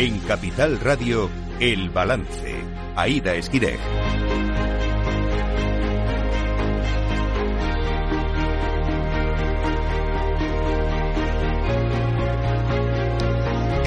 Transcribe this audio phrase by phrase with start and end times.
[0.00, 1.28] En Capital Radio,
[1.58, 2.54] El Balance.
[2.94, 3.80] Aida Esquireg.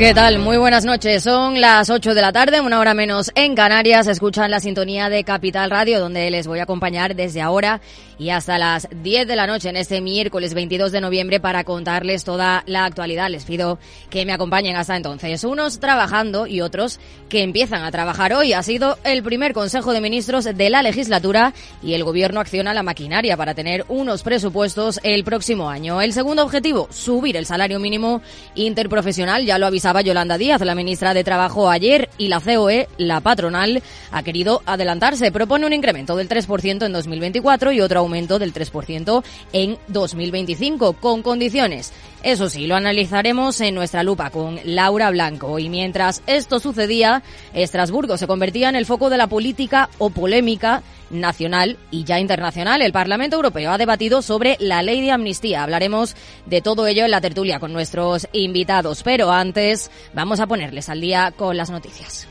[0.02, 0.40] ¿Qué tal?
[0.40, 1.22] Muy buenas noches.
[1.22, 4.08] Son las 8 de la tarde, una hora menos en Canarias.
[4.08, 7.82] Escuchan la sintonía de Capital Radio, donde les voy a acompañar desde ahora
[8.22, 12.24] y hasta las 10 de la noche en este miércoles 22 de noviembre para contarles
[12.24, 13.32] toda la actualidad.
[13.32, 13.80] Les pido
[14.12, 15.44] que me acompañen hasta entonces.
[15.44, 17.00] Unos trabajando y otros
[17.30, 18.54] que empiezan a trabajar hoy.
[18.54, 22.84] Ha sido el primer Consejo de Ministros de la legislatura y el Gobierno acciona la
[22.84, 26.00] maquinaria para tener unos presupuestos el próximo año.
[26.00, 28.22] El segundo objetivo, subir el salario mínimo
[28.54, 29.48] interprofesional.
[29.48, 33.82] Ya lo avisaba Yolanda Díaz, la ministra de Trabajo, ayer y la COE, la patronal,
[34.12, 35.32] ha querido adelantarse.
[35.32, 39.24] Propone un incremento del 3% en 2024 y otro aumento del 3%
[39.54, 41.94] en 2025, con condiciones.
[42.24, 45.58] Eso sí, lo analizaremos en nuestra lupa con Laura Blanco.
[45.58, 47.24] Y mientras esto sucedía,
[47.54, 52.82] Estrasburgo se convertía en el foco de la política o polémica nacional y ya internacional.
[52.82, 55.64] El Parlamento Europeo ha debatido sobre la ley de amnistía.
[55.64, 59.02] Hablaremos de todo ello en la tertulia con nuestros invitados.
[59.04, 62.28] Pero antes vamos a ponerles al día con las noticias.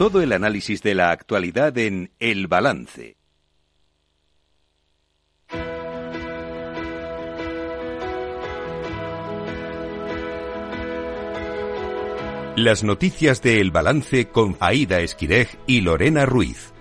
[0.00, 3.18] Todo el análisis de la actualidad en El Balance.
[12.56, 16.72] Las noticias de El Balance con Aida Esquirej y Lorena Ruiz.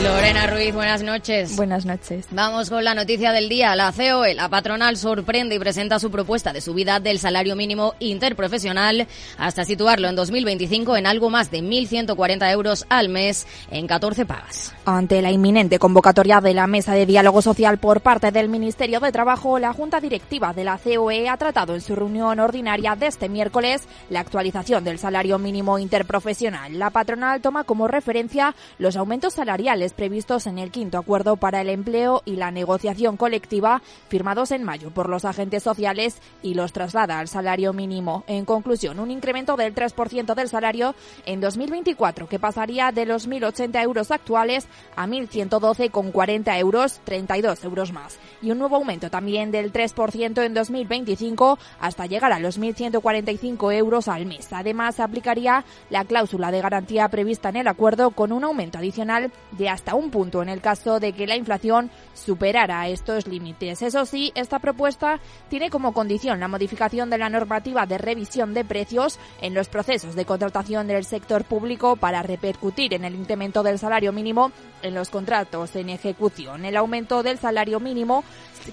[0.00, 1.56] Lorena Ruiz, buenas noches.
[1.56, 2.26] Buenas noches.
[2.30, 3.76] Vamos con la noticia del día.
[3.76, 9.06] La COE, la patronal, sorprende y presenta su propuesta de subida del salario mínimo interprofesional
[9.38, 14.74] hasta situarlo en 2025 en algo más de 1.140 euros al mes en 14 pagas.
[14.84, 19.12] Ante la inminente convocatoria de la mesa de diálogo social por parte del Ministerio de
[19.12, 23.28] Trabajo, la Junta Directiva de la COE ha tratado en su reunión ordinaria de este
[23.28, 26.78] miércoles la actualización del salario mínimo interprofesional.
[26.78, 31.68] La patronal toma como referencia los aumentos salariales previstos en el quinto acuerdo para el
[31.68, 37.18] empleo y la negociación colectiva firmados en mayo por los agentes sociales y los traslada
[37.18, 38.22] al salario mínimo.
[38.28, 40.94] En conclusión, un incremento del 3% del salario
[41.26, 48.18] en 2024 que pasaría de los 1.080 euros actuales a 1.112,40 euros, 32 euros más.
[48.40, 54.08] Y un nuevo aumento también del 3% en 2025 hasta llegar a los 1.145 euros
[54.08, 54.52] al mes.
[54.52, 59.68] Además, aplicaría la cláusula de garantía prevista en el acuerdo con un aumento adicional de
[59.72, 63.82] hasta un punto en el caso de que la inflación superara estos límites.
[63.82, 68.64] Eso sí, esta propuesta tiene como condición la modificación de la normativa de revisión de
[68.64, 73.78] precios en los procesos de contratación del sector público para repercutir en el incremento del
[73.78, 74.52] salario mínimo
[74.82, 76.64] en los contratos en ejecución.
[76.64, 78.24] El aumento del salario mínimo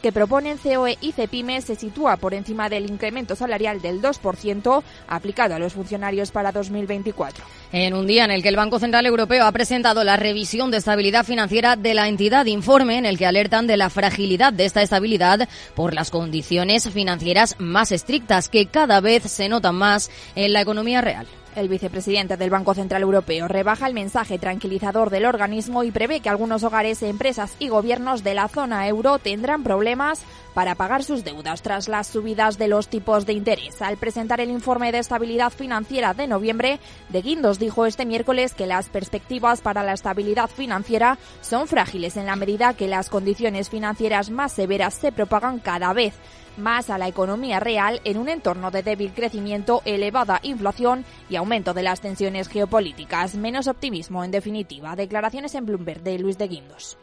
[0.02, 5.56] que proponen COE y CEPIME se sitúa por encima del incremento salarial del 2% aplicado
[5.56, 7.44] a los funcionarios para 2024.
[7.72, 10.78] En un día en el que el Banco Central Europeo ha presentado la revisión de
[10.78, 14.82] estabilidad financiera de la entidad, informe en el que alertan de la fragilidad de esta
[14.82, 20.62] estabilidad por las condiciones financieras más estrictas que cada vez se notan más en la
[20.62, 21.28] economía real.
[21.56, 26.30] El vicepresidente del Banco Central Europeo rebaja el mensaje tranquilizador del organismo y prevé que
[26.30, 29.79] algunos hogares, empresas y gobiernos de la zona euro tendrán problemas
[30.54, 33.82] para pagar sus deudas tras las subidas de los tipos de interés.
[33.82, 36.80] Al presentar el informe de estabilidad financiera de noviembre,
[37.10, 42.26] De Guindos dijo este miércoles que las perspectivas para la estabilidad financiera son frágiles en
[42.26, 46.14] la medida que las condiciones financieras más severas se propagan cada vez
[46.60, 51.74] más a la economía real en un entorno de débil crecimiento, elevada inflación y aumento
[51.74, 53.36] de las tensiones geopolíticas.
[53.36, 54.96] Menos optimismo, en definitiva.
[54.96, 56.98] Declaraciones en Bloomberg de Luis de Guindos.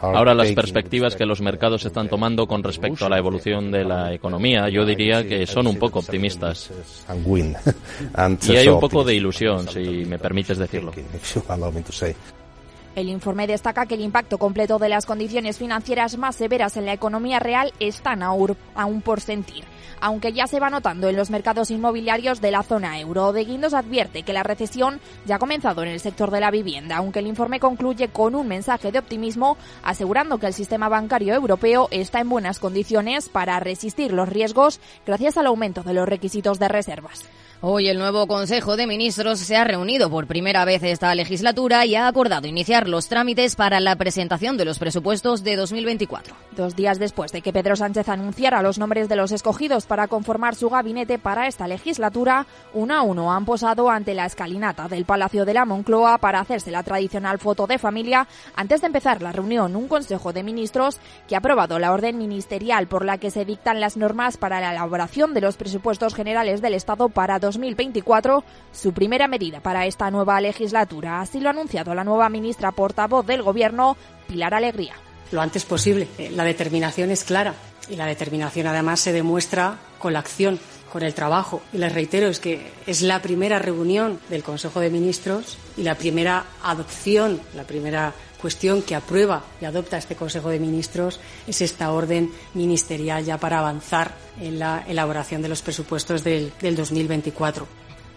[0.00, 4.14] Ahora las perspectivas que los mercados están tomando con respecto a la evolución de la
[4.14, 6.70] economía, yo diría que son un poco optimistas.
[8.54, 10.92] Y hay un poco de ilusión, si me permites decirlo.
[12.96, 16.92] El informe destaca que el impacto completo de las condiciones financieras más severas en la
[16.92, 19.64] economía real están aún por sentir,
[20.00, 23.32] aunque ya se va notando en los mercados inmobiliarios de la zona euro.
[23.32, 26.96] De Guindos advierte que la recesión ya ha comenzado en el sector de la vivienda,
[26.96, 31.86] aunque el informe concluye con un mensaje de optimismo, asegurando que el sistema bancario europeo
[31.92, 36.66] está en buenas condiciones para resistir los riesgos gracias al aumento de los requisitos de
[36.66, 37.24] reservas.
[37.62, 41.94] Hoy el nuevo Consejo de Ministros se ha reunido por primera vez esta legislatura y
[41.94, 46.34] ha acordado iniciar los trámites para la presentación de los presupuestos de 2024.
[46.56, 50.54] Dos días después de que Pedro Sánchez anunciara los nombres de los escogidos para conformar
[50.54, 55.44] su gabinete para esta legislatura, uno a uno han posado ante la escalinata del Palacio
[55.44, 59.76] de la Moncloa para hacerse la tradicional foto de familia antes de empezar la reunión.
[59.76, 60.98] Un Consejo de Ministros
[61.28, 64.70] que ha aprobado la orden ministerial por la que se dictan las normas para la
[64.70, 67.49] elaboración de los presupuestos generales del Estado para 2024,
[68.72, 71.20] su primera medida para esta nueva legislatura.
[71.20, 74.94] Así lo ha anunciado la nueva ministra portavoz del Gobierno, Pilar Alegría.
[75.32, 76.08] Lo antes posible.
[76.18, 77.54] Eh, la determinación es clara
[77.88, 80.58] y la determinación además se demuestra con la acción
[80.90, 81.62] con el trabajo.
[81.72, 85.94] Y les reitero, es que es la primera reunión del Consejo de Ministros y la
[85.94, 91.92] primera adopción, la primera cuestión que aprueba y adopta este Consejo de Ministros es esta
[91.92, 97.66] orden ministerial ya para avanzar en la elaboración de los presupuestos del, del 2024.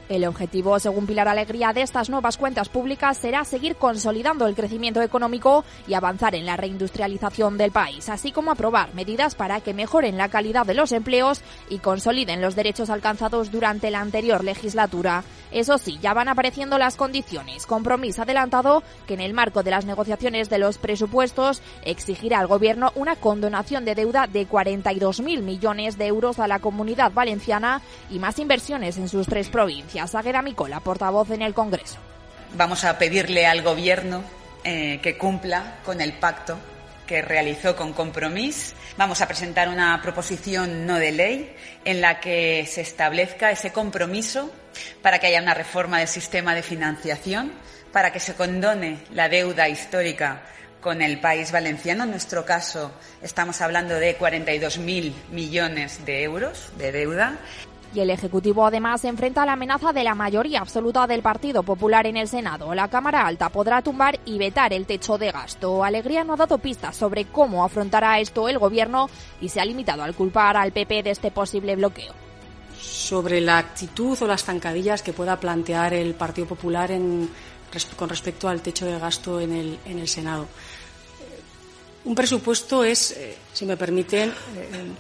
[0.10, 5.02] El objetivo, según Pilar Alegría, de estas nuevas cuentas públicas será seguir consolidando el crecimiento
[5.02, 10.18] económico y avanzar en la reindustrialización del país, así como aprobar medidas para que mejoren
[10.18, 15.24] la calidad de los empleos y consoliden los derechos alcanzados durante la anterior legislatura.
[15.52, 17.66] Eso sí, ya van apareciendo las condiciones.
[17.66, 22.92] Compromiso adelantado que en el marco de las negociaciones de los presupuestos exigirá al Gobierno
[22.96, 28.40] una condonación de deuda de 42.000 millones de euros a la comunidad valenciana y más
[28.40, 29.93] inversiones en sus tres provincias.
[29.94, 30.44] Gracias.
[30.44, 31.98] Micola, portavoz en el Congreso.
[32.56, 34.24] Vamos a pedirle al Gobierno
[34.64, 36.58] eh, que cumpla con el pacto
[37.06, 38.76] que realizó con compromiso.
[38.98, 41.56] Vamos a presentar una proposición no de ley
[41.86, 44.52] en la que se establezca ese compromiso
[45.02, 47.52] para que haya una reforma del sistema de financiación,
[47.92, 50.44] para que se condone la deuda histórica
[50.82, 52.04] con el país valenciano.
[52.04, 52.92] En nuestro caso,
[53.22, 57.38] estamos hablando de 42.000 millones de euros de deuda
[57.94, 61.64] y el Ejecutivo además se enfrenta a la amenaza de la mayoría absoluta del Partido
[61.64, 62.74] Popular en el Senado.
[62.74, 65.84] La Cámara Alta podrá tumbar y vetar el techo de gasto.
[65.84, 69.10] Alegría no ha dado pistas sobre cómo afrontará esto el Gobierno
[69.42, 72.14] y se ha limitado al culpar al PP de este posible bloqueo.
[72.80, 76.92] Sobre la actitud o las zancadillas que pueda plantear el Partido Popular
[77.96, 80.48] con respecto al techo de gasto en el, en el Senado.
[82.06, 84.92] Un presupuesto es, eh, si me permiten, eh,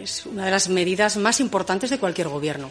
[0.00, 2.70] es una de las medidas más importantes de cualquier gobierno,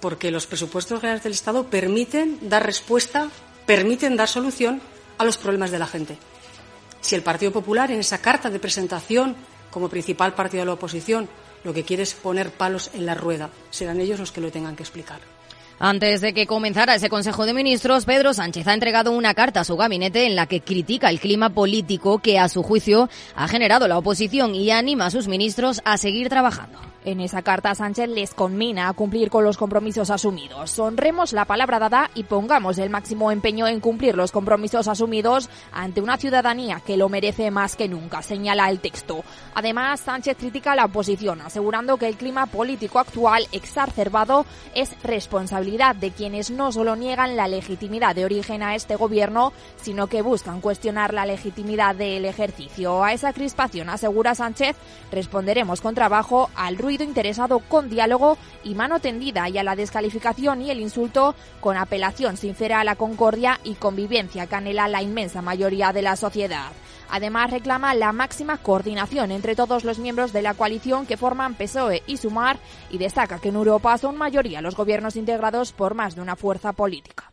[0.00, 3.28] porque los presupuestos generales del Estado permiten dar respuesta,
[3.66, 4.80] permiten dar solución
[5.18, 6.18] a los problemas de la gente.
[7.00, 9.36] Si el Partido Popular, en esa carta de presentación
[9.70, 11.28] como principal partido de la oposición,
[11.64, 14.76] lo que quiere es poner palos en la rueda, serán ellos los que lo tengan
[14.76, 15.37] que explicar.
[15.80, 19.64] Antes de que comenzara ese Consejo de Ministros, Pedro Sánchez ha entregado una carta a
[19.64, 23.86] su gabinete en la que critica el clima político que, a su juicio, ha generado
[23.86, 26.80] la oposición y anima a sus ministros a seguir trabajando.
[27.08, 30.78] En esa carta, Sánchez les conmina a cumplir con los compromisos asumidos.
[30.78, 36.02] Honremos la palabra dada y pongamos el máximo empeño en cumplir los compromisos asumidos ante
[36.02, 39.24] una ciudadanía que lo merece más que nunca, señala el texto.
[39.54, 44.44] Además, Sánchez critica a la oposición, asegurando que el clima político actual exacerbado
[44.74, 50.08] es responsabilidad de quienes no solo niegan la legitimidad de origen a este gobierno, sino
[50.08, 53.02] que buscan cuestionar la legitimidad del ejercicio.
[53.02, 54.76] A esa crispación, asegura Sánchez,
[55.10, 60.62] responderemos con trabajo al ruido interesado con diálogo y mano tendida y a la descalificación
[60.62, 65.42] y el insulto con apelación sincera a la concordia y convivencia que anhela la inmensa
[65.42, 66.70] mayoría de la sociedad.
[67.10, 72.02] Además, reclama la máxima coordinación entre todos los miembros de la coalición que forman PSOE
[72.06, 72.58] y Sumar
[72.90, 76.72] y destaca que en Europa son mayoría los gobiernos integrados por más de una fuerza
[76.72, 77.32] política.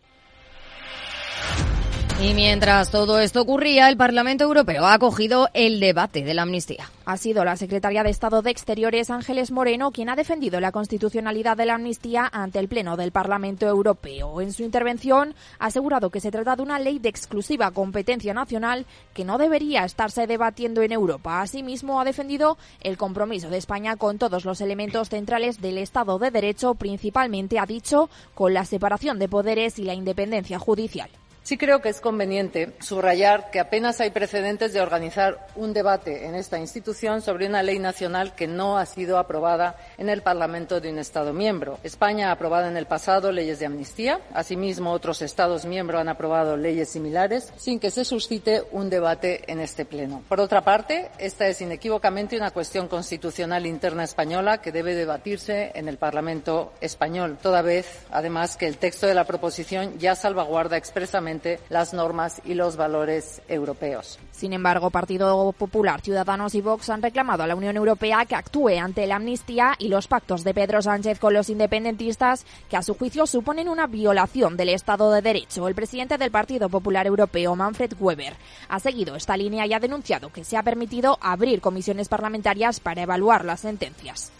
[2.18, 6.90] Y mientras todo esto ocurría, el Parlamento Europeo ha acogido el debate de la amnistía.
[7.04, 11.58] Ha sido la secretaria de Estado de Exteriores, Ángeles Moreno, quien ha defendido la constitucionalidad
[11.58, 14.40] de la amnistía ante el Pleno del Parlamento Europeo.
[14.40, 18.86] En su intervención ha asegurado que se trata de una ley de exclusiva competencia nacional
[19.14, 21.42] que no debería estarse debatiendo en Europa.
[21.42, 26.32] Asimismo, ha defendido el compromiso de España con todos los elementos centrales del Estado de
[26.32, 31.10] Derecho, principalmente, ha dicho, con la separación de poderes y la independencia judicial.
[31.46, 36.34] Sí creo que es conveniente subrayar que apenas hay precedentes de organizar un debate en
[36.34, 40.90] esta institución sobre una ley nacional que no ha sido aprobada en el Parlamento de
[40.90, 41.78] un Estado miembro.
[41.84, 44.22] España ha aprobado en el pasado leyes de amnistía.
[44.34, 49.60] Asimismo, otros Estados miembros han aprobado leyes similares sin que se suscite un debate en
[49.60, 50.24] este Pleno.
[50.28, 55.90] Por otra parte, esta es inequívocamente una cuestión constitucional interna española que debe debatirse en
[55.90, 61.35] el Parlamento español, toda vez, además, que el texto de la proposición ya salvaguarda expresamente
[61.70, 64.20] las normas y los valores europeos.
[64.32, 68.78] Sin embargo, Partido Popular, Ciudadanos y Vox han reclamado a la Unión Europea que actúe
[68.80, 72.96] ante la amnistía y los pactos de Pedro Sánchez con los independentistas, que a su
[72.96, 75.68] juicio suponen una violación del Estado de Derecho.
[75.68, 78.36] El presidente del Partido Popular Europeo, Manfred Weber,
[78.68, 83.04] ha seguido esta línea y ha denunciado que se ha permitido abrir comisiones parlamentarias para
[83.04, 84.32] evaluar las sentencias.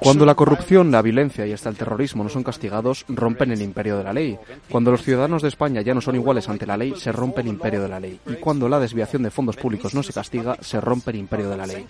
[0.00, 3.98] Cuando la corrupción, la violencia y hasta el terrorismo no son castigados, rompen el imperio
[3.98, 4.38] de la ley.
[4.70, 7.48] Cuando los ciudadanos de España ya no son iguales ante la ley, se rompe el
[7.48, 8.18] imperio de la ley.
[8.26, 11.56] Y cuando la desviación de fondos públicos no se castiga, se rompe el imperio de
[11.56, 11.86] la ley.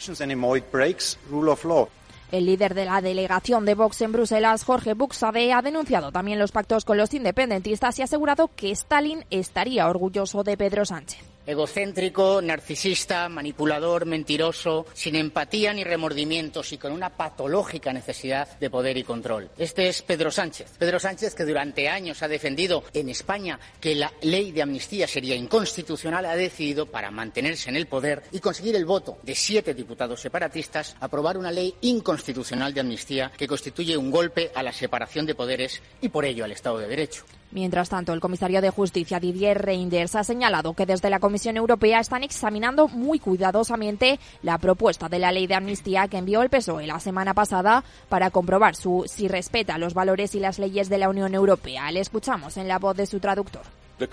[2.33, 6.51] El líder de la delegación de Vox en Bruselas, Jorge Buxade, ha denunciado también los
[6.51, 12.41] pactos con los independentistas y ha asegurado que Stalin estaría orgulloso de Pedro Sánchez egocéntrico,
[12.43, 19.05] narcisista, manipulador, mentiroso, sin empatía ni remordimientos y con una patológica necesidad de poder y
[19.05, 19.51] control.
[19.59, 20.73] Este es Pedro Sánchez.
[20.79, 25.37] Pedro Sánchez que durante años ha defendido en España que la ley de amnistía sería
[25.37, 30.21] inconstitucional, ha decidido, para mantenerse en el poder y conseguir el voto de siete diputados
[30.21, 35.35] separatistas, aprobar una ley inconstitucional de amnistía que constituye un golpe a la separación de
[35.35, 37.25] poderes y por ello al Estado de Derecho.
[37.55, 42.01] Mientras tanto, el comisario de Justicia Didier Reinders ha señalado que desde la Comisión Europea
[42.01, 46.89] están examinando muy cuidadosamente la propuesta de la ley de amnistía que envió el PSOE
[46.89, 51.09] la semana pasada para comprobar su, si respeta los valores y las leyes de la
[51.09, 51.93] Unión Europea.
[51.93, 53.63] Le escuchamos en la voz de su traductor.
[54.01, 54.09] La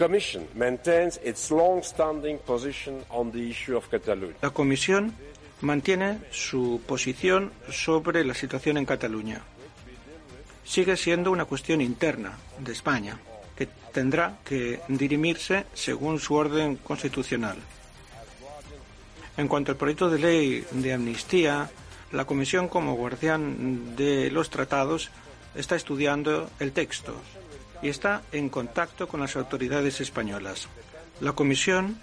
[4.52, 5.16] Comisión
[5.62, 9.42] mantiene su posición sobre la situación en Cataluña.
[10.64, 13.18] Sigue siendo una cuestión interna de España
[13.62, 17.58] que tendrá que dirimirse según su orden constitucional.
[19.38, 21.70] En cuanto al proyecto de ley de amnistía,
[22.12, 25.12] la Comisión, como guardián de los tratados,
[25.54, 27.14] está estudiando el texto
[27.84, 30.68] y está en contacto con las autoridades españolas.
[31.20, 32.00] La Comisión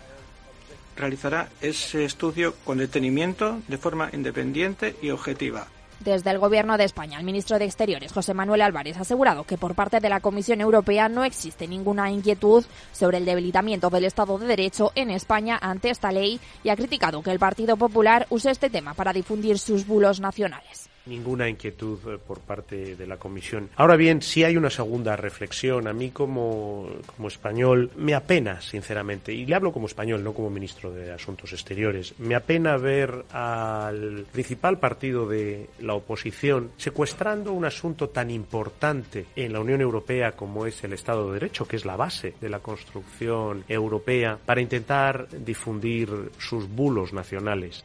[0.96, 5.66] realizará ese estudio con detenimiento, de forma independiente y objetiva.
[6.00, 9.58] Desde el Gobierno de España, el ministro de Exteriores, José Manuel Álvarez, ha asegurado que
[9.58, 14.38] por parte de la Comisión Europea no existe ninguna inquietud sobre el debilitamiento del Estado
[14.38, 18.50] de Derecho en España ante esta ley y ha criticado que el Partido Popular use
[18.50, 23.70] este tema para difundir sus bulos nacionales ninguna inquietud eh, por parte de la Comisión.
[23.76, 25.88] Ahora bien, si hay una segunda reflexión.
[25.88, 30.50] A mí como, como español me apena, sinceramente, y le hablo como español, no como
[30.50, 37.64] ministro de Asuntos Exteriores, me apena ver al principal partido de la oposición secuestrando un
[37.64, 41.84] asunto tan importante en la Unión Europea como es el Estado de Derecho, que es
[41.84, 47.82] la base de la construcción europea, para intentar difundir sus bulos nacionales.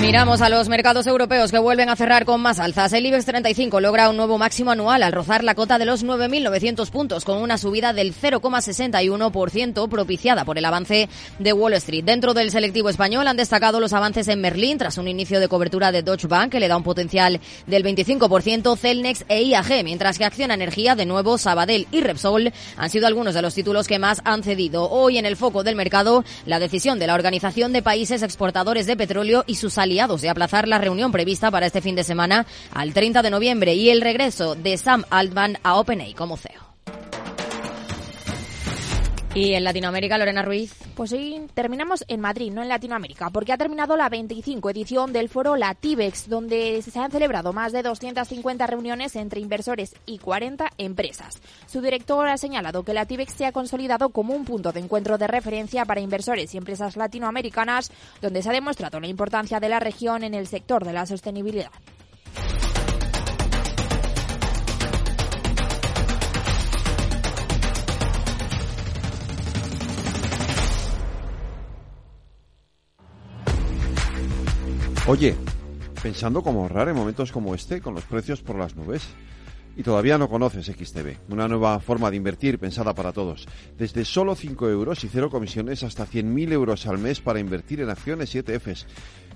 [0.00, 2.90] Miramos a los mercados europeos que vuelven a cerrar con más alzas.
[2.94, 6.88] El IBEX 35 logra un nuevo máximo anual al rozar la cota de los 9.900
[6.90, 12.02] puntos con una subida del 0,61% propiciada por el avance de Wall Street.
[12.02, 15.92] Dentro del selectivo español han destacado los avances en Merlín tras un inicio de cobertura
[15.92, 20.24] de Deutsche Bank que le da un potencial del 25%, Celnex e IAG, mientras que
[20.24, 24.22] Acciona Energía, de nuevo Sabadell y Repsol han sido algunos de los títulos que más
[24.24, 24.88] han cedido.
[24.88, 28.96] Hoy en el foco del mercado la decisión de la Organización de Países Exportadores de
[28.96, 32.94] Petróleo y sus aliados de aplazar la reunión prevista para este fin de semana al
[32.94, 36.69] 30 de noviembre y el regreso de Sam Altman a OpenAI como CEO.
[39.32, 40.74] ¿Y en Latinoamérica, Lorena Ruiz?
[40.96, 45.28] Pues hoy terminamos en Madrid, no en Latinoamérica, porque ha terminado la 25 edición del
[45.28, 51.40] foro Latibex, donde se han celebrado más de 250 reuniones entre inversores y 40 empresas.
[51.66, 55.28] Su director ha señalado que Latibex se ha consolidado como un punto de encuentro de
[55.28, 60.24] referencia para inversores y empresas latinoamericanas, donde se ha demostrado la importancia de la región
[60.24, 61.70] en el sector de la sostenibilidad.
[75.06, 75.34] Oye,
[76.02, 79.02] pensando cómo ahorrar en momentos como este con los precios por las nubes.
[79.76, 83.46] Y todavía no conoces XTB, una nueva forma de invertir pensada para todos.
[83.78, 87.88] Desde solo 5 euros y cero comisiones hasta 100.000 euros al mes para invertir en
[87.88, 88.86] acciones y ETFs.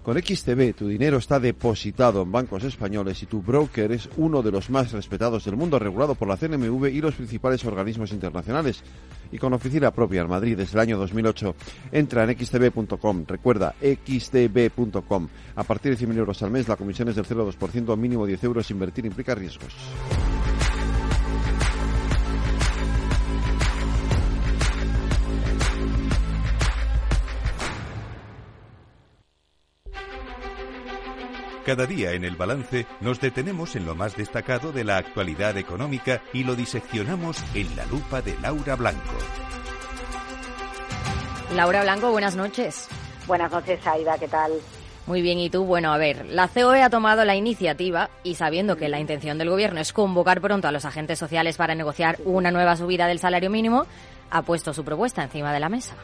[0.04, 4.50] Con XTB tu dinero está depositado en bancos españoles y tu broker es uno de
[4.50, 8.82] los más respetados del mundo, regulado por la CNMV y los principales organismos internacionales.
[9.32, 11.54] Y con oficina propia en Madrid desde el año 2008.
[11.90, 13.24] Entra en xtb.com.
[13.26, 15.28] Recuerda, xtb.com.
[15.56, 18.70] A partir de 100.000 euros al mes, la comisión es del 0,2%, mínimo 10 euros.
[18.70, 19.74] Invertir implica riesgos.
[31.64, 36.20] Cada día en el balance nos detenemos en lo más destacado de la actualidad económica
[36.34, 39.16] y lo diseccionamos en la lupa de Laura Blanco.
[41.54, 42.86] Laura Blanco, buenas noches.
[43.26, 44.52] Buenas noches, Aida, ¿qué tal?
[45.06, 45.64] Muy bien, ¿y tú?
[45.64, 49.48] Bueno, a ver, la COE ha tomado la iniciativa y sabiendo que la intención del
[49.48, 53.48] Gobierno es convocar pronto a los agentes sociales para negociar una nueva subida del salario
[53.48, 53.86] mínimo,
[54.30, 55.94] ha puesto su propuesta encima de la mesa.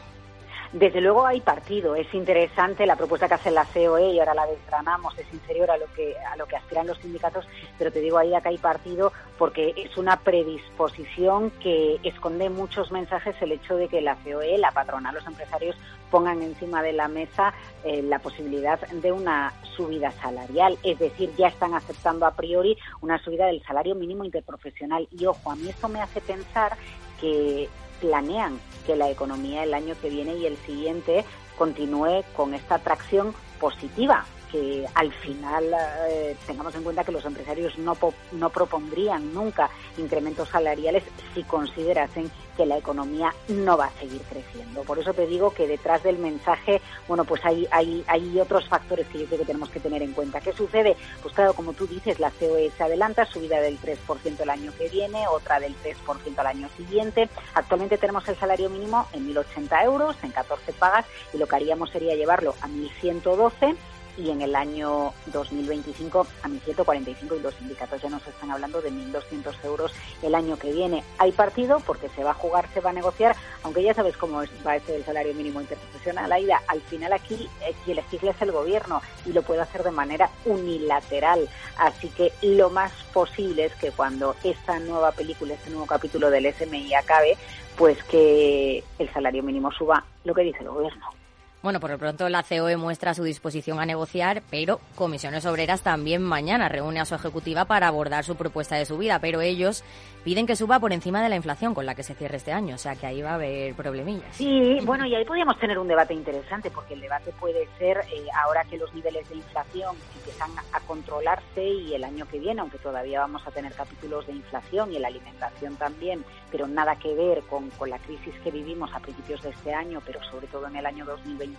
[0.73, 4.45] Desde luego hay partido, es interesante la propuesta que hace la COE y ahora la
[4.45, 7.45] desgranamos, es inferior a lo que a lo que aspiran los sindicatos,
[7.77, 13.35] pero te digo ahí acá hay partido porque es una predisposición que esconde muchos mensajes
[13.41, 15.75] el hecho de que la COE, la patronal, los empresarios
[16.09, 21.47] pongan encima de la mesa eh, la posibilidad de una subida salarial, es decir, ya
[21.47, 25.07] están aceptando a priori una subida del salario mínimo interprofesional.
[25.11, 26.77] Y ojo, a mí esto me hace pensar
[27.19, 27.69] que
[28.01, 31.23] planean que la economía el año que viene y el siguiente
[31.57, 35.73] continúe con esta atracción positiva que al final
[36.09, 37.97] eh, tengamos en cuenta que los empresarios no,
[38.33, 41.03] no propondrían nunca incrementos salariales
[41.33, 44.81] si considerasen que la economía no va a seguir creciendo.
[44.83, 49.07] Por eso te digo que detrás del mensaje, bueno, pues hay, hay, hay otros factores
[49.07, 50.41] que yo creo que tenemos que tener en cuenta.
[50.41, 50.95] ¿Qué sucede?
[51.21, 54.89] Pues claro, como tú dices, la COE se adelanta, subida del 3% el año que
[54.89, 57.29] viene, otra del 3% al año siguiente.
[57.53, 61.89] Actualmente tenemos el salario mínimo en 1.080 euros, en 14 pagas, y lo que haríamos
[61.89, 63.75] sería llevarlo a 1.112
[64.17, 68.91] y en el año 2025 a 1.145 y los sindicatos ya nos están hablando de
[68.91, 71.03] 1.200 euros el año que viene.
[71.17, 74.41] Hay partido porque se va a jugar, se va a negociar, aunque ya sabes cómo
[74.65, 76.31] va a ser el salario mínimo interprofesional.
[76.31, 79.91] Aida, al final aquí eh, quien legisla es el gobierno y lo puede hacer de
[79.91, 81.47] manera unilateral.
[81.77, 86.53] Así que lo más posible es que cuando esta nueva película, este nuevo capítulo del
[86.53, 87.37] SMI acabe,
[87.77, 91.20] pues que el salario mínimo suba lo que dice el gobierno.
[91.63, 96.23] Bueno, por lo pronto la COE muestra su disposición a negociar, pero Comisiones Obreras también
[96.23, 99.83] mañana reúne a su ejecutiva para abordar su propuesta de subida, pero ellos
[100.23, 102.75] piden que suba por encima de la inflación con la que se cierre este año,
[102.75, 104.35] o sea que ahí va a haber problemillas.
[104.35, 108.25] Sí, bueno, y ahí podríamos tener un debate interesante, porque el debate puede ser, eh,
[108.43, 112.77] ahora que los niveles de inflación empiezan a controlarse y el año que viene, aunque
[112.77, 117.43] todavía vamos a tener capítulos de inflación y la alimentación también, pero nada que ver
[117.43, 120.75] con, con la crisis que vivimos a principios de este año, pero sobre todo en
[120.75, 121.51] el año 2020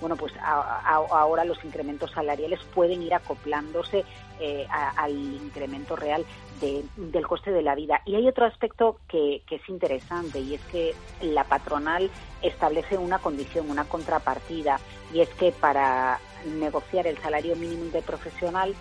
[0.00, 4.04] bueno, pues ahora los incrementos salariales pueden ir acoplándose
[4.40, 6.24] eh, al incremento real
[6.60, 8.00] del coste de la vida.
[8.06, 12.10] Y hay otro aspecto que, que, es interesante y es que la patronal
[12.42, 14.78] establece una condición, una contrapartida,
[15.12, 18.74] y es que para negociar el salario mínimo interprofesional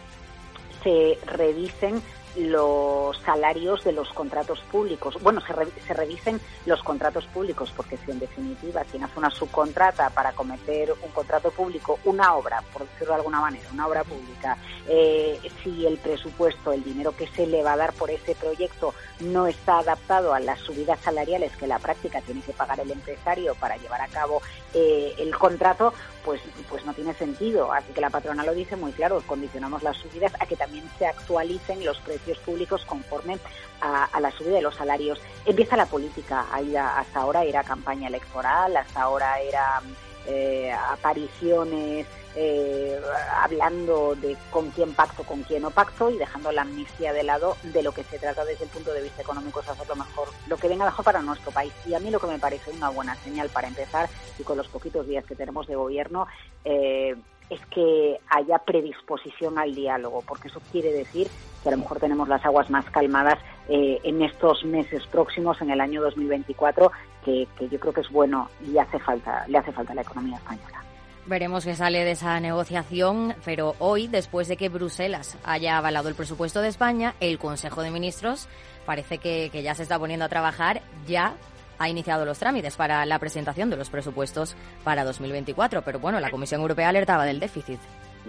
[0.83, 2.01] se revisen
[2.35, 5.17] los salarios de los contratos públicos.
[5.21, 10.09] Bueno, se, se, revisen los contratos públicos, porque si en definitiva quien hace una subcontrata
[10.09, 14.57] para cometer un contrato público, una obra, por decirlo de alguna manera, una obra pública,
[14.87, 18.93] eh, si el presupuesto, el dinero que se le va a dar por ese proyecto
[19.19, 23.55] no está adaptado a las subidas salariales que la práctica tiene que pagar el empresario
[23.55, 24.41] para llevar a cabo
[24.73, 25.93] eh, el contrato,
[26.25, 27.71] pues, pues no tiene sentido.
[27.71, 31.05] Así que la patrona lo dice muy claro, condicionamos las subidas a que también se
[31.05, 33.37] actualicen los precios públicos conforme
[33.81, 35.19] a, la subida de los salarios.
[35.45, 39.81] Empieza la política, hasta ahora era campaña electoral, hasta ahora era
[40.25, 42.99] eh, apariciones eh,
[43.41, 47.57] hablando de con quién pacto, con quién no pacto y dejando la amnistía de lado
[47.63, 50.27] de lo que se trata desde el punto de vista económico es hacer lo mejor,
[50.47, 51.73] lo que venga mejor para nuestro país.
[51.85, 54.67] Y a mí lo que me parece una buena señal para empezar y con los
[54.67, 56.27] poquitos días que tenemos de gobierno
[56.65, 57.15] eh,
[57.49, 61.27] es que haya predisposición al diálogo, porque eso quiere decir
[61.61, 63.37] que a lo mejor tenemos las aguas más calmadas
[63.69, 66.91] eh, en estos meses próximos, en el año 2024,
[67.23, 70.01] que, que yo creo que es bueno y hace falta, le hace falta a la
[70.01, 70.82] economía española.
[71.25, 76.15] Veremos qué sale de esa negociación, pero hoy, después de que Bruselas haya avalado el
[76.15, 78.49] presupuesto de España, el Consejo de Ministros
[78.85, 81.35] parece que, que ya se está poniendo a trabajar, ya
[81.79, 86.29] ha iniciado los trámites para la presentación de los presupuestos para 2024, pero bueno, la
[86.29, 87.79] Comisión Europea alertaba del déficit.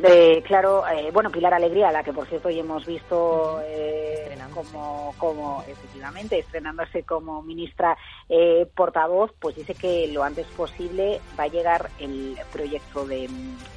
[0.03, 5.15] Eh, claro, eh, bueno, Pilar Alegría, la que por cierto hoy hemos visto eh, como,
[5.19, 7.97] como, efectivamente, estrenándose como ministra
[8.29, 13.29] eh, portavoz, pues dice que lo antes posible va a llegar el proyecto de,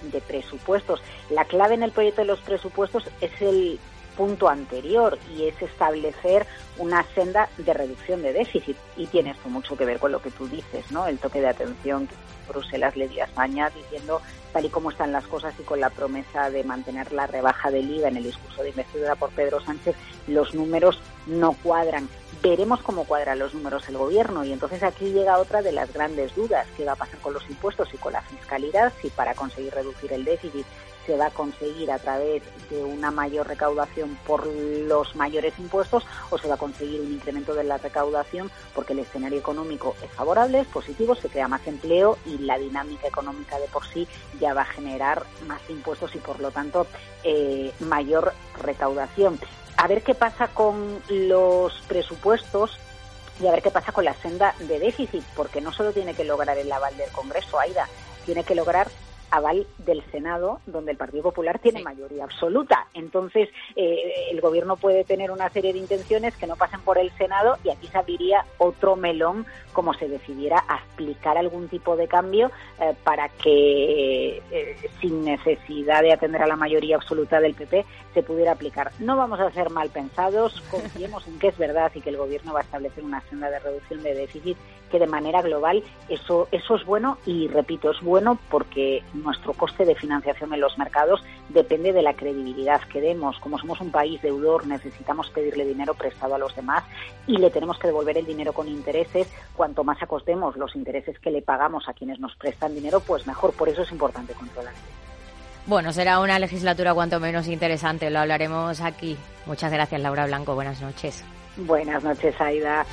[0.04, 1.02] de presupuestos.
[1.30, 3.80] La clave en el proyecto de los presupuestos es el
[4.18, 6.46] punto anterior y es establecer
[6.78, 8.76] una senda de reducción de déficit.
[8.98, 11.08] Y tiene esto mucho que ver con lo que tú dices, ¿no?
[11.08, 12.16] El toque de atención que
[12.48, 14.22] Bruselas le dio a España diciendo
[14.54, 17.90] tal y como están las cosas y con la promesa de mantener la rebaja del
[17.90, 19.96] IVA en el discurso de investidura por Pedro Sánchez,
[20.28, 22.10] los números no cuadran.
[22.42, 26.34] Veremos cómo cuadran los números el gobierno y entonces aquí llega otra de las grandes
[26.36, 29.74] dudas, qué va a pasar con los impuestos y con la fiscalidad, si para conseguir
[29.74, 30.66] reducir el déficit
[31.08, 36.38] se va a conseguir a través de una mayor recaudación por los mayores impuestos o
[36.38, 40.60] se va a conseguir un incremento de la recaudación porque el escenario económico es favorable,
[40.60, 44.06] es positivo, se crea más empleo y la dinámica económica de por sí
[44.40, 46.86] ya va a generar más impuestos y por lo tanto
[47.24, 49.40] eh, mayor recaudación.
[49.78, 52.78] A ver qué pasa con los presupuestos
[53.40, 56.24] y a ver qué pasa con la senda de déficit, porque no solo tiene que
[56.24, 57.88] lograr el aval del Congreso, Aida,
[58.26, 58.88] tiene que lograr
[59.32, 62.88] aval del Senado, donde el Partido Popular tiene mayoría absoluta.
[62.94, 67.12] Entonces, eh, el Gobierno puede tener una serie de intenciones que no pasen por el
[67.18, 69.46] Senado y aquí se abriría otro melón
[69.78, 72.50] como se decidiera aplicar algún tipo de cambio
[72.82, 77.86] eh, para que, eh, sin necesidad de atender a la mayoría absoluta del PP,
[78.16, 78.92] se pudiera aplicar.
[78.98, 82.54] No vamos a ser mal pensados, confiemos en que es verdad y que el Gobierno
[82.54, 84.58] va a establecer una senda de reducción de déficit
[84.90, 89.86] que de manera global eso, eso es bueno y repito, es bueno porque nuestro coste
[89.86, 93.38] de financiación en los mercados depende de la credibilidad que demos.
[93.40, 96.84] Como somos un país deudor, necesitamos pedirle dinero prestado a los demás
[97.26, 99.28] y le tenemos que devolver el dinero con intereses.
[99.68, 103.52] Cuanto más acostemos los intereses que le pagamos a quienes nos prestan dinero, pues mejor.
[103.52, 104.74] Por eso es importante controlar.
[105.66, 109.18] Bueno, será una legislatura cuanto menos interesante, lo hablaremos aquí.
[109.46, 110.56] Muchas gracias, Laura Blanco.
[110.56, 111.22] Buenas noches.
[111.58, 112.86] Buenas noches, Aida.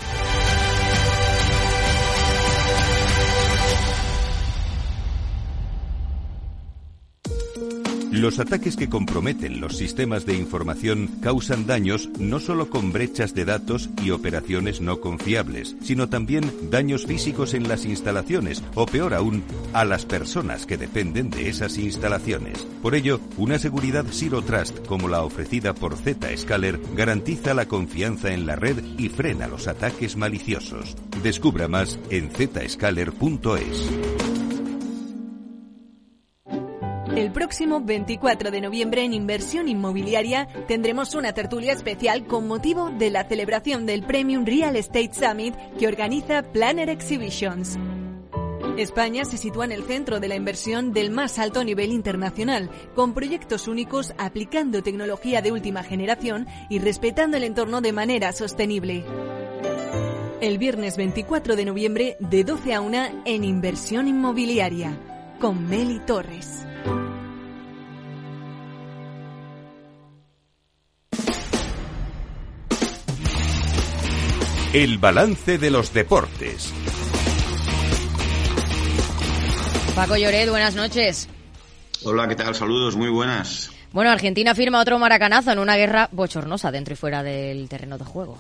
[8.15, 13.45] Los ataques que comprometen los sistemas de información causan daños no solo con brechas de
[13.45, 19.43] datos y operaciones no confiables, sino también daños físicos en las instalaciones o peor aún,
[19.73, 22.65] a las personas que dependen de esas instalaciones.
[22.83, 28.47] Por ello, una seguridad Zero Trust como la ofrecida por Zscaler garantiza la confianza en
[28.47, 30.95] la red y frena los ataques maliciosos.
[31.21, 34.44] Descubra más en zscaler.es.
[37.17, 43.11] El próximo 24 de noviembre en Inversión Inmobiliaria tendremos una tertulia especial con motivo de
[43.11, 47.79] la celebración del Premium Real Estate Summit que organiza Planner Exhibitions.
[48.77, 53.15] España se sitúa en el centro de la inversión del más alto nivel internacional, con
[53.15, 59.05] proyectos únicos aplicando tecnología de última generación y respetando el entorno de manera sostenible.
[60.41, 64.99] El viernes 24 de noviembre de 12 a 1 en Inversión Inmobiliaria,
[65.39, 66.67] con Meli Torres.
[74.73, 76.73] El balance de los deportes.
[79.95, 81.29] Paco Lloret, buenas noches.
[82.03, 82.57] Hola, ¿qué tal?
[82.57, 83.71] Saludos, muy buenas.
[83.93, 88.05] Bueno, Argentina firma otro maracanazo en una guerra bochornosa dentro y fuera del terreno de
[88.05, 88.37] juego.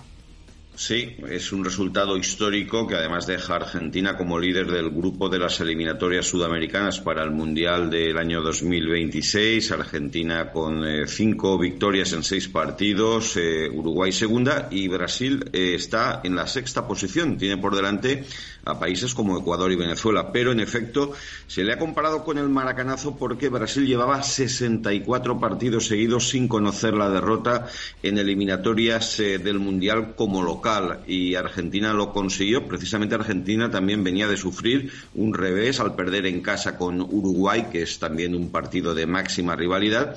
[0.76, 5.38] Sí, es un resultado histórico que además deja a Argentina como líder del grupo de
[5.38, 9.70] las eliminatorias sudamericanas para el Mundial del año 2026.
[9.70, 16.20] Argentina con eh, cinco victorias en seis partidos, eh, Uruguay segunda y Brasil eh, está
[16.24, 17.38] en la sexta posición.
[17.38, 18.24] Tiene por delante
[18.64, 20.32] a países como Ecuador y Venezuela.
[20.32, 21.12] Pero en efecto
[21.46, 26.94] se le ha comparado con el maracanazo porque Brasil llevaba 64 partidos seguidos sin conocer
[26.94, 27.68] la derrota
[28.02, 30.63] en eliminatorias del Mundial como local
[31.06, 32.66] y Argentina lo consiguió.
[32.66, 37.82] Precisamente Argentina también venía de sufrir un revés al perder en casa con Uruguay, que
[37.82, 40.16] es también un partido de máxima rivalidad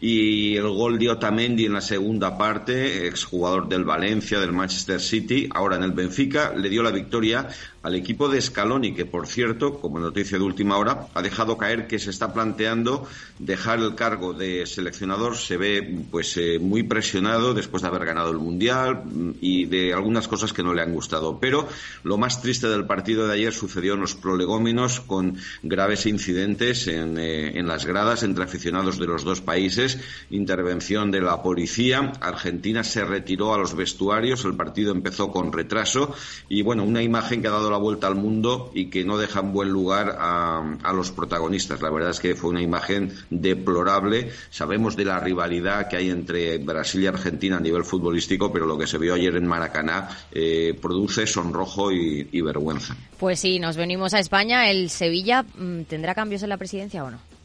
[0.00, 5.48] y el gol de Otamendi en la segunda parte, exjugador del Valencia, del Manchester City,
[5.54, 7.48] ahora en el Benfica, le dio la victoria
[7.86, 11.86] al equipo de Scaloni, que por cierto, como noticia de última hora, ha dejado caer
[11.86, 13.06] que se está planteando
[13.38, 15.36] dejar el cargo de seleccionador.
[15.36, 19.94] Se ve pues eh, muy presionado después de haber ganado el Mundial mm, y de
[19.94, 21.38] algunas cosas que no le han gustado.
[21.38, 21.68] Pero
[22.02, 27.18] lo más triste del partido de ayer sucedió en los prolegómenos con graves incidentes en,
[27.18, 29.85] eh, en las gradas entre aficionados de los dos países,
[30.30, 32.12] intervención de la policía.
[32.20, 36.14] Argentina se retiró a los vestuarios, el partido empezó con retraso
[36.48, 39.40] y bueno, una imagen que ha dado la vuelta al mundo y que no deja
[39.40, 41.82] en buen lugar a, los protagonistas.
[41.82, 44.30] La verdad es que fue una imagen deplorable.
[44.50, 48.78] Sabemos de la rivalidad que hay entre Brasil y Argentina a nivel futbolístico, pero lo
[48.78, 52.96] que se vio ayer en Maracaná eh, produce sonrojo y, y vergüenza.
[53.18, 54.70] Pues sí, nos venimos a España.
[54.70, 57.35] ¿El Sevilla mm, tendrá cambios en la presidencia o no?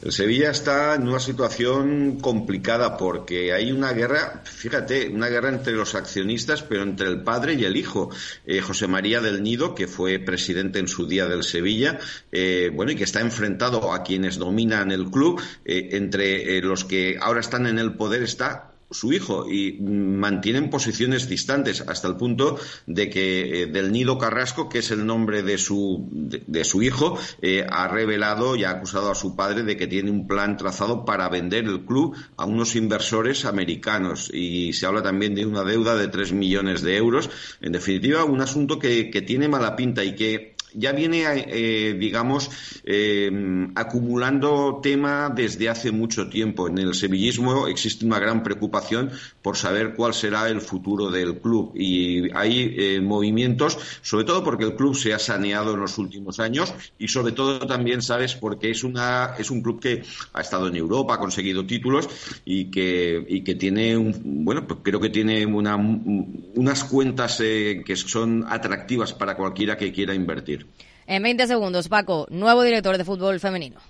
[0.00, 5.72] El Sevilla está en una situación complicada porque hay una guerra, fíjate, una guerra entre
[5.72, 8.10] los accionistas, pero entre el padre y el hijo.
[8.46, 11.98] Eh, José María del Nido, que fue presidente en su día del Sevilla,
[12.30, 17.18] eh, bueno, y que está enfrentado a quienes dominan el club, eh, entre los que
[17.20, 22.58] ahora están en el poder está su hijo y mantienen posiciones distantes hasta el punto
[22.86, 27.18] de que eh, del Nido Carrasco, que es el nombre de su, de, su hijo,
[27.42, 31.04] eh, ha revelado y ha acusado a su padre de que tiene un plan trazado
[31.04, 35.96] para vender el club a unos inversores americanos y se habla también de una deuda
[35.96, 37.30] de tres millones de euros.
[37.60, 42.50] En definitiva, un asunto que, que tiene mala pinta y que ya viene, eh, digamos,
[42.84, 43.30] eh,
[43.74, 46.68] acumulando tema desde hace mucho tiempo.
[46.68, 49.10] En el sevillismo existe una gran preocupación
[49.42, 54.64] por saber cuál será el futuro del club y hay eh, movimientos, sobre todo porque
[54.64, 58.70] el club se ha saneado en los últimos años y sobre todo también, sabes, porque
[58.70, 60.02] es una es un club que
[60.32, 62.08] ha estado en Europa, ha conseguido títulos
[62.44, 67.96] y que y que tiene un, bueno, pues creo que tiene una, unas cuentas que
[67.96, 70.57] son atractivas para cualquiera que quiera invertir.
[71.06, 73.80] En 20 segundos, Paco, nuevo director de fútbol femenino.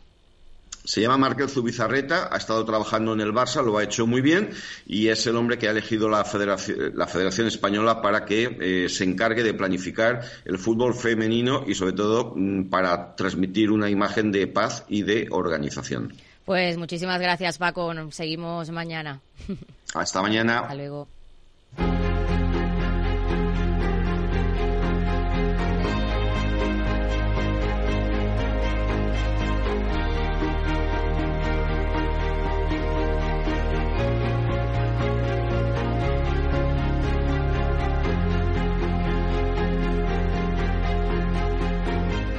[0.89, 4.49] Se llama Markel Zubizarreta, ha estado trabajando en el Barça, lo ha hecho muy bien
[4.87, 8.89] y es el hombre que ha elegido la Federación, la Federación Española para que eh,
[8.89, 14.33] se encargue de planificar el fútbol femenino y sobre todo mm, para transmitir una imagen
[14.33, 16.15] de paz y de organización.
[16.47, 19.21] Pues muchísimas gracias Paco, seguimos mañana.
[19.93, 20.61] Hasta mañana.
[20.61, 21.07] Hasta luego.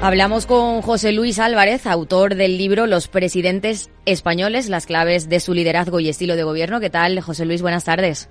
[0.02, 5.54] Hablamos con José Luis Álvarez, autor del libro Los presidentes españoles, las claves de su
[5.54, 6.80] liderazgo y estilo de gobierno.
[6.80, 7.62] ¿Qué tal, José Luis?
[7.62, 8.30] Buenas tardes.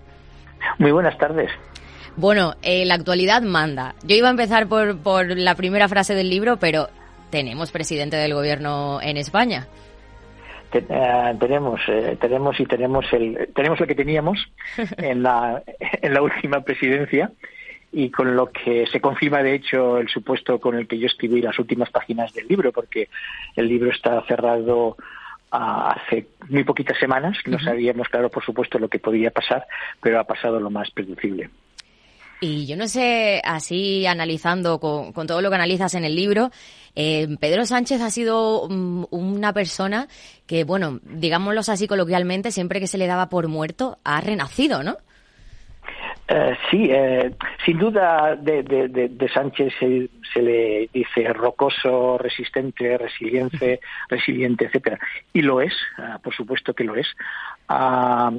[0.79, 1.51] Muy buenas tardes.
[2.17, 3.95] Bueno, eh, la actualidad manda.
[4.03, 6.89] Yo iba a empezar por, por la primera frase del libro, pero
[7.29, 9.69] tenemos presidente del gobierno en España.
[10.73, 14.39] Eh, tenemos, eh, tenemos y tenemos el, tenemos lo que teníamos
[14.97, 17.31] en la, en la última presidencia
[17.93, 21.41] y con lo que se confirma de hecho el supuesto con el que yo escribí
[21.41, 23.09] las últimas páginas del libro, porque
[23.57, 24.97] el libro está cerrado
[25.51, 29.67] hace muy poquitas semanas, no sabíamos claro por supuesto lo que podía pasar,
[30.01, 31.49] pero ha pasado lo más predecible.
[32.41, 36.53] Y yo no sé, así analizando con, todo lo que analizas en el libro,
[36.95, 40.07] eh, Pedro Sánchez ha sido mm, una persona
[40.47, 44.99] que, bueno, digámoslo así coloquialmente, siempre que se le daba por muerto, ha renacido, ¿no?
[46.31, 47.33] Eh, sí, eh,
[47.65, 54.99] sin duda de, de, Sánchez se, le dice rocoso, resistente, resiliente, resiliente, etcétera,
[55.33, 57.07] y lo es, ah, por supuesto que lo es.
[57.67, 58.31] Ah,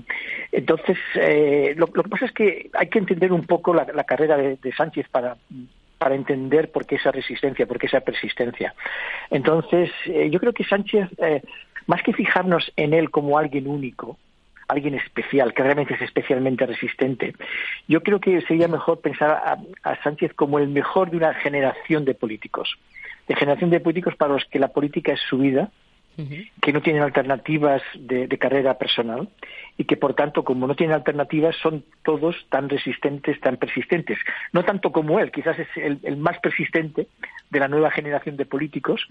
[0.52, 4.73] entonces, eh, lo, que pasa es que hay que entender un poco la, carrera de,
[4.78, 5.38] Sánchez para
[5.97, 8.73] para entender por qué esa resistencia, por qué esa persistencia.
[9.30, 11.10] Entonces, yo creo que Sánchez,
[11.88, 14.17] más que fijarnos en él como alguien único,
[14.69, 17.34] alguien especial, que realmente es especialmente resistente.
[17.88, 22.13] Yo creo que sería mejor pensar a, Sánchez como el mejor de una generación de
[22.13, 22.77] políticos,
[23.27, 25.69] de generación de políticos para los que la política es su vida,
[26.62, 29.29] que no tienen alternativas de, carrera personal
[29.77, 34.17] y que, por tanto, como no tienen alternativas, son todos tan resistentes, tan persistentes.
[34.51, 37.08] No tanto como él, quizás es el, más persistente
[37.49, 39.08] de la nueva generación de políticos,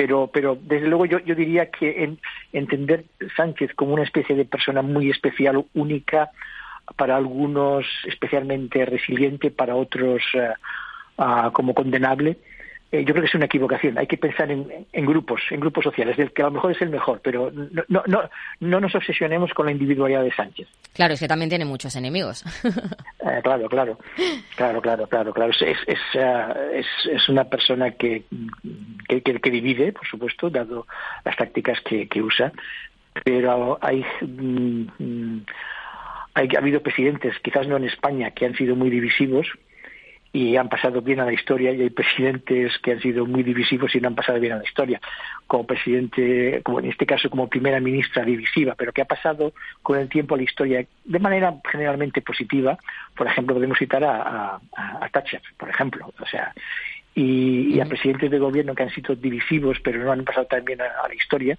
[0.00, 2.18] pero, pero desde luego yo, yo diría que en,
[2.54, 3.04] entender
[3.36, 6.30] Sánchez como una especie de persona muy especial, única,
[6.96, 10.54] para algunos especialmente resiliente, para otros eh,
[11.18, 12.38] ah, como condenable,
[12.92, 13.98] eh, yo creo que es una equivocación.
[13.98, 16.90] Hay que pensar en, grupos, en grupos sociales, del que a lo mejor es el
[16.90, 20.66] mejor, pero no, no, no, no nos obsesionemos con la individualidad de Sánchez.
[20.92, 22.44] Claro, es que también tiene muchos enemigos.
[23.22, 23.98] Eh, claro, claro,
[24.56, 25.52] claro, claro, claro, claro.
[25.52, 28.24] Es, es, eh, es, una persona que,
[29.06, 30.86] que, que, divide, por supuesto, dado
[31.22, 32.50] las tácticas que, que usa,
[33.22, 35.44] pero hay, mm, mm,
[36.32, 39.46] hay, ha habido presidentes, quizás no en España, que han sido muy divisivos,
[40.32, 43.94] y han pasado bien a la historia y hay presidentes que han sido muy divisivos
[43.94, 45.00] y no han pasado bien a la historia
[45.46, 49.98] como presidente como en este caso como primera ministra divisiva pero que ha pasado con
[49.98, 52.78] el tiempo a la historia de manera generalmente positiva.
[53.16, 56.54] Por ejemplo podemos citar a, a, Thatcher por ejemplo o sea
[57.12, 60.84] y, a presidentes de gobierno que han sido divisivos pero no han pasado también a,
[61.04, 61.58] a la historia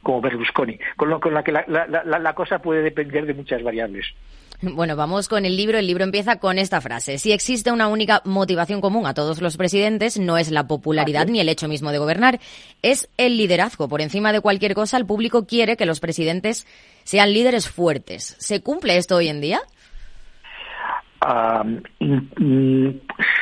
[0.00, 0.78] como Berlusconi.
[0.96, 1.86] Con lo con la que la, la,
[2.18, 4.14] la cosa puede depender de muchas variables
[4.74, 5.78] bueno, vamos con el libro.
[5.78, 7.18] El libro empieza con esta frase.
[7.18, 11.40] Si existe una única motivación común a todos los presidentes, no es la popularidad ni
[11.40, 12.40] el hecho mismo de gobernar,
[12.82, 13.88] es el liderazgo.
[13.88, 16.66] Por encima de cualquier cosa, el público quiere que los presidentes
[17.04, 18.36] sean líderes fuertes.
[18.38, 19.60] ¿Se cumple esto hoy en día?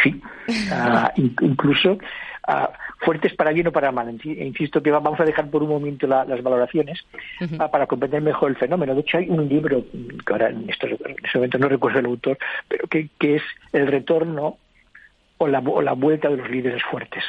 [0.03, 0.21] sí,
[0.71, 1.97] ah, incluso
[2.47, 4.11] ah, fuertes para bien o para mal.
[4.25, 7.05] Insisto que vamos a dejar por un momento las valoraciones
[7.59, 8.95] ah, para comprender mejor el fenómeno.
[8.95, 9.85] De hecho, hay un libro,
[10.27, 10.97] que ahora en, este
[11.35, 14.59] momento no recuerdo el autor, pero que, es El retorno
[15.39, 17.25] o la, vuelta de los líderes fuertes.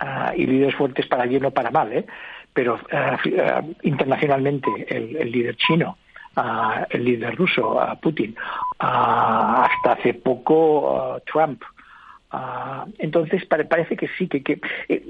[0.00, 2.04] Ah, y líderes fuertes para bien o para mal, ¿eh?
[2.52, 5.96] pero ah, internacionalmente el, líder chino,
[6.90, 8.34] el líder ruso, Putin,
[8.78, 11.62] hasta hace poco Trump,
[12.36, 15.04] Ah, entonces parece que sí, que, que eh,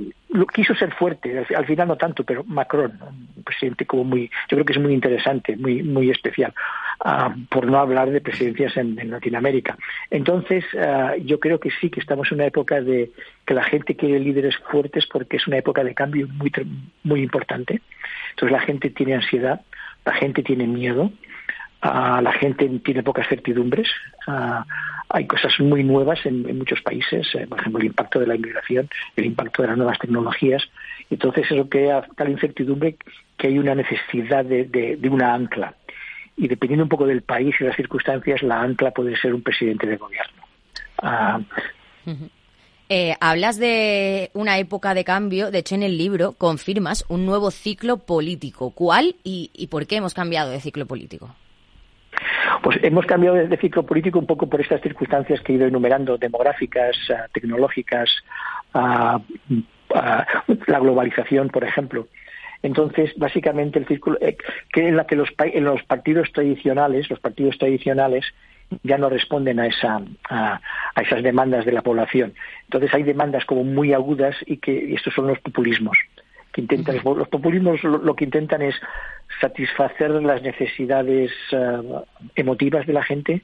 [0.52, 4.64] quiso ser fuerte, al, final no tanto, pero Macron, un presidente como muy, yo creo
[4.66, 6.52] que es muy interesante, muy, muy especial,
[7.02, 9.78] ah, por no hablar de presidencias en, Latinoamérica.
[10.10, 13.10] Entonces ah, yo creo que sí, que estamos en una época de
[13.46, 16.52] que la gente quiere líderes fuertes porque es una época de cambio muy,
[17.04, 17.80] muy importante.
[18.32, 19.62] Entonces la gente tiene ansiedad,
[20.04, 21.10] la gente tiene miedo,
[21.82, 23.88] la gente tiene pocas certidumbres.
[25.08, 28.88] Hay cosas muy nuevas en, muchos países, eh, por ejemplo, el impacto de la inmigración,
[29.16, 30.62] el impacto de las nuevas tecnologías.
[31.10, 32.96] Entonces, eso crea tal incertidumbre
[33.36, 35.74] que hay una necesidad de, una ancla.
[36.36, 39.86] Y dependiendo un poco del país y las circunstancias, la ancla puede ser un presidente
[39.86, 40.42] de gobierno.
[40.98, 41.40] Ah,
[42.88, 47.50] eh, hablas de una época de cambio, de hecho en el libro confirmas un nuevo
[47.50, 48.70] ciclo político.
[48.70, 51.34] ¿Cuál y por qué hemos cambiado de ciclo político?
[52.62, 56.18] Pues hemos cambiado de, ciclo político un poco por estas circunstancias que he ido enumerando,
[56.18, 58.10] demográficas, ah, tecnológicas,
[58.74, 59.20] ah,
[59.94, 60.26] ah,
[60.66, 62.08] la globalización, por ejemplo.
[62.62, 64.36] Entonces, básicamente, el círculo, eh,
[64.72, 68.24] que en la que los, en los partidos tradicionales, los partidos tradicionales
[68.82, 70.60] ya no responden a, esa, a,
[71.00, 72.34] esas demandas de la población.
[72.64, 75.98] Entonces, hay demandas como muy agudas y que estos son los populismos
[76.54, 78.76] que intentan, los populismos lo, que intentan es
[79.40, 81.82] satisfacer las necesidades eh,
[82.36, 83.42] emotivas de la gente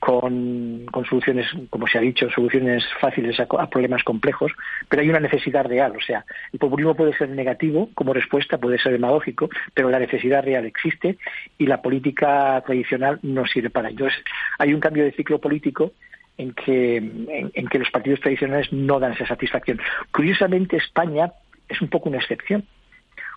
[0.00, 4.50] con, soluciones, como se ha dicho, soluciones fáciles a, problemas complejos,
[4.88, 5.92] pero hay una necesidad real.
[5.96, 10.42] O sea, el populismo puede ser negativo como respuesta, puede ser demagógico, pero la necesidad
[10.42, 11.18] real existe
[11.56, 14.06] y la política tradicional no sirve para ello.
[14.06, 14.24] Entonces,
[14.58, 15.92] hay un cambio de ciclo político
[16.36, 19.78] en que, en que los partidos tradicionales no dan esa satisfacción.
[20.10, 21.30] Curiosamente, España
[21.70, 22.66] es un poco una excepción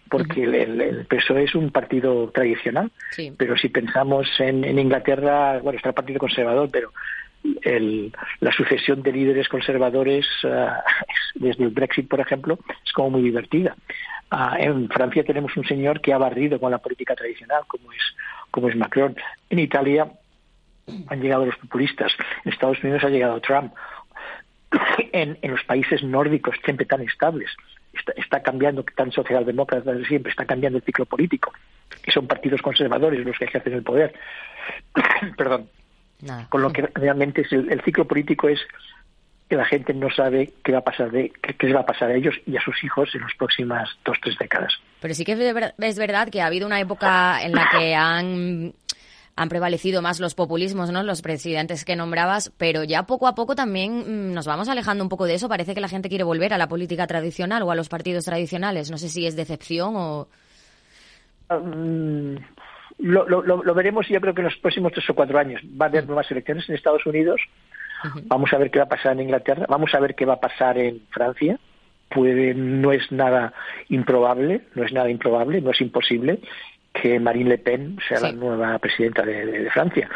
[0.10, 2.92] porque el, PSOE es un partido tradicional,
[3.38, 6.92] pero si pensamos en, Inglaterra, bueno, está el Partido Conservador, pero
[8.40, 10.84] la sucesión de líderes conservadores ah,
[11.36, 13.76] desde el Brexit, por ejemplo, es como muy divertida.
[14.30, 18.02] Ah, en Francia tenemos un señor que ha barrido con la política tradicional, como es,
[18.52, 19.16] como es Macron.
[19.50, 20.08] En Italia
[21.08, 22.14] han llegado los populistas.
[22.46, 23.74] En Estados Unidos ha llegado Trump.
[25.12, 27.52] En, en los países nórdicos, siempre tan estables,
[28.16, 31.54] está, cambiando, tan socialdemócrata de siempre, está cambiando el ciclo político,
[32.06, 34.14] y son partidos conservadores los que ejercen el poder.
[35.38, 35.70] Perdón.
[36.50, 38.60] Con lo que realmente es el, ciclo político es
[39.50, 42.12] que la gente no sabe qué va a pasar de qué, les va a pasar
[42.12, 44.74] a ellos y a sus hijos en las próximas dos tres décadas.
[45.02, 48.74] Pero sí que es verdad que ha habido una época en la que han
[49.36, 51.02] han prevalecido más los populismos, ¿no?
[51.04, 55.10] Los presidentes que nombrabas, pero ya poco a poco también mm, nos vamos alejando un
[55.10, 55.50] poco de eso.
[55.50, 58.92] Parece que la gente quiere volver a la política tradicional o a los partidos tradicionales.
[58.92, 60.28] No sé si es decepción o.
[61.50, 62.36] Mm,
[63.00, 65.62] lo, lo, veremos yo creo que en los próximos tres o cuatro años.
[65.80, 67.42] Va a haber nuevas elecciones en Estados Unidos.
[68.26, 69.66] Vamos a ver qué va a pasar en Inglaterra.
[69.68, 71.58] Vamos a ver qué va a pasar en Francia.
[72.10, 73.54] Puede, no es nada
[73.90, 76.40] improbable, no es nada improbable, no es imposible
[76.94, 80.10] que Marine Le Pen sea la nueva presidenta de, Francia.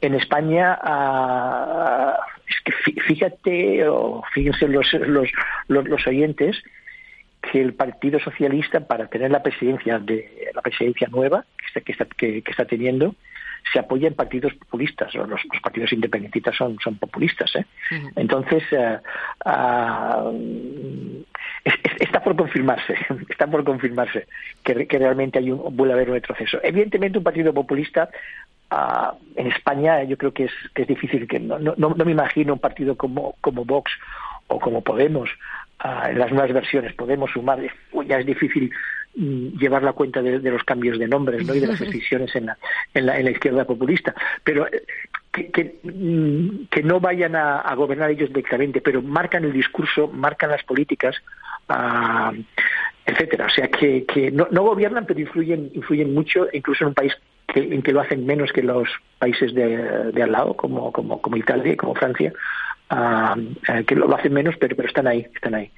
[0.00, 5.28] En España, ah, es que fíjate, o fíjense los, los,
[5.68, 6.62] los, oyentes,
[7.40, 11.44] que el Partido Socialista, para tener la presidencia de la presidencia nueva
[11.84, 13.14] que está, que, está teniendo,
[13.70, 15.14] se apoya en partidos populistas.
[15.14, 17.54] Los, los partidos independentistas son, son populistas.
[17.56, 17.64] ¿eh?
[18.16, 18.98] Entonces, eh,
[19.44, 20.30] ah,
[21.98, 22.94] está por confirmarse,
[23.28, 24.26] está por confirmarse
[24.62, 26.58] que, realmente hay un, vuelve a haber un retroceso.
[26.62, 28.10] Evidentemente, un partido populista
[28.70, 32.12] ah, en España yo creo que es, que es difícil, que no, no, no me
[32.12, 33.90] imagino un partido como, como Vox
[34.48, 35.30] o como Podemos
[35.78, 37.60] ah, en las nuevas versiones Podemos sumar,
[38.06, 38.70] ya es difícil
[39.14, 41.54] llevar la cuenta de, los cambios de nombres ¿no?
[41.54, 42.58] y de las decisiones en la,
[42.94, 44.14] en la, en la izquierda populista.
[44.42, 44.84] Pero eh,
[45.32, 50.08] que, que, mm, que, no vayan a, a, gobernar ellos directamente, pero marcan el discurso,
[50.08, 51.16] marcan las políticas
[53.06, 53.46] etcétera.
[53.46, 57.12] O sea, que, que no, no, gobiernan, pero influyen, influyen mucho, incluso en un país
[57.46, 61.20] que, en que lo hacen menos que los países de, de al lado, como, como,
[61.20, 62.32] como Italia y como Francia,
[62.90, 65.70] eh, que lo, hacen menos, pero, pero están ahí, están ahí.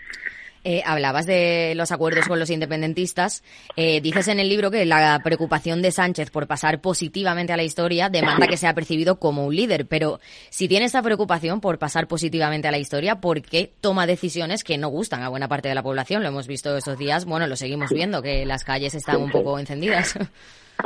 [0.65, 3.45] Eh, hablabas de los acuerdos con los independentistas.
[3.77, 7.63] Eh, dices en el libro que la preocupación de Sánchez por pasar positivamente a la
[7.63, 9.87] historia demanda que sea percibido como un líder.
[9.87, 14.65] Pero si tiene esta preocupación por pasar positivamente a la historia, ¿por qué toma decisiones
[14.65, 16.23] que no gustan a buena parte de la población?
[16.23, 17.27] Lo hemos visto estos días.
[17.27, 20.19] Bueno, lo seguimos viendo, que las calles están un poco encendidas.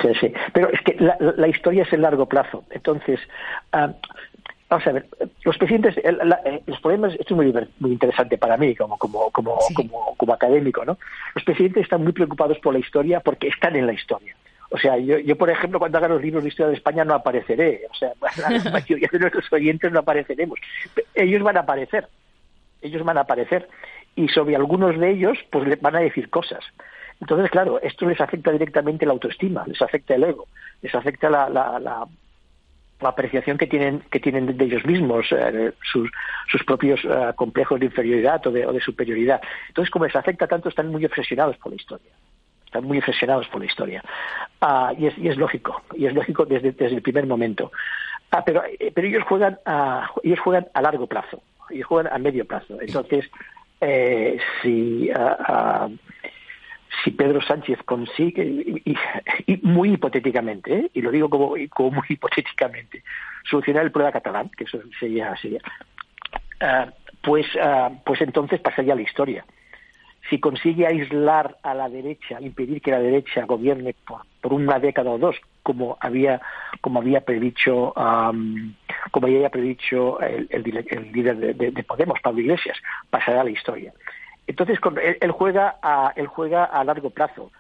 [0.03, 0.33] Sí, sí.
[0.53, 2.65] Pero es que la, historia es el largo plazo.
[2.71, 3.19] Entonces,
[3.73, 3.95] ah,
[4.69, 5.07] Vamos a ver,
[5.45, 5.97] los presidentes,
[6.67, 10.85] los problemas, esto es muy, muy interesante para mí como, como, como, como, como, académico,
[10.85, 10.99] ¿no?
[11.35, 14.37] Los presidentes están muy preocupados por la historia porque están en la historia.
[14.71, 17.15] O sea, yo, yo por ejemplo, cuando haga los libros de historia de España no
[17.15, 17.83] apareceré.
[17.91, 18.13] O sea,
[18.65, 20.59] la mayoría de nuestros oyentes no apareceremos.
[21.15, 22.07] Ellos van a aparecer.
[22.83, 23.69] Ellos van a aparecer.
[24.17, 26.63] Y sobre algunos de ellos, pues van a decir cosas.
[27.21, 30.47] Entonces, claro, esto les afecta directamente la autoestima, les afecta el ego,
[30.83, 32.07] les afecta la, la la
[33.01, 36.11] apreciación que tienen que tienen de ellos mismos, eh, sus,
[36.51, 39.41] sus propios eh, complejos de inferioridad o de, o de superioridad.
[39.69, 42.11] Entonces, como les afecta tanto, están muy obsesionados por la historia.
[42.67, 44.03] Están muy obsesionados por la historia.
[44.61, 47.71] Ah, y, es, y es lógico, y es lógico desde, desde el primer momento.
[48.31, 52.19] Ah, pero, eh, pero ellos juegan a, ellos juegan a largo plazo, ellos juegan a
[52.19, 52.79] medio plazo.
[52.81, 53.31] Entonces,
[54.63, 55.89] si ah,
[57.05, 58.97] si Pedro Sánchez consigue, y,
[59.63, 60.91] muy hipotéticamente, ¿eh?
[60.95, 63.03] y lo digo como, muy hipotéticamente,
[63.49, 65.61] solucionar el problema catalán, que eso sería, sería
[66.61, 66.91] uh,
[67.23, 69.45] pues, uh, pues entonces pasaría la historia.
[70.29, 75.11] Si consigue aislar a la derecha, impedir que la derecha gobierne por, por una década
[75.11, 76.41] o dos, como había,
[76.81, 78.75] como había predicho, um,
[79.11, 82.77] como había predicho el, el, el líder de, de, de Podemos, Pablo Iglesias,
[83.09, 83.93] pasará a la historia.
[84.49, 84.79] Entonces,
[85.21, 87.53] él, juega a, él juega a largo plazo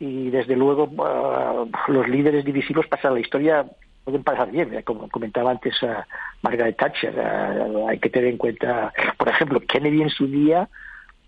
[0.00, 3.66] y desde luego uh, los líderes divisivos pasan a la historia
[4.02, 4.82] pueden pasar bien, ¿eh?
[4.82, 6.02] como comentaba antes uh,
[6.40, 7.14] Margaret Thatcher.
[7.14, 10.68] Uh, hay que tener en cuenta, por ejemplo, Kennedy en su día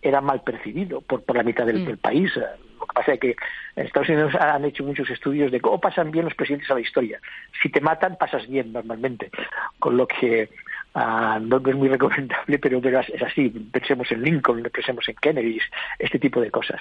[0.03, 1.85] era mal percibido por, por la mitad del, mm.
[1.85, 2.35] del país.
[2.35, 3.37] Lo que pasa es que
[3.77, 6.81] en Estados Unidos han hecho muchos estudios de cómo pasan bien los presidentes a la
[6.81, 7.21] historia.
[7.63, 9.31] Si te matan, pasas bien normalmente.
[9.79, 10.49] Con lo que
[10.95, 13.49] Ah, no, es muy recomendable, pero, es así.
[13.51, 15.59] Pensemos en Lincoln, pensemos en Kennedy,
[15.99, 16.81] este tipo de cosas.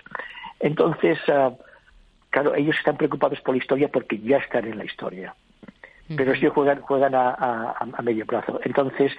[0.59, 1.57] Entonces, uh,
[2.30, 5.34] claro, ellos están preocupados por la historia porque ya están en la historia.
[6.16, 8.59] Pero sí juegan, juegan a, a, medio plazo.
[8.64, 9.14] Entonces,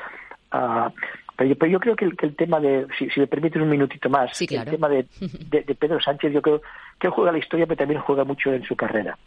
[0.53, 0.91] uh,
[1.37, 4.89] pero, yo, creo que el, tema de, si, me permiten un minutito más, el tema
[4.89, 5.07] de,
[5.51, 6.63] de, Pedro Sánchez, yo creo
[7.01, 9.19] que él juega la historia, pero también juega mucho en su carrera.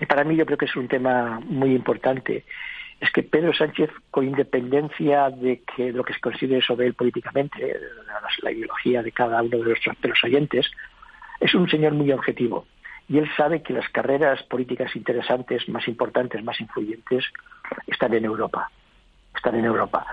[0.00, 2.44] Y para mí yo creo que es un tema muy importante
[3.04, 7.78] es que Pedro Sánchez, con independencia de que lo que se considere sobre él políticamente,
[8.42, 10.70] la, ideología de cada uno de, de los oyentes,
[11.38, 12.66] es un señor muy objetivo.
[13.06, 17.26] Y él sabe que las carreras políticas interesantes, más importantes, más influyentes,
[17.86, 18.70] están en Europa.
[19.36, 20.06] Están en Europa.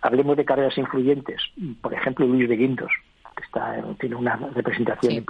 [0.00, 1.40] hablemos de carreras influyentes.
[1.80, 2.90] Por ejemplo, Luis de Guindos,
[3.36, 5.24] que está, tiene una representación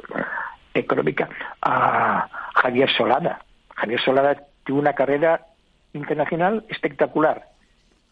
[0.73, 1.29] económica.
[1.61, 3.43] A Javier Solana.
[3.75, 5.52] Javier Solana tuvo una carrera
[5.93, 7.49] internacional espectacular.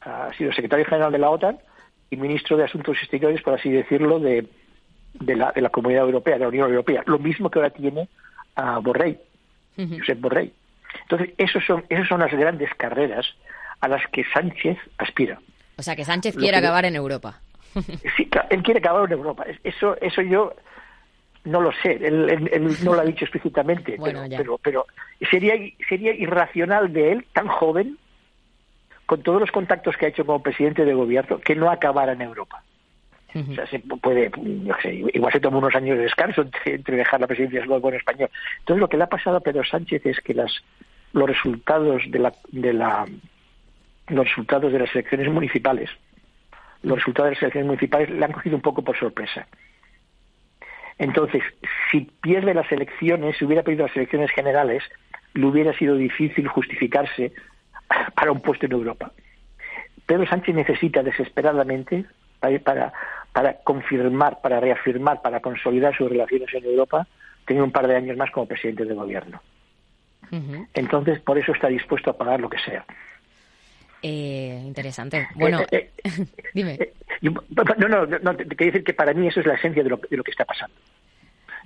[0.00, 1.58] Ha sido secretario general de la OTAN
[2.10, 4.46] y ministro de Asuntos Exteriores, por así decirlo, de,
[5.14, 7.02] de, la, de la Comunidad Europea, de la Unión Europea.
[7.06, 8.08] Lo mismo que ahora tiene
[8.56, 9.18] a Borrell,
[9.76, 10.52] Josep Borrell.
[11.02, 13.26] Entonces, esos son, esas son las grandes carreras
[13.80, 15.38] a las que Sánchez aspira.
[15.78, 17.40] O sea, que Sánchez quiere acabar en Europa.
[18.16, 19.44] Sí, él quiere acabar en Europa.
[19.62, 20.54] Eso, eso yo
[21.44, 24.86] no lo sé, él, no lo ha dicho explícitamente, pero, pero,
[25.30, 25.54] sería,
[25.88, 27.96] sería irracional de él, tan joven,
[29.06, 32.22] con todos los contactos que ha hecho como presidente de gobierno, que no acabara en
[32.22, 32.62] Europa.
[33.34, 37.20] O sea, se puede, yo sé, igual se toma unos años de descanso entre, dejar
[37.20, 38.28] la presidencia luego en español.
[38.58, 40.52] Entonces, lo que le ha pasado a Pedro Sánchez es que las,
[41.12, 43.06] los resultados de la, de la,
[44.08, 45.90] los resultados de las elecciones municipales,
[46.82, 49.46] los resultados de las elecciones municipales le han cogido un poco por sorpresa.
[51.00, 51.42] Entonces,
[51.90, 54.82] si pierde las elecciones, si hubiera perdido las elecciones generales,
[55.32, 57.32] le hubiera sido difícil justificarse
[58.14, 59.10] para un puesto en Europa.
[60.04, 62.04] Pedro Sánchez necesita desesperadamente
[62.38, 62.92] para,
[63.32, 67.06] para, confirmar, para reafirmar, para consolidar sus relaciones en Europa,
[67.46, 69.40] tener un par de años más como presidente de gobierno.
[70.74, 72.84] Entonces, por eso está dispuesto a pagar lo que sea.
[74.02, 75.28] Eh, interesante.
[75.34, 76.78] Bueno, eh, eh, dime.
[77.22, 79.98] No, no, no, te quería decir que para mí eso es la esencia de lo,
[79.98, 80.74] de lo que está pasando.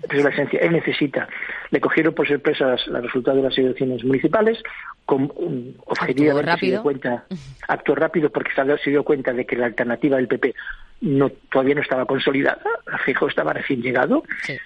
[0.09, 0.59] es la esencia.
[0.61, 1.28] Él necesita.
[1.70, 4.62] Le cogieron por sorpresa los resultados de las elecciones municipales,
[5.05, 7.24] con un objetivo se dio cuenta,
[7.68, 8.50] actuó rápido porque
[8.82, 10.55] se dio cuenta de que la alternativa del PP
[11.02, 12.62] no, todavía no estaba consolidada.
[13.05, 14.24] Fijo estaba recién llegado.
[14.42, 14.57] Sí.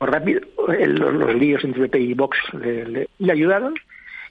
[0.00, 3.74] Rápido, los, líos entre PP y Vox le ayudaron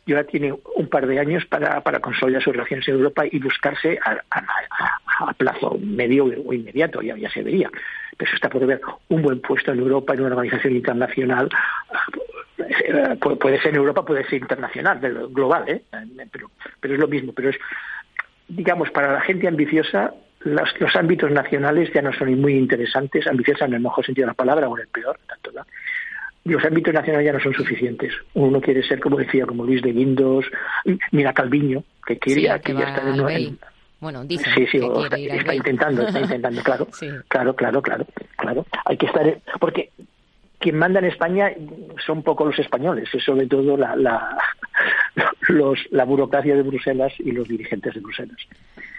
[0.05, 3.39] y ahora tiene un par de años para, para consolidar sus relaciones en Europa y
[3.39, 4.99] buscarse a, a,
[5.37, 7.69] plazo medio o inmediato, ya, ya se vería,
[8.17, 8.81] pero eso está por ver.
[9.09, 11.49] Un buen puesto en Europa, en una organización internacional,
[12.57, 14.99] eh, puede ser en Europa, puede ser internacional,
[15.31, 15.83] global, ¿eh?
[16.31, 17.33] pero, pero es lo mismo.
[17.33, 17.57] Pero es,
[18.47, 23.65] digamos, para la gente ambiciosa, los, los ámbitos nacionales ya no son muy interesantes, ambiciosa
[23.65, 25.51] en el mejor sentido de la palabra o en el peor, tanto
[26.45, 28.13] los ámbitos nacionales ya no son suficientes.
[28.33, 30.45] Uno quiere ser, como decía, como Luis de Guindos,
[31.11, 33.57] mira Calviño, que quería que, ya está en,
[34.03, 36.87] bueno, dice sí, sí, está, intentando, está intentando, claro,
[37.27, 38.05] claro, claro, claro,
[38.37, 38.65] claro.
[38.85, 39.89] Hay que estar, porque
[40.59, 41.51] quien manda en España
[42.05, 44.37] son poco los españoles, es sobre todo la, la,
[45.47, 48.37] los, la burocracia de Bruselas y los dirigentes de Bruselas.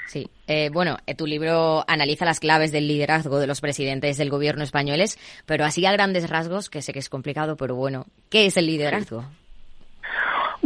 [0.07, 4.31] Sí, eh, bueno, eh, tu libro analiza las claves del liderazgo de los presidentes del
[4.31, 8.47] gobierno españoles, pero así a grandes rasgos, que sé que es complicado, pero bueno, ¿qué
[8.47, 9.25] es el liderazgo?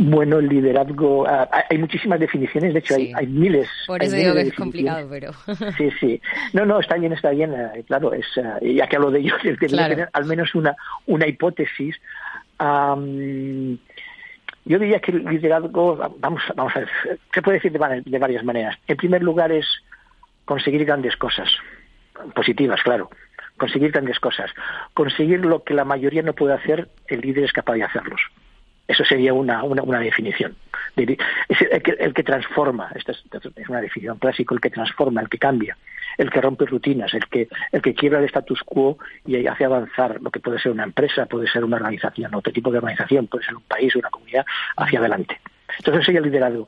[0.01, 3.69] Bueno, el liderazgo, ah, hay muchísimas definiciones, de hecho hay, hay, miles.
[3.85, 5.33] Por eso digo que es complicado, pero...
[5.77, 6.23] Sí, sí.
[6.53, 9.35] No, no, está bien, está bien, eh, claro, es, ah, ya que hablo de ello,
[9.43, 10.77] el que tener al menos una,
[11.07, 11.97] una hipótesis.
[12.61, 13.77] yo
[14.79, 16.89] diría que el liderazgo, vamos, vamos a ver,
[17.35, 18.79] se puede decir de, de varias maneras.
[18.87, 19.67] En primer lugar es
[20.45, 21.51] conseguir grandes cosas,
[22.37, 23.11] positivas, claro
[23.57, 24.53] conseguir grandes cosas.
[24.95, 28.21] Conseguir lo que la mayoría no puede hacer, el líder es capaz de hacerlos.
[28.89, 30.57] Eso sería una, una, definición.
[30.97, 33.23] Es el que, el que transforma, esta es,
[33.69, 35.77] una definición clásica, el que transforma, el que cambia,
[36.17, 40.21] el que rompe rutinas, el que, el que quiebra el status quo y hace avanzar
[40.23, 43.45] lo que puede ser una empresa, puede ser una organización, otro tipo de organización, puede
[43.45, 45.39] ser un país, una comunidad, hacia adelante.
[45.77, 46.67] Entonces sería el liderazgo.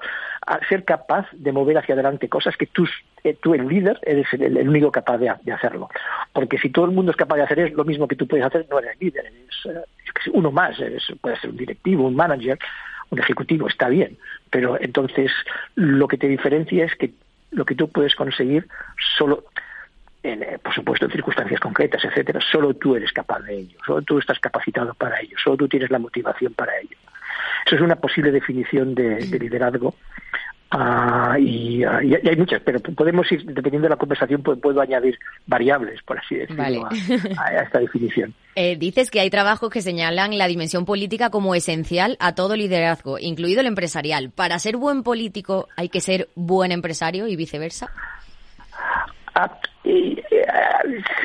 [0.68, 2.86] ser capaz de mover hacia adelante cosas que tú,
[3.24, 5.88] eh, tú el líder, eres el, único capaz de, hacerlo.
[6.32, 8.44] Porque si todo el mundo es capaz de hacer es lo mismo que tú puedes
[8.44, 9.84] hacer, no eres líder, eres eh,
[10.32, 10.76] uno más,
[11.20, 12.58] puede ser un directivo, un manager,
[13.10, 14.16] un ejecutivo, está bien.
[14.50, 15.30] Pero entonces
[15.74, 17.12] lo que te diferencia es que
[17.50, 18.68] lo que tú puedes conseguir
[19.16, 19.44] solo
[20.22, 24.18] eh, por supuesto en circunstancias concretas, etcétera, solo tú eres capaz de ello, solo tú
[24.18, 26.96] estás capacitado para ello, solo tú tienes la motivación para ello.
[27.64, 29.94] Eso es una posible definición de, liderazgo.
[30.72, 36.18] Ah, y, hay muchas, pero podemos ir, dependiendo de la conversación, puedo, añadir variables, por
[36.18, 38.34] así decirlo, a, esta definición.
[38.56, 43.16] Eh, dices que hay trabajos que señalan la dimensión política como esencial a todo liderazgo,
[43.18, 44.30] incluido el empresarial.
[44.30, 47.90] ¿Para ser buen político hay que ser buen empresario y viceversa?
[49.34, 50.22] Ah, eh,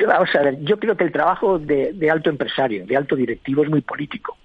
[0.06, 3.70] vamos a ver, yo creo que el trabajo de alto empresario, de alto directivo, es
[3.70, 4.38] muy político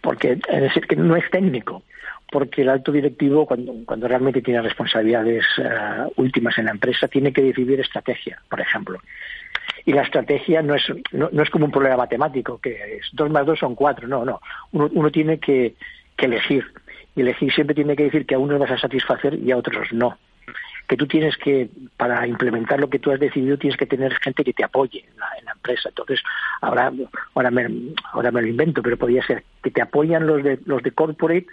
[0.00, 1.82] porque es decir que no es técnico
[2.30, 5.68] porque el alto directivo cuando, realmente tiene responsabilidades eh,
[6.16, 9.00] últimas en la empresa tiene que decidir estrategia por ejemplo.
[9.84, 13.46] Y la estrategia no es no, es como un problema matemático que es dos más
[13.46, 14.40] dos son cuatro no no.
[14.72, 15.74] Uno, uno tiene que,
[16.16, 16.64] que elegir
[17.18, 19.92] y elegir siempre tiene que decir que a unos vas a satisfacer y a otros
[19.92, 20.16] no.
[20.86, 24.44] Que tú tienes que, para implementar lo que tú has decidido, tienes que tener gente
[24.44, 25.88] que te apoye en la, empresa.
[25.88, 26.22] Entonces,
[26.60, 26.92] ahora,
[27.34, 27.66] ahora, me,
[28.12, 31.46] ahora me lo invento, pero podría ser que te apoyan los de, los de corporate,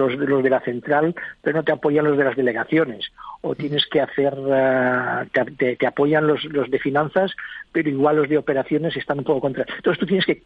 [0.00, 3.12] los, los de la central, pero no te apoyan los de las delegaciones.
[3.42, 7.32] O tienes que hacer, eh, te, te, apoyan los, los de finanzas,
[7.72, 9.64] pero igual los de operaciones están un poco contra.
[9.76, 10.42] Entonces tú tienes que,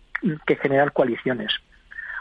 [0.46, 1.52] que generar coaliciones.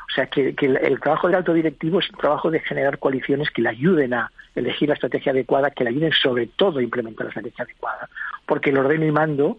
[0.10, 3.62] O sea, que, el, trabajo del alto directivo es un trabajo de generar coaliciones que
[3.62, 7.30] le ayuden a elegir la estrategia adecuada, que le ayuden sobre todo a implementar la
[7.30, 8.10] estrategia adecuada.
[8.46, 9.58] Porque el orden y mando,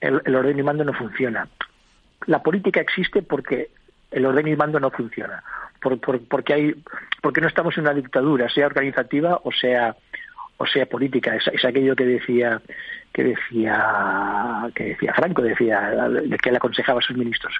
[0.00, 1.48] el, orden y mando no funciona.
[2.26, 3.70] La política existe porque
[4.12, 5.42] el orden y mando no funciona.
[5.80, 6.74] porque, hay,
[7.20, 9.96] porque no estamos en una dictadura, sea organizativa o sea
[10.58, 12.60] o sea política es, es, aquello que decía
[13.12, 16.08] que decía que decía Franco decía
[16.40, 17.54] que le aconsejaba a sus ministros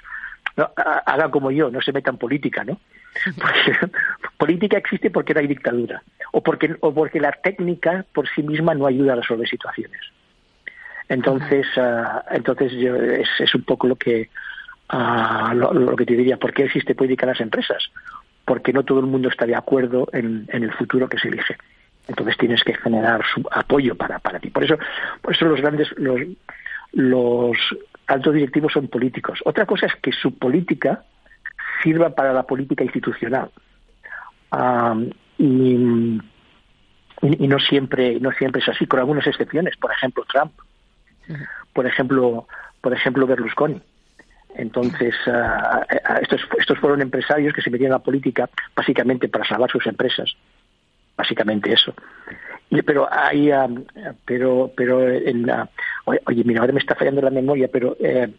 [0.55, 2.79] no, haga como yo, no se meta en política, ¿no?
[4.37, 6.01] política existe porque no hay dictadura
[6.31, 10.01] o porque, o porque la técnica por sí misma no ayuda a resolver situaciones.
[11.09, 14.29] Entonces, ah, entonces es, un poco lo que
[14.91, 16.37] uh, lo, que te diría.
[16.37, 17.89] ¿Por qué existe política en las empresas?
[18.45, 21.57] Porque no todo el mundo está de acuerdo en, en el futuro que se elige.
[22.07, 24.49] Entonces tienes que generar su apoyo para, para ti.
[24.49, 24.77] Por eso,
[25.21, 26.19] por eso los grandes, los,
[26.91, 27.57] los
[28.07, 29.39] altos directivos son políticos.
[29.45, 31.03] Otra cosa es que su política
[31.81, 33.51] sirva para la política institucional.
[35.37, 36.19] y,
[37.47, 40.51] no siempre no siempre es así con algunas excepciones por ejemplo Trump
[41.71, 42.47] por ejemplo
[42.81, 43.81] por ejemplo Berlusconi
[44.55, 45.85] entonces ah,
[46.21, 50.33] estos estos fueron empresarios que se metían en la política básicamente para salvar sus empresas.
[51.15, 51.93] Básicamente eso.
[52.85, 53.51] Pero hay
[54.25, 55.69] pero pero en la,
[56.05, 58.29] oye mira ahora me está fallando la memoria pero eh,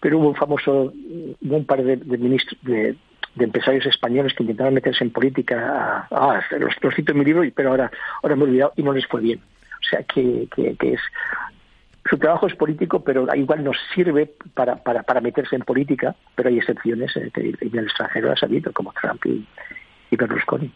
[0.00, 0.92] pero hubo un famoso
[1.40, 2.96] un par de, ministros de,
[3.38, 7.90] empresarios españoles que intentaron meterse en política ah, los, cito en mi libro pero ahora
[8.22, 9.40] ahora me he olvidado y no les fue bien.
[9.40, 11.00] O sea que, que, es
[12.08, 16.48] su trabajo es político, pero igual nos sirve para, para, para meterse en política, pero
[16.48, 19.46] hay excepciones eh, en el extranjero ha salido, como Trump y,
[20.16, 20.70] Berlusconi.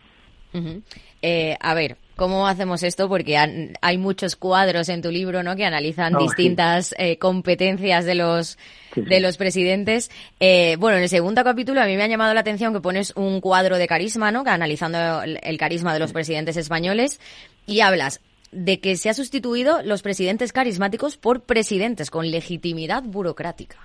[1.21, 3.09] eh, a ver, ¿cómo hacemos esto?
[3.09, 5.57] Porque hay muchos cuadros en tu libro, ¿no?
[5.57, 8.57] Que analizan distintas eh, competencias de los
[8.95, 10.11] de los presidentes.
[10.41, 13.13] Eh, bueno, en el segundo capítulo a mí me ha llamado la atención que pones
[13.17, 14.45] un cuadro de carisma, ¿no?
[14.45, 17.21] Que analizando el carisma de los presidentes españoles
[17.67, 18.23] y hablas
[18.53, 23.77] de que se ha sustituido los presidentes carismáticos por presidentes con legitimidad burocrática.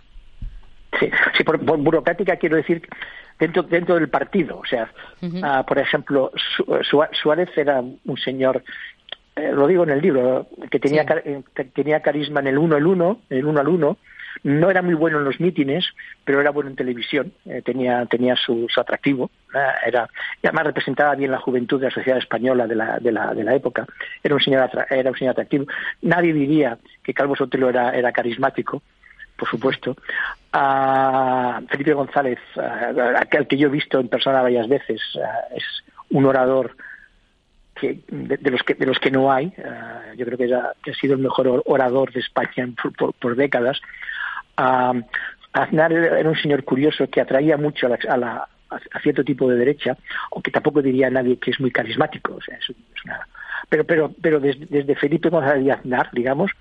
[1.00, 2.88] Sí, sí por, burocrática quiero decir
[3.40, 4.60] dentro dentro del partido.
[4.60, 4.92] O sea,
[5.44, 6.32] ah, por ejemplo,
[7.22, 8.64] Suárez era un señor,
[9.36, 11.42] eh, lo digo en el libro, que tenía, eh,
[11.74, 13.98] tenía carisma en el uno al uno, el uno al uno,
[14.44, 15.86] no era muy bueno en los mítines,
[16.24, 19.30] pero era bueno en televisión, eh, tenía, tenía su, atractivo,
[19.86, 20.10] era,
[20.42, 23.44] y además representaba bien la juventud de la sociedad española de la, de la, de
[23.44, 23.86] la época,
[24.24, 25.66] era un, señor era un señor atractivo.
[26.02, 28.82] Nadie diría que Calvo Sotelo era, era carismático,
[29.38, 29.96] por supuesto.
[30.54, 32.40] A Felipe González,
[33.16, 35.02] aquel que yo he visto en persona varias veces,
[35.56, 35.64] es
[36.10, 36.76] un orador
[37.74, 39.52] que, de, los que de los que no hay.
[40.16, 42.68] yo creo que, ha sido el mejor orador de España
[43.20, 43.82] por décadas.
[44.56, 49.98] Aznar era un señor curioso que atraía mucho a, la, a, cierto tipo de derecha,
[50.32, 52.36] aunque tampoco diría a nadie que es muy carismático.
[52.36, 52.74] O sea, es,
[53.70, 56.52] Pero, pero, pero desde, Felipe González y Aznar, digamos,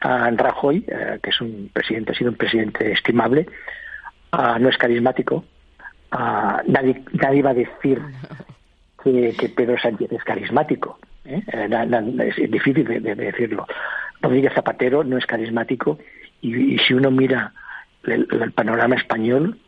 [0.00, 3.46] a Rajoy, eh, que es un presidente, ha sido un presidente estimable,
[4.32, 5.44] no es carismático,
[6.66, 8.00] nadie, nadie va a decir
[9.04, 10.98] que, Pedro Sánchez es carismático.
[11.24, 11.42] ¿eh?
[11.52, 13.66] Eh, es difícil de, decirlo.
[14.20, 15.98] Rodríguez Zapatero no es carismático
[16.44, 17.52] y, si uno mira
[18.04, 19.58] el, panorama español,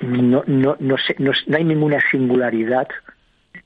[0.00, 2.88] no, no, no, no, hay ninguna singularidad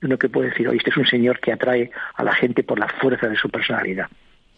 [0.03, 2.79] uno que puede decir, oye, este es un señor que atrae a la gente por
[2.79, 4.09] la fuerza de su personalidad.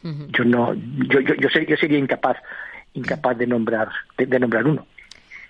[0.03, 2.37] Yo no, yo, yo, yo, sería, yo sería incapaz,
[2.95, 4.87] incapaz de nombrar, de, nombrar uno.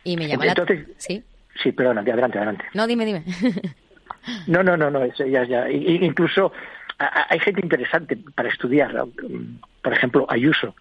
[0.02, 1.22] Y me llama Entonces, Sí.
[1.62, 2.64] Sí, perdona, adelante, adelante.
[2.74, 3.24] No, dime, dime.
[4.46, 5.70] no, no, no, no, ya, ya.
[5.70, 6.52] Incluso
[6.98, 8.94] hay gente interesante para estudiar.
[9.82, 10.74] Por ejemplo, Ayuso.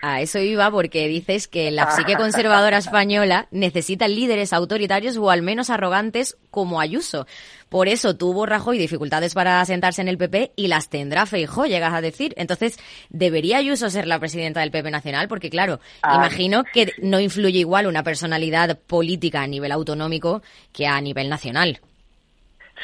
[0.00, 5.42] A eso iba porque dices que la psique conservadora española necesita líderes autoritarios o al
[5.42, 7.26] menos arrogantes como Ayuso.
[7.68, 11.92] Por eso tuvo Rajoy dificultades para sentarse en el PP y las tendrá Feijó, llegas
[11.92, 12.32] a decir.
[12.36, 12.78] Entonces,
[13.10, 15.26] ¿debería Ayuso ser la presidenta del PP nacional?
[15.26, 16.14] Porque claro, ah.
[16.14, 21.80] imagino que no influye igual una personalidad política a nivel autonómico que a nivel nacional.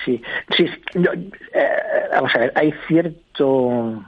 [0.04, 0.20] Sí,
[0.56, 0.64] sí.
[0.94, 1.68] Eh,
[2.12, 4.02] vamos a ver, hay cierto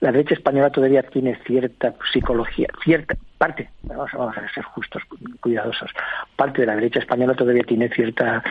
[0.00, 5.02] la derecha española todavía tiene cierta psicología, cierta parte, vamos, a ser justos,
[5.40, 5.90] cuidadosos,
[6.36, 8.42] parte de la derecha española todavía tiene cierta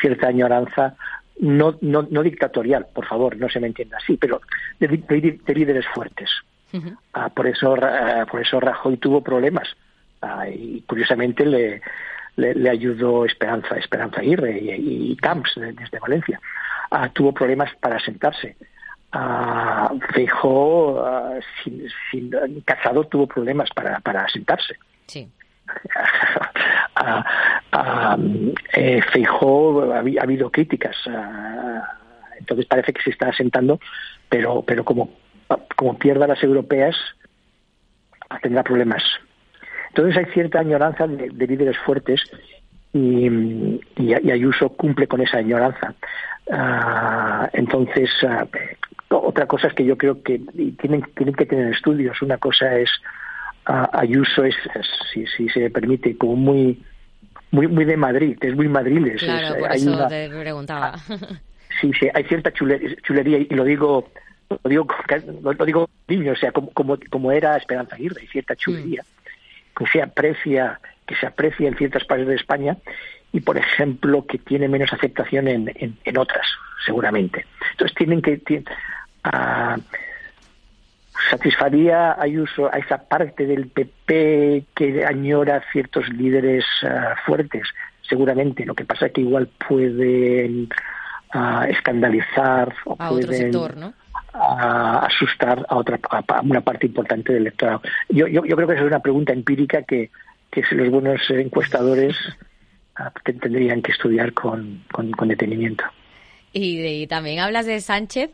[0.00, 0.96] cierta añoranza
[1.38, 4.40] no, no, no dictatorial, por favor, no se me entienda así, pero
[4.80, 4.88] de,
[5.54, 6.30] líderes fuertes.
[7.14, 9.66] Ah, por eso ah, por eso Rajoy tuvo problemas
[10.20, 11.80] ah, y curiosamente le,
[12.36, 16.38] le, ayudó Esperanza Esperanza Aguirre y, y Camps desde Valencia.
[17.14, 18.56] tuvo problemas para sentarse
[19.12, 21.02] a Feijó,
[21.62, 22.30] sin,
[22.64, 24.76] Casado tuvo problemas para, para sentarse.
[25.06, 25.28] Sí.
[26.96, 28.16] a,
[28.74, 30.96] eh, Feijó ha, habido críticas,
[32.38, 33.80] entonces parece que se está asentando,
[34.28, 35.10] pero, pero como,
[35.76, 36.96] como pierda las europeas,
[38.42, 39.02] tendrá problemas.
[39.88, 42.20] Entonces hay cierta añoranza de, líderes fuertes
[42.92, 45.94] y, y, Ayuso cumple con esa añoranza.
[46.50, 48.46] Ah, entonces, ah,
[49.08, 50.40] otra cosa es que yo creo que
[50.78, 52.20] tienen, tienen que tener estudios.
[52.22, 52.90] Una cosa es
[53.64, 54.54] Ayuso es,
[55.12, 56.82] si, si se permite, como muy
[57.50, 59.22] muy muy de Madrid, es muy madriles.
[59.22, 60.94] Claro, por eso te preguntaba.
[61.78, 64.08] Sí, sí, hay cierta chulería, y lo digo
[64.48, 64.86] lo digo
[65.42, 69.78] lo digo niño, o sea, como, como, como era Esperanza Aguirre, hay cierta chulería mm.
[69.78, 72.78] que se aprecia que se aprecia en ciertas partes de España
[73.32, 76.46] y, por ejemplo, que tiene menos aceptación en, en, otras,
[76.84, 77.46] seguramente.
[77.72, 78.38] Entonces tienen que
[81.30, 87.68] satisfaría Ayuso a esa parte del PP que añora ciertos líderes ah, fuertes,
[88.08, 88.64] seguramente.
[88.64, 90.68] Lo que pasa es que igual pueden
[91.32, 93.90] ah, escandalizar o pueden
[94.34, 97.82] ah, asustar a otra a una parte importante del electorado.
[98.08, 100.10] Yo, yo, creo que esa es una pregunta empírica que,
[100.50, 102.16] que los buenos encuestadores
[103.40, 105.84] tendrían que estudiar con, con, detenimiento.
[106.52, 108.30] y, también hablas de Sánchez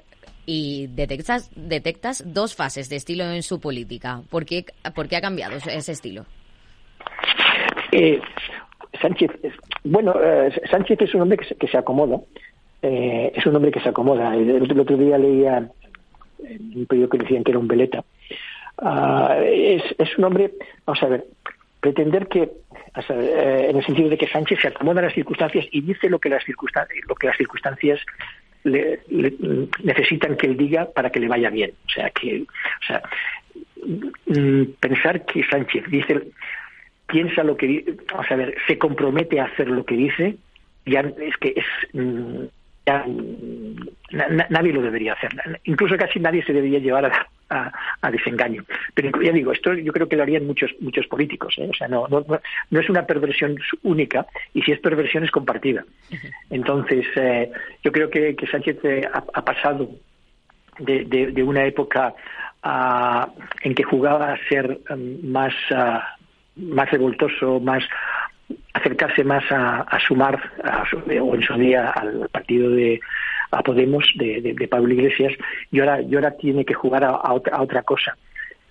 [0.46, 4.22] y detectas, detectas dos fases de estilo en su política.
[4.30, 6.24] ¿Por qué, ha cambiado ese estilo?
[7.92, 8.20] Eh,
[9.00, 9.30] Sánchez,
[9.84, 12.20] bueno, eh, Sánchez es un hombre que se, acomoda.
[12.82, 14.34] Eh, es un hombre que se acomoda.
[14.34, 15.68] El, otro día leía
[16.38, 18.04] un periódico que decían que era un veleta.
[18.78, 20.52] ah, es, es un hombre,
[20.86, 21.24] vamos a ver,
[21.82, 25.80] pretender que, eh, en el sentido de que Sánchez se acomoda a las circunstancias y
[25.80, 27.98] dice lo que las circunstancias, lo que las circunstancias
[28.64, 29.00] le,
[29.82, 31.72] necesitan que él diga para que le vaya bien.
[31.86, 33.02] O sea, que, o sea,
[34.26, 36.22] mm, pensar que Sánchez dice,
[37.06, 40.36] piensa lo que, vamos a ver, se compromete a hacer lo que dice,
[40.86, 41.66] ya es que es,
[42.86, 43.74] mm,
[44.10, 45.30] ya, nadie lo debería hacer.
[45.64, 47.10] Incluso casi nadie se debería llevar
[47.50, 48.64] a, desengaño.
[48.94, 51.54] Pero ya digo, esto yo creo que lo harían muchos muchos políticos.
[51.58, 51.68] ¿eh?
[51.70, 52.24] O sea, no, no,
[52.70, 55.84] no, es una perversión única y si es perversión es compartida.
[56.50, 57.50] Entonces, eh,
[57.84, 59.90] yo creo que, Sánchez eh, ha, pasado
[60.78, 62.14] de, de, una época
[62.62, 63.28] ah,
[63.62, 66.16] en que jugaba a ser mm, más, ah,
[66.56, 67.84] más revoltoso, más
[68.72, 70.40] acercarse más a, sumar,
[71.20, 73.00] o en su día al partido de
[73.52, 75.32] a Podemos de, Pablo Iglesias,
[75.70, 78.16] y ahora, y ahora tiene que jugar a, otra, cosa,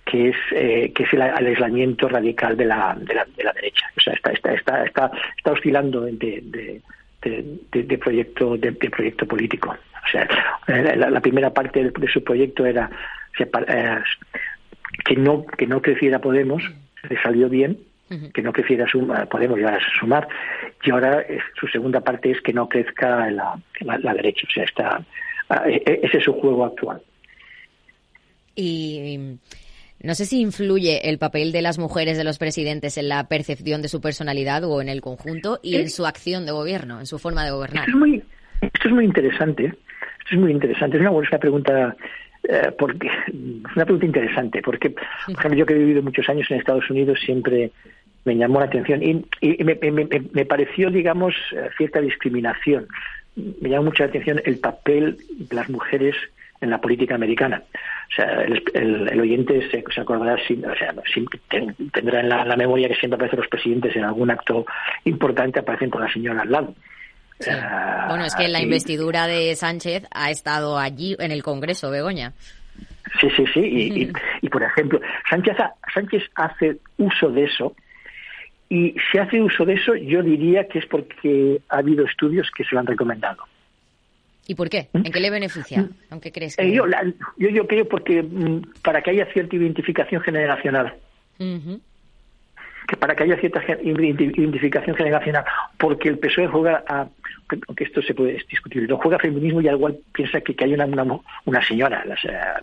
[0.04, 3.86] que es, eh, que es el, aislamiento radical de la, de la, de la derecha.
[3.96, 6.80] O sea, está, está, está, está, está oscilando de,
[7.22, 9.70] de, proyecto de, proyecto político.
[9.70, 10.26] O sea,
[10.66, 12.90] eh, la, primera parte de, su proyecto era
[13.38, 13.98] eh,
[15.04, 16.62] que no que no creciera Podemos,
[17.08, 17.78] le salió bien,
[18.32, 20.28] que no creciera sumar, podemos llegar a sumar,
[20.84, 21.24] y ahora
[21.58, 24.46] su segunda parte es que no crezca la, la, derecha.
[24.48, 25.04] O sea, está,
[25.48, 27.00] ah, e, e, ese es su juego actual.
[28.54, 29.38] Y
[30.02, 33.82] no sé si influye el papel de las mujeres de los presidentes en la percepción
[33.82, 37.18] de su personalidad o en el conjunto y en su acción de gobierno, en su
[37.18, 37.84] forma de gobernar.
[37.84, 38.22] Esto es muy,
[38.60, 39.66] esto es muy interesante.
[39.66, 40.96] Esto es muy interesante.
[40.96, 41.96] Es una buena pregunta
[42.48, 45.02] eh, porque es una pregunta interesante porque por
[45.38, 47.70] ejemplo yo que he vivido muchos años en Estados Unidos siempre
[48.24, 49.24] me llamó la atención y,
[49.64, 52.86] me, pareció, digamos, eh, cierta discriminación.
[53.34, 56.14] Me llamó mucho la atención el papel de las mujeres
[56.60, 57.62] en la política americana.
[58.10, 60.94] O sea, el, oyente se, acordará, o sea,
[61.92, 64.64] tendrá en la, memoria que siempre aparecen los presidentes en algún acto
[65.04, 66.74] importante, aparecen con la señora al lado.
[67.40, 67.60] Eh,
[68.06, 72.32] bueno, es que la investidura de Sánchez ha estado allí en el Congreso, Begoña.
[73.20, 73.60] Sí, sí, sí.
[73.60, 74.12] Y,
[74.42, 75.56] y, por ejemplo, Sánchez,
[75.92, 77.74] Sánchez hace uso de eso
[78.72, 82.64] y si hace uso de eso, yo diría que es porque ha habido estudios que
[82.64, 83.44] se lo han recomendado.
[84.46, 84.88] ¿Y por qué?
[84.94, 85.90] ¿En qué le beneficia?
[86.08, 86.86] Aunque crees eh, yo,
[87.36, 90.94] yo, creo porque mm, para que haya cierta identificación generacional.
[91.36, 95.44] Que para que haya cierta identificación generacional.
[95.76, 97.08] Porque el PSOE juega a
[97.68, 100.74] aunque esto se puede discutir, no juega feminismo y al igual piensa que, que hay
[100.74, 100.86] una,
[101.44, 102.04] una, señora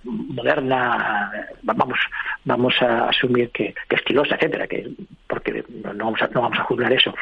[0.04, 1.32] moderna,
[1.64, 2.00] vamos
[2.46, 4.90] vamos a asumir que, que estilosa, etcétera, que
[5.28, 7.14] porque no, vamos a, no vamos a juzgar eso.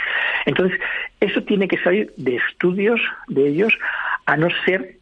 [0.46, 0.80] Entonces,
[1.20, 3.78] eso tiene que salir de estudios de ellos,
[4.26, 4.96] a no ser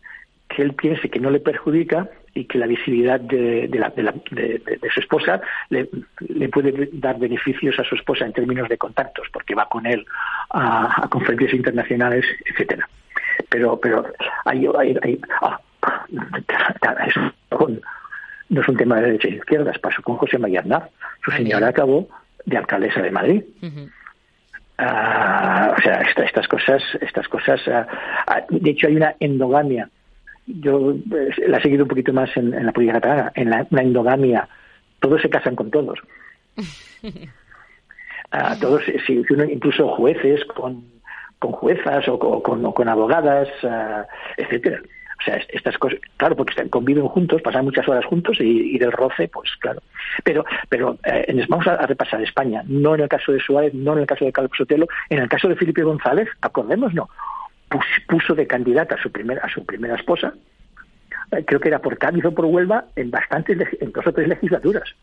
[0.49, 4.99] que él piense que no le perjudica y que la visibilidad de, la, de, su
[4.99, 5.87] esposa le,
[6.49, 10.05] puede dar beneficios a su esposa en términos de contactos, porque va con él
[10.51, 12.87] a, conferencias internacionales, etcétera.
[13.49, 14.05] Pero, pero
[14.43, 14.67] hay,
[15.01, 15.59] hay, ah,
[18.49, 20.63] no es un tema de derecha e izquierdas, pasó con José María
[21.23, 22.09] Su señora acabó
[22.45, 23.43] de alcaldesa de Madrid.
[24.77, 27.61] Ah, o sea, estas cosas, estas cosas.
[27.67, 29.89] Ah, de hecho, hay una endogamia
[30.47, 34.47] yo pues, la he seguido un poquito más en, la política catalana, en la, endogamia,
[34.99, 35.99] todos se casan con todos.
[38.31, 40.83] Ah, todos, si, uno, incluso jueces con,
[41.39, 44.03] con juezas o, con, con, abogadas, uh,
[44.35, 44.81] etcétera.
[45.19, 49.29] O sea, estas cosas, claro, porque conviven juntos, pasan muchas horas juntos y, del roce,
[49.29, 49.81] pues claro.
[50.23, 53.99] Pero, pero eh, vamos a, repasar España, no en el caso de Suárez, no en
[53.99, 57.07] el caso de Carlos Sotelo, en el caso de Felipe González, acordemos, no
[58.07, 60.33] puso de candidata a su primera a su primera esposa
[61.31, 64.27] eh, creo que era por Cádiz o por Huelva en bastantes en dos o tres
[64.27, 64.95] legislaturas.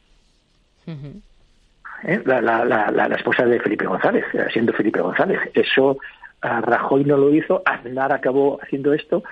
[2.05, 2.20] ¿Eh?
[2.25, 5.39] la, la, la, esposa de Felipe González eh, siendo Felipe González.
[5.55, 5.99] Eso
[6.41, 9.23] Rajoy no lo hizo Aznar acabó haciendo esto.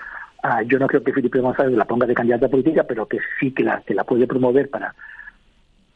[0.67, 3.65] Yo no creo que Felipe González la ponga de candidata política pero que sí que
[3.65, 4.95] la que la puede promover para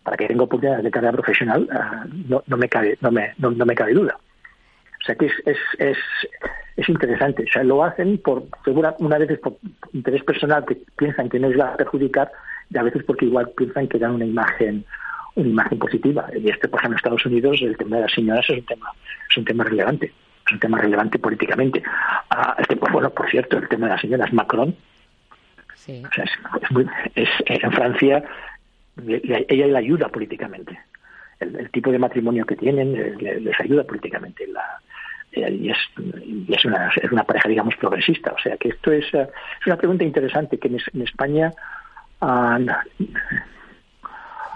[0.02, 1.66] para que tenga oportunidades de carrera profesional
[2.28, 4.18] no, no me cabe no me no me cabe duda
[5.04, 5.98] o sea que es, es, es,
[6.76, 7.44] es interesante.
[7.44, 9.58] O sea, lo hacen por, segura, una vez por
[9.92, 12.32] interés personal que piensan que no les va a perjudicar
[12.70, 14.86] y a veces porque igual piensan que dan una imagen
[15.34, 16.26] una imagen positiva.
[16.34, 18.92] Y este, por ejemplo, en Estados Unidos, el tema de las señoras es un tema,
[19.28, 20.12] es un tema relevante.
[20.46, 21.82] Es un tema relevante políticamente.
[22.30, 24.74] Ah, este, pues, bueno, por cierto, el tema de las señoras Macron.
[25.74, 26.02] Sí.
[26.08, 28.24] O sea, es, muy, es, en Francia,
[29.06, 30.78] ella le ayuda políticamente.
[31.40, 34.46] El, tipo de matrimonio que tienen les ayuda políticamente.
[34.46, 34.80] La,
[35.36, 35.78] y es,
[36.48, 38.32] es, una, es una pareja, digamos, progresista.
[38.32, 39.28] O sea que esto es, eh,
[39.60, 41.52] es una pregunta interesante que en, España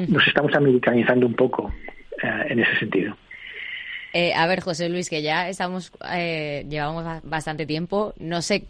[0.06, 1.72] nos estamos americanizando un poco
[2.22, 3.16] eh, en ese sentido.
[4.12, 8.14] Eh, a ver, José Luis, que ya estamos, eh, llevamos bastante tiempo.
[8.18, 8.64] No sé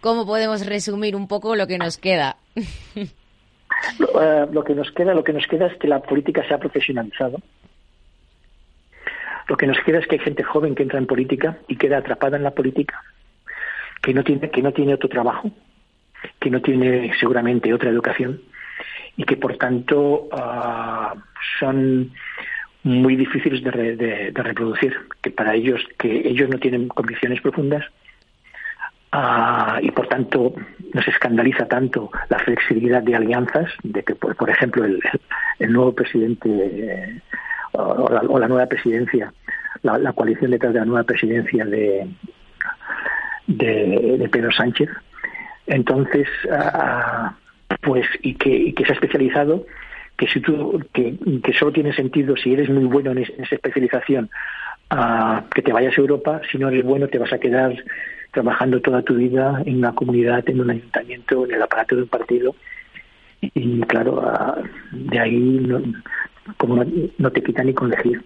[0.00, 2.36] cómo podemos resumir un poco lo que nos queda.
[3.98, 6.58] lo, lo, que nos queda, lo que nos queda es que la política se ha
[6.58, 7.38] profesionalizado.
[9.48, 11.98] Lo que nos queda es que hay gente joven que entra en política y queda
[11.98, 13.02] atrapada en la política,
[14.02, 15.50] que no tiene, que no tiene otro trabajo,
[16.40, 18.40] que no tiene seguramente otra educación
[19.16, 21.18] y que por tanto uh,
[21.58, 22.12] son
[22.82, 27.84] muy difíciles de, reproducir, que para ellos, que ellos no tienen convicciones profundas
[29.12, 30.54] uh, y por tanto
[30.92, 35.00] nos escandaliza tanto la flexibilidad de alianzas, de que por, por ejemplo el,
[35.58, 37.20] el, nuevo presidente eh,
[37.74, 39.32] o, la, o, la, nueva presidencia,
[39.82, 42.08] la, coalición detrás de la nueva presidencia de,
[43.46, 44.88] de, Pedro Sánchez,
[45.66, 47.30] entonces uh,
[47.82, 49.66] pues y que, y que se ha especializado
[50.16, 54.30] que si tú que, que, solo tiene sentido si eres muy bueno en, esa especialización
[54.92, 56.40] uh, que te vayas a Europa.
[56.50, 57.74] Si no eres bueno te vas a quedar
[58.32, 62.08] trabajando toda tu vida en una comunidad en un ayuntamiento en el aparato de un
[62.08, 62.54] partido.
[63.40, 64.62] Y claro uh,
[64.92, 65.60] de ahí
[66.56, 66.84] como no,
[67.18, 68.24] no, te quita ni con elegir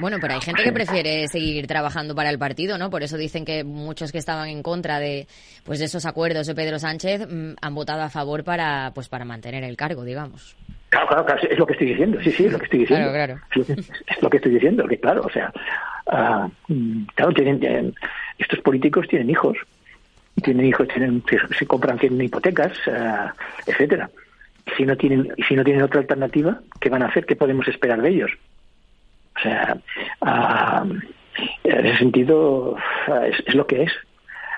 [0.00, 2.88] bueno, pero hay gente que prefiere seguir trabajando para el partido, ¿no?
[2.88, 5.26] Por eso dicen que muchos que estaban en contra de
[5.62, 9.26] pues de esos acuerdos de Pedro Sánchez mmm, han votado a favor para pues para
[9.26, 10.56] mantener el cargo, digamos.
[10.88, 13.12] Claro, claro, claro, es lo que estoy diciendo, sí, sí, es lo que estoy diciendo.
[13.12, 13.66] Claro, claro.
[13.70, 15.52] Es, lo que, estoy diciendo, que claro, o sea,
[16.06, 16.50] uh,
[17.14, 17.94] claro, tienen, tienen,
[18.38, 19.56] estos políticos tienen hijos,
[20.42, 23.28] tienen hijos, tienen, se, se compran, tienen hipotecas, uh,
[23.66, 24.10] etcétera.
[24.76, 27.26] Si no tienen, si no tienen otra alternativa, ¿qué van a hacer?
[27.26, 28.30] ¿Qué podemos esperar de ellos?
[29.36, 29.78] O sea,
[30.20, 30.84] uh,
[31.64, 32.76] en ese sentido
[33.24, 33.92] es, es, lo que es.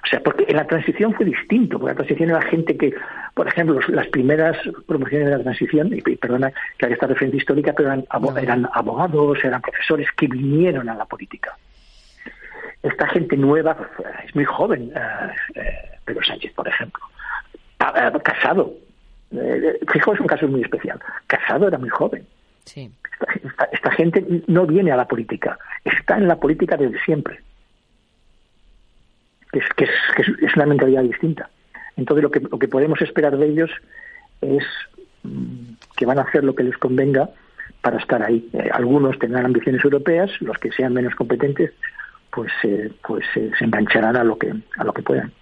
[0.05, 2.93] O sea, porque en la transición fue distinto, porque la transición era gente que,
[3.35, 4.57] por ejemplo, las primeras
[4.87, 8.05] promociones de la transición, y perdona que haga esta referencia histórica, pero eran,
[8.43, 11.57] eran abogados, eran profesores que vinieron a la política.
[12.83, 13.77] Esta gente nueva
[14.27, 17.05] es muy joven, uh, eh, Pedro Sánchez, por ejemplo.
[17.81, 18.75] Uh, casado.
[19.33, 21.01] Eh, fijaos, es un caso muy especial.
[21.27, 22.27] Casado era muy joven.
[22.65, 22.91] Sí.
[23.13, 27.41] Esta, esta, esta, gente no viene a la política, está en la política desde siempre.
[29.53, 31.51] Es, que, es, que es una mentalidad distinta.
[31.97, 33.71] Entonces, lo que, lo que podemos esperar de ellos
[34.41, 34.65] es
[35.23, 37.31] mmm, que van a hacer lo que les convenga
[37.83, 38.49] para estar ahí.
[38.53, 41.73] Eh, algunos tendrán ambiciones europeas, los que sean menos competentes,
[42.31, 45.33] pues, eh, pues eh, se engancharán a lo que, a lo que puedan.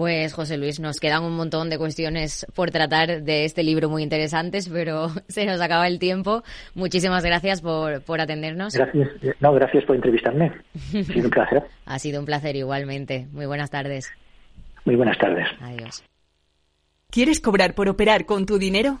[0.00, 4.02] Pues José Luis, nos quedan un montón de cuestiones por tratar de este libro muy
[4.02, 6.42] interesantes, pero se nos acaba el tiempo.
[6.74, 8.72] Muchísimas gracias por, por atendernos.
[8.72, 10.52] Gracias, no, gracias por entrevistarme.
[10.94, 11.64] Ha sido un placer.
[11.84, 13.28] ha sido un placer igualmente.
[13.30, 14.10] Muy buenas tardes.
[14.86, 15.46] Muy buenas tardes.
[15.60, 16.02] Adiós.
[17.10, 19.00] ¿Quieres cobrar por operar con tu dinero?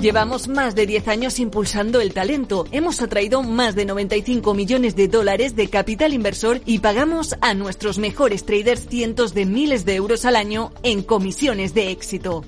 [0.00, 2.66] Llevamos más de 10 años impulsando el talento.
[2.70, 7.98] Hemos atraído más de 95 millones de dólares de capital inversor y pagamos a nuestros
[7.98, 12.44] mejores traders cientos de miles de euros al año en comisiones de éxito.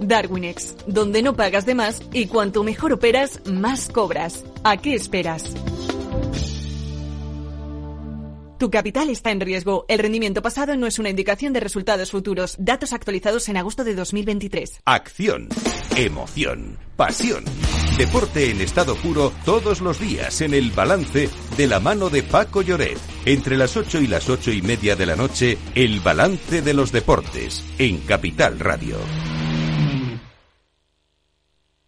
[0.00, 4.44] Darwinex, donde no pagas de más y cuanto mejor operas, más cobras.
[4.64, 5.44] ¿A qué esperas?
[8.60, 9.86] Tu capital está en riesgo.
[9.88, 12.56] El rendimiento pasado no es una indicación de resultados futuros.
[12.58, 14.82] Datos actualizados en agosto de 2023.
[14.84, 15.48] Acción,
[15.96, 17.42] emoción, pasión.
[17.96, 22.60] Deporte en estado puro todos los días en el balance de la mano de Paco
[22.60, 22.98] Lloret.
[23.24, 26.92] Entre las 8 y las ocho y media de la noche, el balance de los
[26.92, 28.98] deportes en Capital Radio.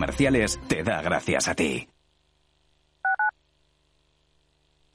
[0.00, 1.89] Comerciales te da gracias a ti.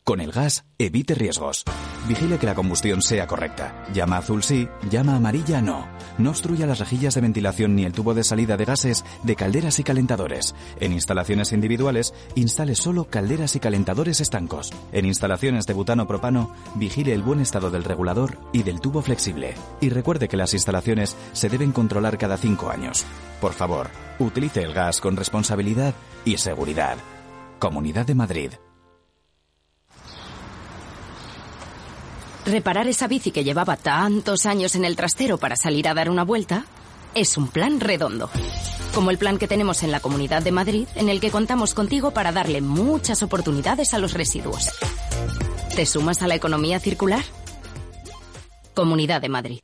[0.06, 1.64] Con el gas, evite riesgos.
[2.08, 3.84] Vigile que la combustión sea correcta.
[3.91, 5.88] Llama azul sí, llama amarilla no.
[6.20, 9.80] No obstruya las rejillas de ventilación ni el tubo de salida de gases de calderas
[9.80, 10.53] y calentadores.
[10.80, 14.72] En instalaciones individuales, instale solo calderas y calentadores estancos.
[14.91, 19.56] En instalaciones de butano propano, vigile el buen estado del regulador y del tubo flexible.
[19.82, 23.08] Y recuerde que las instalaciones se deben controlar cada cinco años.
[23.41, 23.89] Por favor,
[24.20, 25.95] utilice el gas con responsabilidad
[26.26, 26.97] y seguridad.
[27.58, 28.51] Comunidad de Madrid.
[32.46, 36.24] Reparar esa bici que llevaba tantos años en el trastero para salir a dar una
[36.24, 36.66] vuelta
[37.16, 38.30] es un plan redondo.
[38.93, 42.12] Como el plan que tenemos en la Comunidad de Madrid, en el que contamos contigo
[42.12, 44.70] para darle muchas oportunidades a los residuos.
[45.76, 47.24] ¿Te sumas a la economía circular?
[48.76, 49.60] Comunidad de Madrid.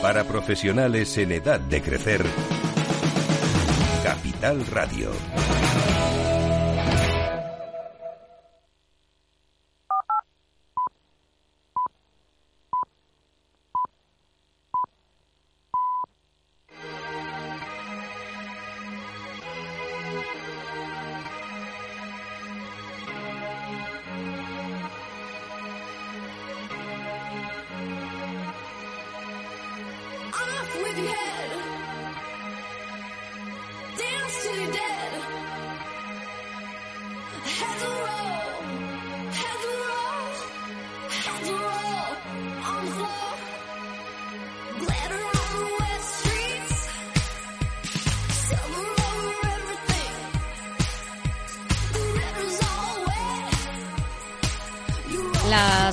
[0.00, 2.24] Para profesionales en edad de crecer,
[4.04, 5.10] Capital Radio.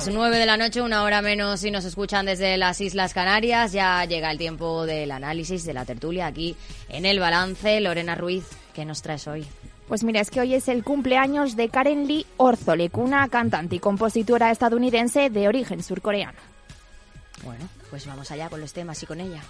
[0.02, 3.70] Las 9 de la noche, una hora menos si nos escuchan desde las Islas Canarias.
[3.70, 6.56] Ya llega el tiempo del análisis de la tertulia aquí
[6.88, 7.80] en el balance.
[7.80, 8.44] Lorena Ruiz,
[8.74, 9.46] ¿qué nos traes hoy?
[9.86, 13.78] Pues mira, es que hoy es el cumpleaños de Karen Lee Orzolek, una cantante y
[13.78, 16.40] compositora estadounidense de origen surcoreano.
[17.44, 19.40] Bueno, pues vamos allá con los temas y con ella.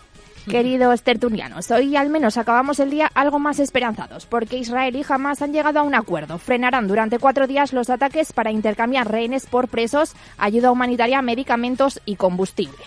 [0.48, 5.40] Queridos tertulianos, hoy al menos acabamos el día algo más esperanzados, porque Israel y Hamas
[5.40, 6.38] han llegado a un acuerdo.
[6.38, 12.16] Frenarán durante cuatro días los ataques para intercambiar rehenes por presos, ayuda humanitaria, medicamentos y
[12.16, 12.84] combustible.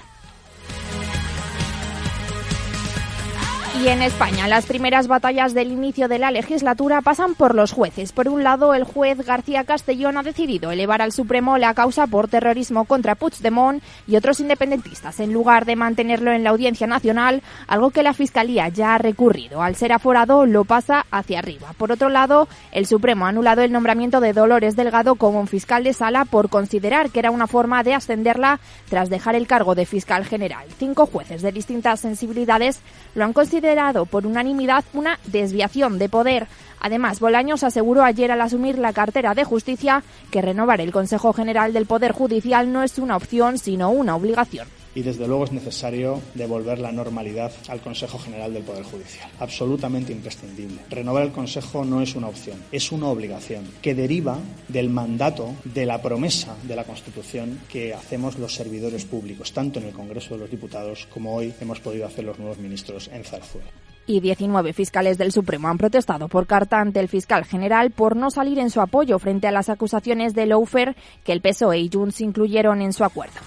[3.84, 8.14] Y en España, las primeras batallas del inicio de la legislatura pasan por los jueces.
[8.14, 12.30] Por un lado, el juez García Castellón ha decidido elevar al Supremo la causa por
[12.30, 17.92] terrorismo contra Puigdemont y otros independentistas, en lugar de mantenerlo en la Audiencia Nacional, algo
[17.92, 19.62] que la Fiscalía ya ha recurrido.
[19.62, 21.74] Al ser aforado, lo pasa hacia arriba.
[21.78, 25.84] Por otro lado, el Supremo ha anulado el nombramiento de Dolores Delgado como un fiscal
[25.84, 29.86] de sala por considerar que era una forma de ascenderla tras dejar el cargo de
[29.86, 30.66] fiscal general.
[30.80, 32.80] Cinco jueces de distintas sensibilidades
[33.16, 36.46] lo han considerado considerado por unanimidad una desviación de poder.
[36.80, 41.74] Además, Bolaños aseguró ayer al asumir la cartera de justicia que renovar el Consejo General
[41.74, 46.22] del Poder Judicial no es una opción, sino una obligación y desde luego es necesario
[46.34, 49.30] devolver la normalidad al Consejo General del Poder Judicial.
[49.40, 50.80] Absolutamente imprescindible.
[50.90, 54.40] Renovar el Consejo no es una opción, es una obligación que deriva
[54.70, 59.88] del mandato, de la promesa de la Constitución que hacemos los servidores públicos, tanto en
[59.88, 63.70] el Congreso de los Diputados como hoy hemos podido hacer los nuevos ministros en Zarzuela
[64.08, 68.30] y 19 fiscales del Supremo han protestado por carta ante el fiscal general por no
[68.30, 72.22] salir en su apoyo frente a las acusaciones de Lawfare que el PSOE y Junts
[72.22, 73.40] incluyeron en su acuerdo.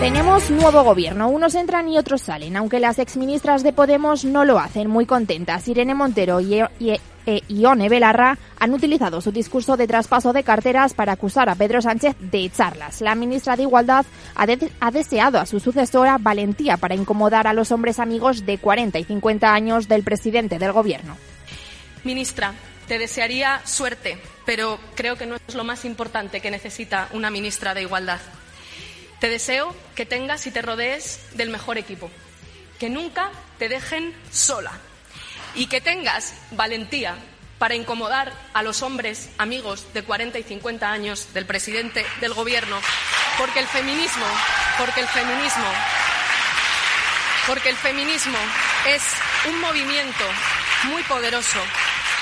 [0.00, 4.60] Tenemos nuevo gobierno, unos entran y otros salen, aunque las exministras de Podemos no lo
[4.60, 5.66] hacen muy contentas.
[5.66, 11.14] Irene Montero y, e Ione Belarra han utilizado su discurso de traspaso de carteras para
[11.14, 13.00] acusar a Pedro Sánchez de echarlas.
[13.00, 14.46] La ministra de Igualdad ha,
[14.78, 19.04] ha, deseado a su sucesora valentía para incomodar a los hombres amigos de 40 y
[19.04, 21.16] 50 años del presidente del gobierno.
[22.04, 22.54] Ministra,
[22.86, 27.74] te desearía suerte, pero creo que no es lo más importante que necesita una ministra
[27.74, 28.20] de Igualdad.
[29.20, 32.10] Te deseo que tengas y te rodees del mejor equipo,
[32.78, 34.72] que nunca te dejen sola.
[35.54, 37.16] Y que tengas valentía
[37.58, 42.78] para incomodar a los hombres amigos de 40 y 50 años del presidente del gobierno,
[43.36, 44.26] porque el feminismo,
[44.78, 45.66] porque el feminismo,
[47.48, 48.38] porque el feminismo
[48.86, 49.02] es
[49.48, 50.24] un movimiento
[50.84, 51.58] muy poderoso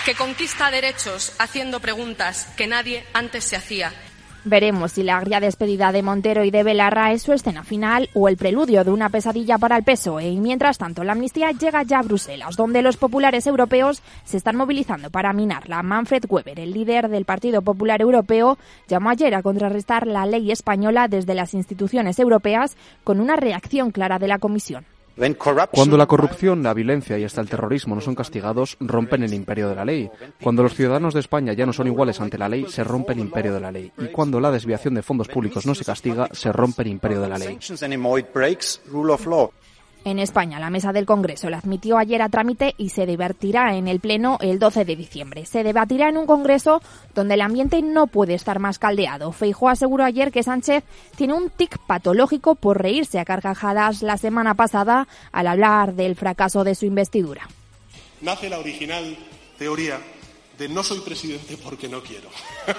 [0.06, 3.92] que conquista derechos haciendo preguntas que nadie antes se hacía
[4.48, 8.28] Veremos si la agria despedida de Montero y de Belarra es su escena final o
[8.28, 10.28] el preludio de una pesadilla para el PSOE.
[10.28, 14.54] Y mientras tanto, la amnistía llega ya a Bruselas, donde los populares europeos se están
[14.54, 15.82] movilizando para minarla.
[15.82, 21.08] Manfred Weber, el líder del Partido Popular Europeo, llamó ayer a contrarrestar la ley española
[21.08, 24.86] desde las instituciones europeas con una reacción clara de la Comisión.
[25.72, 29.68] Cuando la corrupción, la violencia y hasta el terrorismo no son castigados, rompen el imperio
[29.68, 30.10] de la ley.
[30.42, 33.20] Cuando los ciudadanos de España ya no son iguales ante la ley, se rompe el
[33.20, 33.92] imperio de la ley.
[33.98, 37.28] Y cuando la desviación de fondos públicos no se castiga, se rompe el imperio de
[37.28, 37.58] la ley.
[40.06, 43.88] En España, la mesa del Congreso la admitió ayer a trámite y se debatirá en
[43.88, 45.46] el Pleno el 12 de diciembre.
[45.46, 46.80] Se debatirá en un Congreso
[47.12, 49.32] donde el ambiente no puede estar más caldeado.
[49.32, 50.84] Feijóo aseguró ayer que Sánchez
[51.16, 56.62] tiene un tic patológico por reírse a carcajadas la semana pasada al hablar del fracaso
[56.62, 57.48] de su investidura.
[58.20, 59.16] Nace la original
[59.58, 59.98] teoría
[60.56, 62.28] de no soy presidente porque no quiero.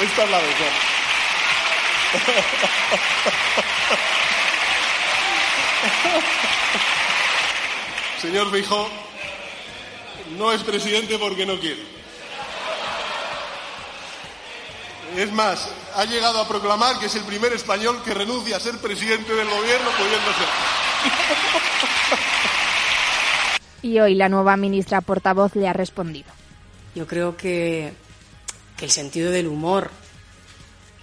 [0.00, 0.93] esta es la verdad.
[8.20, 8.88] Señor Feijóo,
[10.38, 11.82] no es presidente porque no quiere.
[15.16, 18.78] Es más, ha llegado a proclamar que es el primer español que renuncia a ser
[18.78, 20.48] presidente del gobierno pudiendo ser.
[23.82, 26.32] Y hoy la nueva ministra portavoz le ha respondido.
[26.94, 27.92] Yo creo que,
[28.78, 29.90] que el sentido del humor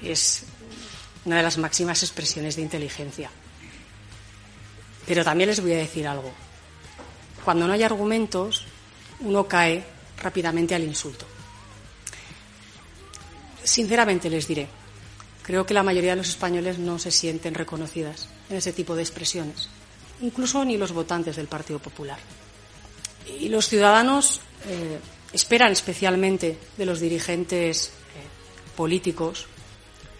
[0.01, 0.45] es
[1.25, 3.29] una de las máximas expresiones de inteligencia.
[5.05, 6.31] Pero también les voy a decir algo.
[7.43, 8.65] Cuando no hay argumentos,
[9.21, 9.83] uno cae
[10.21, 11.25] rápidamente al insulto.
[13.63, 14.67] Sinceramente les diré,
[15.43, 19.03] creo que la mayoría de los españoles no se sienten reconocidas en ese tipo de
[19.03, 19.69] expresiones,
[20.21, 22.17] incluso ni los votantes del Partido Popular.
[23.39, 24.99] Y los ciudadanos eh,
[25.33, 27.91] esperan especialmente de los dirigentes eh,
[28.75, 29.45] políticos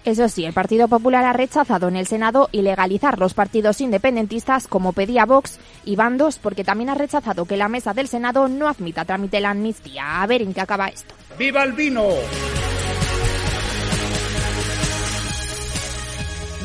[0.04, 4.94] eso sí, el Partido Popular ha rechazado en el Senado ilegalizar los partidos independentistas como
[4.94, 9.06] pedía Vox y Bandos porque también ha rechazado que la mesa del Senado no admita
[9.06, 10.22] trámite la amnistía.
[10.22, 11.14] A ver en qué acaba esto.
[11.38, 12.08] ¡Viva el vino!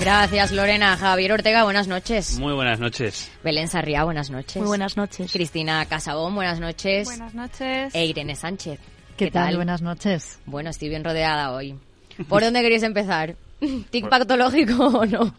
[0.01, 0.97] Gracias, Lorena.
[0.97, 2.39] Javier Ortega, buenas noches.
[2.39, 3.31] Muy buenas noches.
[3.43, 4.57] Belén Sarriá, buenas noches.
[4.57, 5.33] Muy buenas noches.
[5.33, 7.07] Cristina Casabón, buenas noches.
[7.07, 7.95] Buenas noches.
[7.95, 8.79] E Irene Sánchez.
[9.17, 9.57] ¿Qué, tal?
[9.57, 10.39] Buenas noches.
[10.45, 11.79] Bueno, estoy bien rodeada hoy.
[12.29, 13.37] ¿Por dónde queréis empezar?
[13.91, 15.35] ¿Tic patológico o no?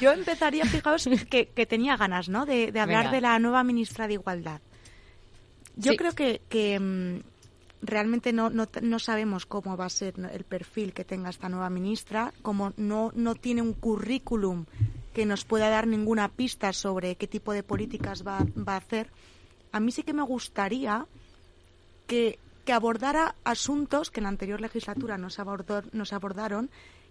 [0.00, 2.46] Yo empezaría, fijaos, que, que tenía ganas, ¿no?
[2.46, 4.60] De, hablar de la nueva ministra de Igualdad.
[5.76, 7.20] Yo creo que, que mm,
[7.82, 11.68] realmente no, no, no, sabemos cómo va a ser el perfil que tenga esta nueva
[11.70, 14.64] ministra, como no, no tiene un currículum
[15.12, 19.10] que nos pueda dar ninguna pista sobre qué tipo de políticas va, va a hacer.
[19.72, 21.06] A mí sí que me gustaría
[22.06, 26.68] que, que abordara asuntos que en la anterior legislatura nos, abordó, nos abordaron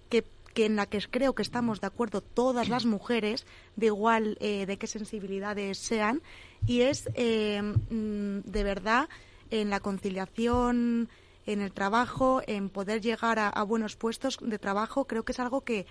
[0.10, 0.26] que,
[0.56, 4.78] en la que creo que estamos de acuerdo todas las mujeres, de igual eh, de
[4.78, 6.22] qué sensibilidades sean,
[6.68, 9.10] y es eh, mm, de verdad
[9.50, 11.10] en la conciliación,
[11.46, 15.62] en el trabajo, en poder llegar a, buenos puestos de trabajo, creo que es algo
[15.62, 15.86] que,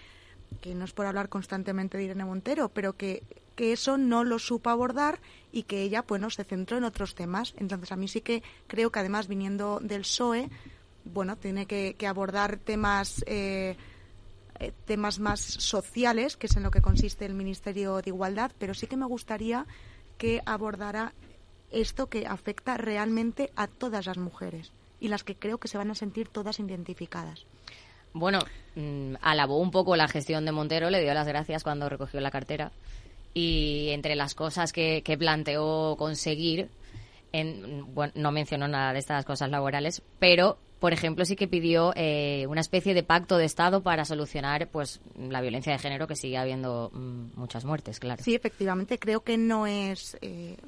[0.61, 3.23] que no es por hablar constantemente de Irene Montero, pero que,
[3.55, 5.21] que eso no lo supo abordar
[5.53, 7.55] y que ella, bueno, se centró en otros temas.
[7.57, 10.51] Entonces, a mí sí que creo que además viniendo del PSOE,
[11.05, 13.77] bueno, tiene que, abordar temas eh,
[14.59, 18.75] eh, temas más sociales, que es en lo que consiste el Ministerio de Igualdad, pero
[18.75, 19.67] sí que me gustaría
[20.17, 21.13] que abordara
[21.71, 25.91] esto que afecta realmente a todas las mujeres y las que creo que se van
[25.91, 27.47] a sentir todas identificadas.
[28.13, 28.39] Bueno,
[28.77, 32.31] mm, alabó un poco la gestión de Montero, le dio las gracias cuando recogió la
[32.31, 32.71] cartera
[33.35, 36.71] y entre las cosas que, que planteó conseguir,
[37.33, 41.95] en, bueno, no mencionó nada de estas cosas laborales, pero por ejemplo, sí que pidió
[41.97, 46.15] eh, una especie de pacto de Estado para solucionar pues la violencia de género que
[46.15, 48.23] sigue habiendo mm, muchas muertes, claro.
[48.23, 50.59] Sí, efectivamente, creo que no es, eh,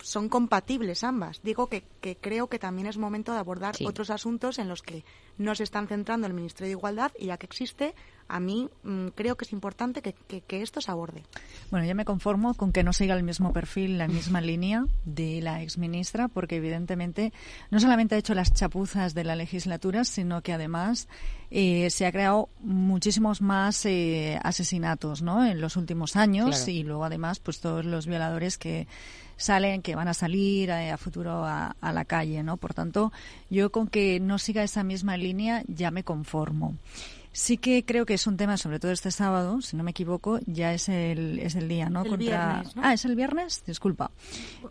[0.00, 1.40] son compatibles ambas.
[1.44, 5.04] Digo que, que, creo que también es momento de abordar otros asuntos en los que
[5.38, 7.94] no se están centrando el Ministerio de Igualdad y ya que existe,
[8.30, 10.14] a mí mm, creo que es importante que,
[10.62, 11.22] esto se aborde.
[11.70, 15.40] Bueno, yo me conformo con que no siga el mismo perfil, la misma línea de
[15.42, 17.32] la exministra, porque evidentemente
[17.70, 21.08] no solamente ha hecho las chapuzas de la legislatura, sino que además
[21.50, 25.44] eh, se ha creado muchísimos más eh, asesinatos ¿no?
[25.44, 28.86] en los últimos años y luego además pues todos los violadores que
[29.36, 32.58] salen, que van a salir eh, a, futuro a, a, la calle, ¿no?
[32.58, 33.10] Por tanto,
[33.48, 36.76] yo con que no siga esa misma línea ya me conformo.
[37.32, 40.40] Sí que creo que es un tema, sobre todo este sábado, si no me equivoco,
[40.46, 42.02] ya es el, es el día, ¿no?
[42.04, 43.62] El viernes, Ah, ¿es el viernes?
[43.64, 44.10] Disculpa.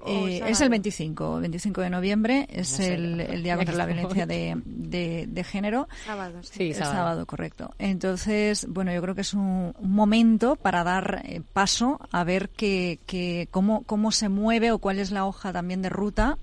[0.06, 4.57] Eh, es el 25, 25 de noviembre, es el, el, día contra la violencia de,
[4.65, 5.88] de, género.
[6.06, 6.73] Sábado, sí.
[6.73, 7.26] sábado.
[7.26, 7.73] correcto.
[7.80, 12.99] Entonces, bueno, yo creo que es un, momento para dar eh, paso a ver que,
[13.06, 16.38] que cómo, cómo se mueve o cuál es la hoja también de ruta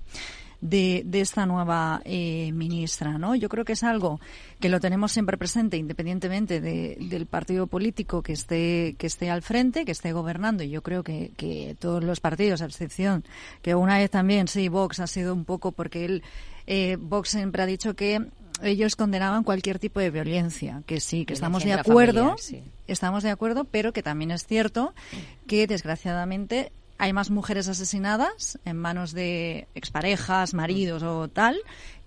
[0.61, 3.35] de, esta nueva eh, ministra, ¿no?
[3.35, 4.19] Yo creo que es algo
[4.59, 9.85] que lo tenemos siempre presente, independientemente del partido político que esté que esté al frente,
[9.85, 10.63] que esté gobernando.
[10.63, 13.23] Y yo creo que, que todos los partidos, a excepción
[13.61, 16.23] que una vez también, sí, Vox ha sido un poco porque él,
[16.65, 18.25] eh, Vox siempre ha dicho que
[18.61, 22.35] ellos condenaban cualquier tipo de violencia, que sí, que estamos de acuerdo,
[22.87, 24.93] estamos de acuerdo, pero que también es cierto
[25.45, 31.57] que desgraciadamente hay más mujeres asesinadas en manos de exparejas, maridos o tal,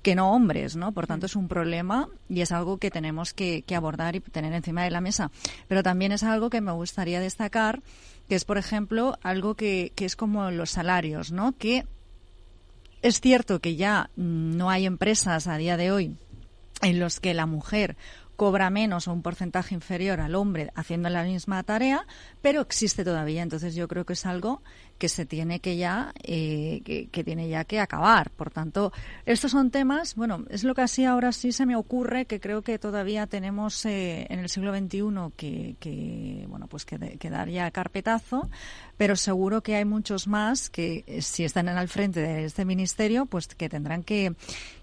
[0.03, 0.93] que no hombres, ¿no?
[0.93, 4.83] Por tanto, es un problema y es algo que tenemos que, abordar y tener encima
[4.83, 5.31] de la mesa.
[5.69, 7.83] Pero también es algo que me gustaría destacar,
[8.29, 11.53] que es, por ejemplo, algo que, que es como los salarios, ¿no?
[11.57, 11.87] Que
[13.03, 16.17] es cierto que ya no hay empresas a día de hoy
[16.83, 17.97] en los que la mujer
[18.41, 22.07] cobra menos o un porcentaje inferior al hombre haciendo la misma tarea,
[22.41, 23.43] pero existe todavía.
[23.43, 24.62] Entonces yo creo que es algo
[24.97, 26.81] que se tiene que ya eh,
[27.12, 28.31] que, tiene ya que acabar.
[28.31, 28.95] Por tanto,
[29.27, 30.15] estos son temas.
[30.15, 33.85] Bueno, es lo que así ahora sí se me ocurre que creo que todavía tenemos
[33.85, 36.97] eh, en el siglo XXI que, que bueno pues que,
[37.29, 38.49] dar ya carpetazo,
[38.97, 42.65] pero seguro que hay muchos más que eh, si están en el frente de este
[42.65, 44.33] ministerio, pues que tendrán que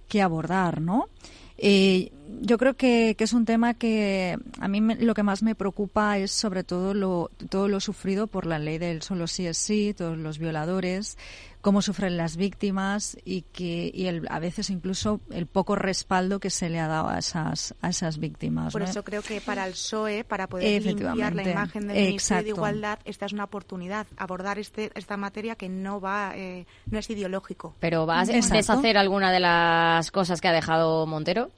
[0.07, 1.09] que abordar, ¿no?
[1.57, 2.11] Eh,
[2.41, 6.31] yo creo que, es un tema que a mí lo que más me preocupa es
[6.31, 10.17] sobre todo lo, todo lo sufrido por la ley del solo sí es sí, todos
[10.17, 11.17] los violadores,
[11.67, 16.49] cómo sufren las víctimas y que y el, a veces incluso el poco respaldo que
[16.49, 18.71] se le ha dado a esas a esas víctimas.
[18.71, 22.49] Por eso creo que para el PSOE, para poder limpiar la imagen del Ministerio de
[22.51, 27.09] Igualdad, esta es una oportunidad abordar este, esta materia que no va eh, no es
[27.09, 27.75] ideológico.
[27.81, 31.51] Pero vas a deshacer alguna de las cosas que ha dejado Montero.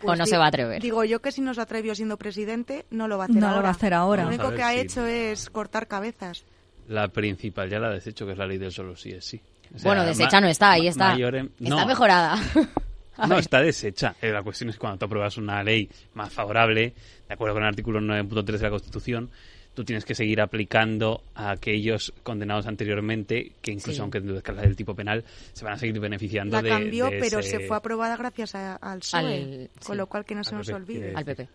[0.00, 0.82] ¿O pues no se va a atrever?
[0.82, 3.46] Digo yo que si no se atrevió siendo presidente, no lo va a hacer no
[3.46, 3.58] ahora.
[3.58, 4.22] Lo va a hacer ahora.
[4.22, 6.44] Lo único que ha hecho es cortar cabezas.
[6.88, 9.40] La principal ya la ha deshecho, que es la ley del solo sí es sí.
[9.82, 11.14] bueno, deshecha no está, ahí está.
[11.14, 12.36] está mejorada.
[13.28, 14.14] no, está deshecha.
[14.20, 16.94] Eh, la cuestión es cuando tú apruebas una ley más favorable,
[17.28, 19.30] de acuerdo con el artículo 9.3 de la Constitución,
[19.74, 24.74] tú tienes que seguir aplicando a aquellos condenados anteriormente, que incluso aunque aunque la del
[24.74, 26.68] tipo penal, se van a seguir beneficiando la de.
[26.70, 30.68] cambió, pero se fue aprobada gracias al PSOE, con lo cual que no se nos
[30.70, 31.12] olvide.
[31.14, 31.48] Al PP.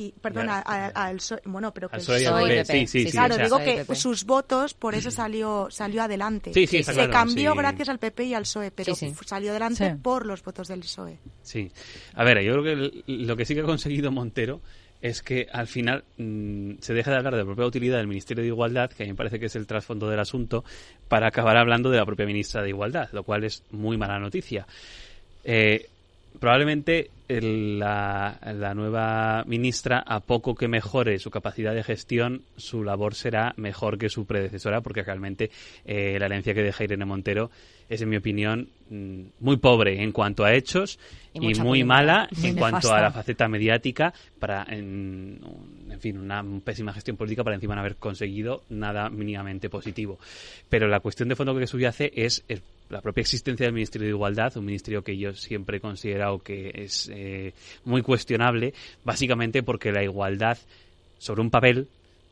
[0.00, 3.84] Y, perdona, al PSOE, bueno, pero que el PSOE, sí, sí, sí, claro, digo que
[3.96, 6.52] sus votos, por eso salió salió adelante.
[6.54, 10.44] Sí, sí, se cambió gracias al PP y al PSOE, pero salió adelante por los
[10.44, 11.18] votos del PSOE.
[11.42, 11.72] Sí.
[12.14, 14.60] A ver, yo creo que lo que sí que ha conseguido Montero
[15.00, 18.42] es que al final mm, se deja de hablar de la propia utilidad del Ministerio
[18.42, 20.64] de Igualdad, que a mí me parece que es el trasfondo del asunto,
[21.08, 24.64] para acabar hablando de la propia ministra de Igualdad, lo cual es muy mala noticia.
[25.44, 25.88] Eh,
[26.38, 33.14] probablemente la, la, nueva ministra, a poco que mejore su capacidad de gestión, su labor
[33.14, 35.50] será mejor que su predecesora, porque realmente
[35.84, 37.50] eh, la herencia que deja Irene Montero
[37.88, 40.98] es, en mi opinión, mm, muy pobre en cuanto a hechos
[41.32, 45.40] y, muy mala en cuanto a la faceta mediática para, en,
[45.90, 50.18] en, fin, una pésima gestión política para encima no haber conseguido nada mínimamente positivo.
[50.68, 52.44] Pero la cuestión de fondo que subyace es
[52.90, 56.72] la propia existencia del Ministerio de Igualdad, un ministerio que yo siempre he considerado que
[56.74, 57.52] es eh,
[57.84, 58.74] muy cuestionable,
[59.04, 60.58] básicamente porque la igualdad
[61.18, 61.88] sobre un papel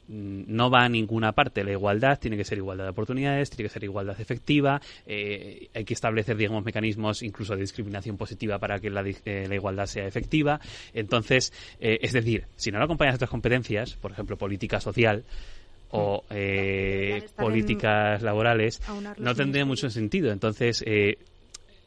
[0.09, 1.65] no va a ninguna parte.
[1.65, 5.85] La igualdad tiene que ser igualdad de oportunidades, tiene que ser igualdad efectiva, eh, hay
[5.85, 10.61] que establecer, digamos, mecanismos incluso de discriminación positiva para que la, eh, igualdad sea efectiva.
[10.93, 15.25] Entonces, eh, es decir, si no la acompañas otras competencias, por ejemplo, política social,
[15.91, 16.25] o
[17.37, 18.83] políticas laborales,
[19.19, 20.31] no tendría mucho sentido.
[20.31, 20.85] Entonces,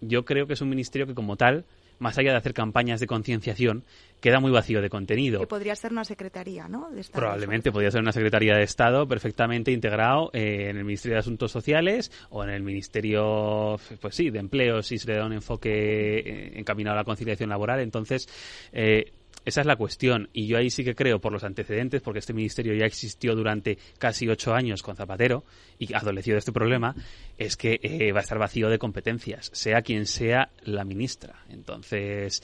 [0.02, 1.66] yo creo que es un ministerio que como tal,
[2.00, 3.84] más allá de hacer campañas de concienciación,
[4.20, 5.40] queda muy vacío de contenido.
[5.40, 6.90] Que podría ser una secretaría, ¿no?
[7.14, 11.52] Probablemente podría ser una secretaría de Estado perfectamente integrado eh, en el Ministerio de Asuntos
[11.52, 16.20] Sociales o en el Ministerio, pues sí, de Empleo, si se le da un enfoque
[16.20, 17.80] eh, encaminado a la conciliación laboral.
[17.80, 18.28] Entonces,
[18.72, 19.12] eh,
[19.50, 20.30] esa es la cuestión.
[20.34, 23.78] Y yo ahí sí que creo, por los antecedentes, porque este ministerio ya existió durante
[23.98, 25.44] casi ocho años con Zapatero
[25.78, 26.96] y adoleció de este problema,
[27.38, 31.36] es que va a estar vacío de competencias, sea quien sea la ministra.
[31.50, 32.42] Entonces,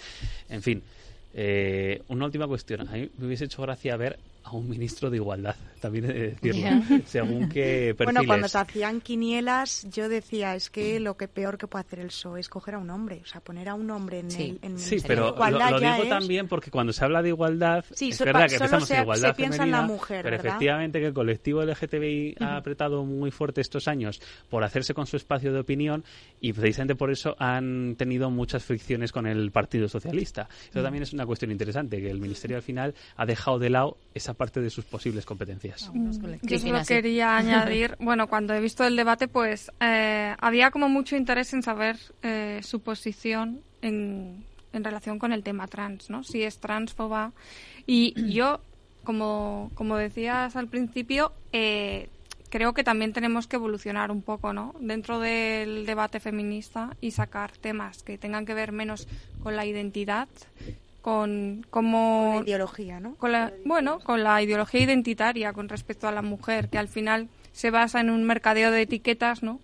[0.49, 0.84] en fin.
[1.38, 2.88] Eh, una última cuestión.
[2.88, 6.30] A mí me hubiese hecho gracia ver a un ministro de igualdad, también he de
[6.30, 8.13] decirlo, según qué perfiles.
[8.13, 11.99] Bueno, cuando se hacían quinielas, yo decía, es que lo que peor que puede hacer
[11.99, 14.59] el PSOE es coger a un hombre, o sea, poner a un hombre en el
[14.61, 18.47] en Sí, pero igualdad lo, digo también porque cuando se habla de igualdad, es verdad
[18.47, 22.35] que pensamos en igualdad se piensa en la mujer, pero efectivamente que el colectivo LGTBI
[22.39, 26.03] ha apretado muy fuerte estos años por hacerse con su espacio de opinión
[26.39, 30.47] y precisamente por eso han tenido muchas fricciones con el Partido Socialista.
[30.69, 33.97] Eso también es una cuestión interesante, que el Ministerio al final ha dejado de lado
[34.13, 35.91] esa parte de sus posibles competencias.
[36.41, 41.16] Yo solo quería añadir, bueno, cuando he visto el debate, pues eh, había como mucho
[41.16, 44.44] interés en saber eh, su posición en,
[44.74, 46.24] en relación con el tema trans, ¿no?
[46.24, 47.32] Si es transfoba.
[47.88, 48.62] Y yo,
[49.03, 52.10] como, como decías al principio, eh,
[52.49, 54.76] creo que también tenemos que evolucionar un poco, ¿no?
[54.80, 59.07] Dentro del debate feminista y sacar temas que tengan que ver menos
[59.44, 60.28] con la identidad,
[61.06, 63.14] con cómo Con la ideología, ¿no?
[63.18, 67.30] con la- bueno, con la ideología identitaria con respecto a la mujer, que al final
[67.52, 69.60] se basa en un mercadeo de etiquetas, ¿no?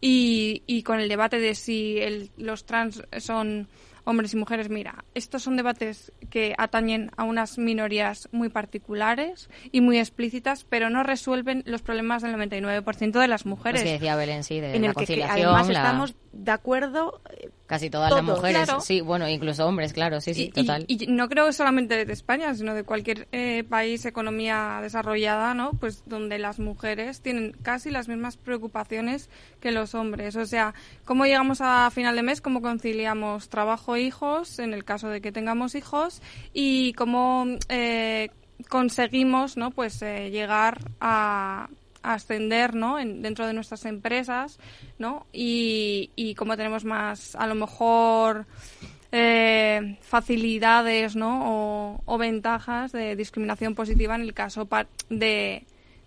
[0.00, 3.68] Y, y con el debate de si el- los trans son
[4.02, 9.80] hombres y mujeres, mira, estos son debates que atañen a unas minorías muy particulares y
[9.80, 13.82] muy explícitas, pero no resuelven los problemas del 99% de las mujeres.
[13.82, 15.46] Pues que decía Belén, sí, de en la el que, que conciliación.
[15.46, 18.80] además la- estamos de acuerdo eh, Casi todas las mujeres, claro.
[18.80, 20.84] sí, bueno, incluso hombres, claro, sí, sí, Y- total.
[20.88, 25.72] Y, no creo solamente de España, sino de cualquier eh, país, economía desarrollada, ¿no?
[25.72, 29.30] Pues donde las mujeres tienen casi las mismas preocupaciones
[29.60, 30.36] que los hombres.
[30.36, 30.74] O sea,
[31.06, 32.42] ¿cómo llegamos a final de mes?
[32.42, 36.20] ¿Cómo conciliamos trabajo e hijos, en el caso de que tengamos hijos?
[36.52, 38.28] Y cómo eh,
[38.68, 39.70] conseguimos, ¿no?
[39.70, 41.68] Pues eh, llegar a
[42.02, 42.98] ascender ¿no?
[42.98, 44.58] En- dentro de nuestras empresas
[44.98, 45.26] ¿no?
[45.32, 48.46] y, cómo tenemos más a lo mejor
[49.12, 51.40] eh, facilidades ¿no?
[51.44, 54.68] o, o ventajas de discriminación positiva en el caso
[55.10, 55.64] de,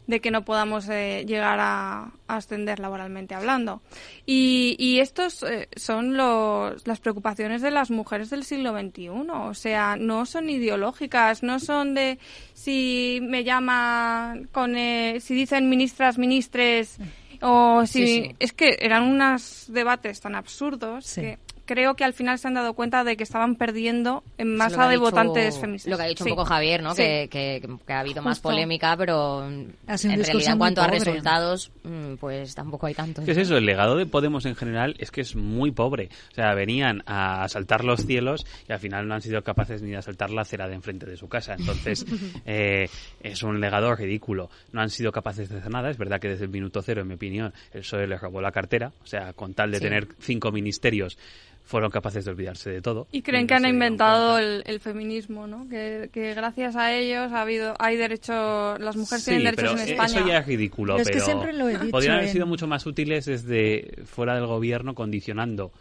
[0.07, 3.81] de que no podamos eh, llegar a, a ascender laboralmente hablando.
[4.25, 9.09] Y, y estos eh, son los, las preocupaciones de las mujeres del siglo XXI.
[9.09, 12.19] O sea, no son ideológicas, no son de
[12.53, 16.97] si me llama con, eh, si dicen ministras, ministres,
[17.41, 18.05] o si.
[18.07, 18.35] Sí, sí.
[18.39, 21.21] Es que eran unos debates tan absurdos Sí.
[21.21, 24.83] que creo que al final se han dado cuenta de que estaban perdiendo en masa
[24.87, 25.91] de dicho- votantes feministas.
[25.91, 26.29] Lo que ha dicho Sí.
[26.29, 26.91] un poco Javier, ¿no?
[26.95, 27.01] Sí.
[27.03, 32.15] Que, que- que ha habido más polémica, pero en realidad en cuanto a resultados, mm,
[32.15, 33.23] pues tampoco hay tanto.
[33.23, 33.57] ¿Qué es eso?
[33.57, 36.09] El legado de Podemos en general es que es muy pobre.
[36.31, 39.91] O sea, venían a asaltar los cielos y al final no han sido capaces ni
[39.91, 41.55] de asaltar la acera de enfrente de su casa.
[41.57, 42.05] Entonces,
[42.45, 42.87] eh,
[43.21, 44.49] es un legado ridículo.
[44.71, 45.89] No han sido capaces de hacer nada.
[45.89, 48.51] Es verdad que desde el minuto cero, en mi opinión, el PSOE les robó la
[48.51, 48.91] cartera.
[49.03, 49.83] O sea, con tal de Sí.
[49.83, 51.17] tener cinco ministerios,
[51.65, 53.07] fueron capaces de olvidarse de todo.
[53.11, 55.67] Y creen que han inventado el, el feminismo, ¿no?
[55.67, 59.83] Que, que gracias a ellos ha habido hay derecho, las mujeres Sí, tienen derechos pero
[59.83, 60.19] en España.
[60.19, 60.95] eso ya es ridículo.
[60.97, 64.35] Pero es que siempre lo he dicho podrían haber sido mucho más útiles desde fuera
[64.35, 65.71] del gobierno, condicionando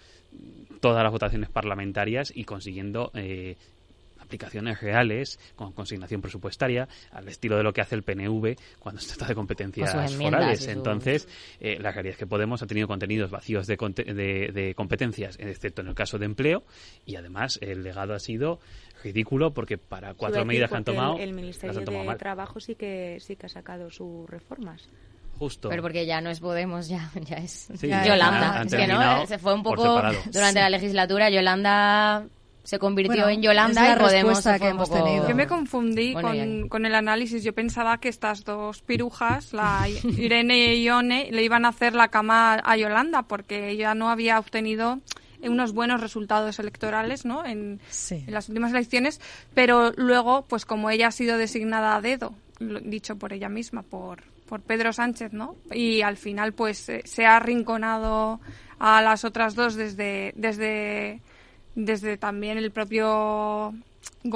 [0.80, 3.56] todas las votaciones parlamentarias y consiguiendo eh,
[4.24, 9.08] aplicaciones reales con consignación presupuestaria al estilo de lo que hace el PNV cuando se
[9.16, 10.66] trata de competencias enmiendas forales.
[10.68, 11.28] Entonces,
[11.60, 15.36] eh, la realidad es que Podemos ha tenido contenidos vacíos de, conte- de, de competencias,
[15.38, 16.64] excepto en el caso de empleo,
[17.06, 18.58] y además el legado ha sido
[19.04, 22.08] ridículo porque para cuatro medidas que han tomado, El, el las Ministerio han tomado de
[22.08, 22.18] mal.
[22.18, 24.88] Trabajo sí que, sí que ha sacado sus reformas.
[25.38, 25.68] Justo.
[25.68, 28.52] Pero porque ya no es Podemos, ya, ya es Sí, Yolanda.
[28.52, 30.00] han- han es que no, terminado se fue un poco
[30.32, 31.28] durante la legislatura.
[31.28, 32.26] Yolanda
[32.64, 35.04] se convirtió Bueno, en es Yolanda la y Podemos fue que un hemos poco...
[35.04, 35.28] tenido.
[35.28, 37.44] Yo me confundí Bueno, con, ya- con el análisis.
[37.44, 42.08] Yo pensaba que estas dos pirujas, la Irene y Ione, le iban a hacer la
[42.08, 44.98] cama a Yolanda porque ella no había obtenido
[45.42, 47.44] unos buenos resultados electorales ¿no?
[47.44, 47.78] en,
[48.10, 49.20] en las últimas elecciones,
[49.52, 53.82] pero luego, pues como ella ha sido designada a dedo, lo- dicho por ella misma,
[53.82, 55.56] por, por Pedro Sánchez, ¿no?
[55.70, 58.40] Y al final, pues eh, se ha arrinconado
[58.78, 61.20] a las otras dos desde, desde,
[61.74, 63.74] desde también el propio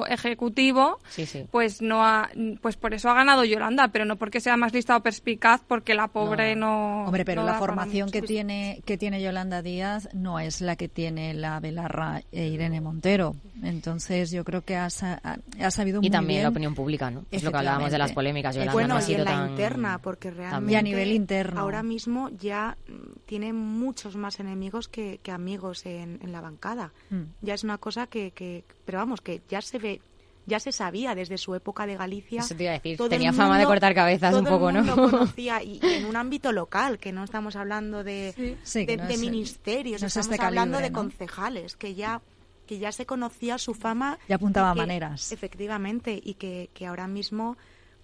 [0.09, 1.47] ejecutivo, Sí, sí.
[1.51, 2.29] pues no ha,
[2.61, 5.95] pues por eso ha ganado Yolanda, pero no porque sea más lista o perspicaz, porque
[5.95, 7.05] la pobre no.
[7.05, 10.89] Hombre, pero no la formación que tiene que tiene Yolanda Díaz no es la que
[10.89, 13.35] tiene la Belarra e Irene Montero.
[13.63, 16.43] Entonces yo creo que ha, ha- sabido Y muy también bien.
[16.45, 17.25] la opinión pública, ¿no?
[17.31, 18.55] Es lo que hablábamos de las polémicas.
[18.55, 21.61] Yolanda bueno, no ha y la tan- interna, porque realmente Y a nivel interno.
[21.61, 22.93] ahora mismo ya mm,
[23.27, 26.93] tiene muchos más enemigos que, que amigos en, en la bancada.
[27.11, 27.23] Mm.
[27.43, 30.01] Ya es una cosa que, que, pero vamos, que ya se ve,
[30.47, 32.41] ya se sabía desde su época de Galicia.
[32.41, 34.83] Eso te iba a decir, tenía fama de cortar cabezas un el poco, ¿no?
[35.11, 38.97] conocía, y, y en un ámbito local, que no estamos hablando de, Sí, que de,
[38.99, 40.99] no de es- ministerios, no es estamos hablando calibre, de ¿no?
[40.99, 42.21] concejales, que ya
[42.67, 44.19] que ya se conocía su fama.
[44.29, 45.33] Ya apuntaba y que- maneras.
[45.33, 47.57] Efectivamente, y que, que ahora mismo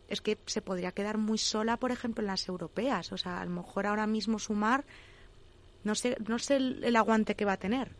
[0.08, 3.12] es que se podría quedar muy sola, por ejemplo, en las europeas.
[3.12, 4.84] O sea, a lo mejor ahora mismo sumar,
[5.82, 7.94] no sé, no sé el, el aguante que va a tener.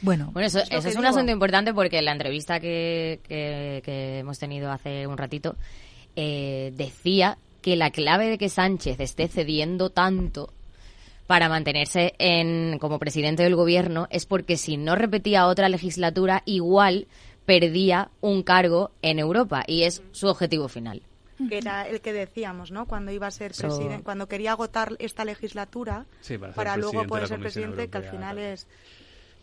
[0.00, 1.06] Bueno, Bueno, eso, Es eso un digo.
[1.08, 5.56] asunto importante porque en la entrevista que, que- que hemos tenido hace un ratito
[6.16, 10.52] eh, decía que la clave de que Sánchez esté cediendo tanto
[11.28, 17.06] para mantenerse en, como presidente del gobierno es porque si no repetía otra legislatura igual
[17.46, 21.02] perdía un cargo en Europa y es su objetivo final.
[21.48, 22.86] que era el que decíamos, ¿no?
[22.86, 27.28] Cuando iba a ser So- presidente, cuando quería agotar esta legislatura Sí, para luego poder
[27.28, 28.66] ser presidente, que al final es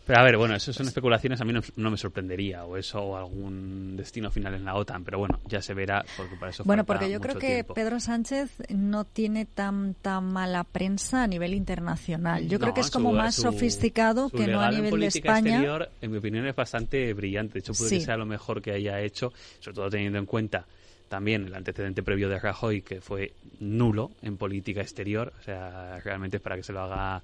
[0.06, 3.00] Pero a ver, bueno, eso son especulaciones, a mí no, no me sorprendería, o eso,
[3.00, 6.64] o algún destino final en la OTAN, pero bueno, ya se verá, porque para eso
[6.64, 7.74] Bueno, porque yo creo que tiempo.
[7.74, 12.48] Pedro Sánchez no tiene tanta mala prensa a nivel internacional.
[12.48, 15.00] Yo creo que es como su- más su- sofisticado su que no a en nivel
[15.00, 15.38] de España.
[15.50, 17.54] exterior, en mi opinión, es bastante brillante.
[17.54, 17.98] De hecho, puede Sí.
[17.98, 20.66] que sea lo mejor que haya hecho, sobre todo teniendo en cuenta
[21.08, 25.32] también el antecedente previo de Rajoy, que fue nulo en política exterior.
[25.38, 27.22] O sea, realmente es para que se lo haga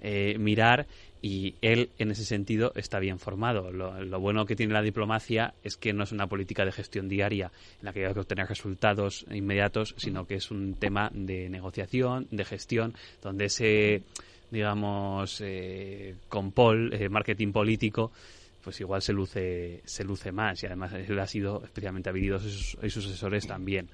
[0.00, 0.86] eh, mirar.
[1.20, 3.72] Y él, en ese sentido, está bien formado.
[3.72, 7.08] Lo, lo bueno que tiene la diplomacia es que no es una política de gestión
[7.08, 7.50] diaria
[7.80, 12.28] en la que hay que obtener resultados inmediatos, sino que es un tema de negociación,
[12.30, 14.02] de gestión, donde ese
[14.50, 18.12] digamos, eh, con Paul, eh, marketing político,
[18.62, 22.50] pues igual se luce, se luce más y además él ha sido especialmente habilidoso y
[22.50, 23.88] sus, y sus asesores también.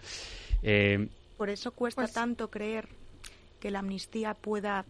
[0.63, 2.89] Eh, por eso cuesta Pues tanto creer
[3.61, 4.85] que la amnistía pueda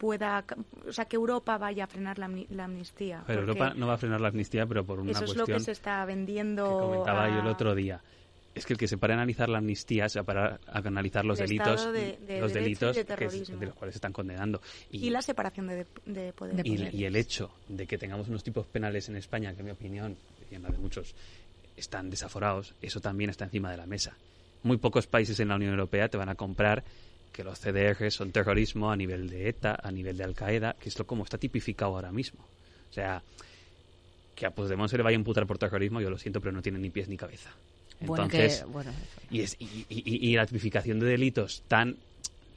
[0.00, 0.42] pueda
[0.88, 3.94] o sea que Europa vaya a frenar la, amni- la amnistía pero Europa no va
[3.94, 6.64] a frenar la amnistía, pero por una eso es lo cuestión que se está vendiendo
[6.64, 8.02] que comentaba yo el otro día.
[8.54, 11.38] Es que el que se para a analizar la amnistía se va a analizar los
[11.38, 13.58] El delitos, de- de los delitos de que es- terrorismo.
[13.58, 14.60] de los cuales se están condenando.
[14.90, 18.66] y, la separación de, de poderes Y, y el hecho de que tengamos unos tipos
[18.66, 20.16] penales en España, que en mi opinión,
[20.50, 21.14] y en la de muchos,
[21.76, 24.16] están desaforados, eso también está encima de la mesa.
[24.64, 26.82] Muy pocos países en la Unión Europea te van a comprar
[27.32, 30.98] que los CDR son terrorismo a nivel de ETA, a nivel de Al-Qaeda, que es
[30.98, 32.44] lo como está tipificado ahora mismo.
[32.90, 33.22] O sea,
[34.34, 36.62] que a Puigdemont se le vaya a imputar por terrorismo, yo lo siento, pero no
[36.62, 37.50] tiene ni pies ni cabeza.
[38.00, 38.90] Bueno, Entonces, que- bueno,
[39.30, 41.96] y, es, y, y- y la tipificación de delitos tan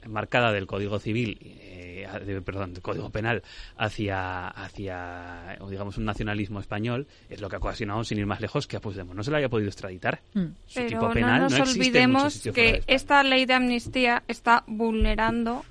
[0.08, 3.42] marcada del Código Civil, eh, de- perdón, del Código Penal
[3.76, 8.66] hacia, hacia digamos, un nacionalismo español, es lo que ha ocasionado, sin ir más lejos,
[8.66, 10.20] que a Puigdemont no se le haya podido extraditar.
[10.34, 10.40] Mm.
[10.66, 14.22] Su Pero tipo no penal nos no existe en olvidemos que esta ley de amnistía
[14.28, 15.64] está vulnerando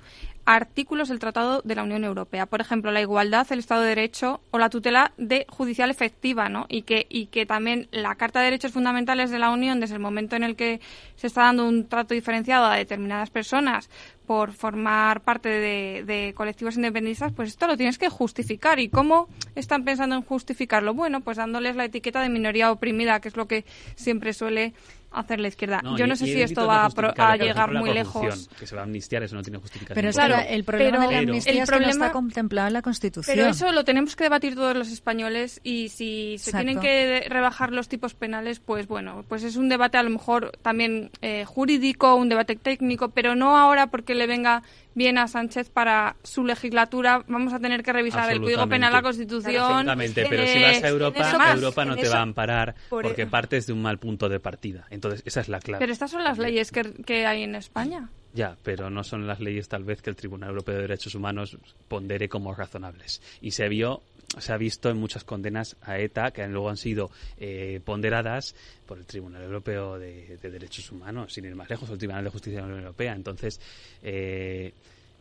[0.46, 2.44] artículos del Tratado de la Unión Europea.
[2.44, 6.66] Por ejemplo, la igualdad, el Estado de Derecho o la tutela de judicial efectiva, ¿no?
[6.68, 10.00] Y que, y que también la Carta de Derechos Fundamentales de la Unión, desde el
[10.00, 10.80] momento en el que
[11.16, 13.88] se está dando un trato diferenciado a determinadas personas
[14.26, 18.80] por formar parte de, de colectivos independentistas, pues esto lo tienes que justificar.
[18.80, 20.94] ¿Y cómo están pensando en justificarlo?
[20.94, 23.64] Bueno, pues dándoles la etiqueta de minoría oprimida, que es lo que
[23.96, 24.72] siempre suele
[25.14, 25.80] hacer la izquierda.
[25.96, 28.48] Yo no sé si esto va a, llegar ejemplo, muy lejos.
[28.58, 29.94] Que se va a amnistiar, eso no tiene justificación.
[29.94, 32.74] Pero Claro, el problema de la amnistía el es que no problema- está contemplado en
[32.74, 33.36] la Constitución.
[33.36, 36.64] Pero eso lo tenemos que debatir todos los españoles y si se Exacto.
[36.66, 40.52] tienen que rebajar los tipos penales, pues bueno, pues es un debate a lo mejor
[40.62, 44.62] también eh, jurídico, un debate técnico, pero no ahora porque le venga
[44.94, 47.24] bien a Sánchez para su legislatura.
[47.28, 49.56] Vamos a tener que revisar el Código Penal, la Constitución.
[49.56, 53.22] Absolutamente, pero si vas a Europa, Europa no te eso- va a amparar por porque
[53.22, 54.86] e- partes de un mal punto de partida.
[54.90, 55.80] Entonces, esa es la clave.
[55.80, 58.08] Pero estas son las leyes que, que hay en España.
[58.34, 61.56] Ya, pero no son las leyes tal vez que el Tribunal Europeo de Derechos Humanos
[61.86, 63.22] pondere como razonables.
[63.40, 64.02] Y se vio,
[64.38, 68.56] se ha visto en muchas condenas a ETA que luego han sido eh, ponderadas
[68.86, 72.30] por el Tribunal Europeo de, de Derechos Humanos, sin ir más lejos, el Tribunal de
[72.30, 73.14] Justicia de la Unión Europea.
[73.14, 73.60] Entonces,
[74.02, 74.72] eh,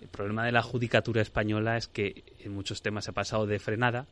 [0.02, 3.60] el problema de la judicatura española es que en muchos temas se ha pasado de
[3.60, 4.08] frenada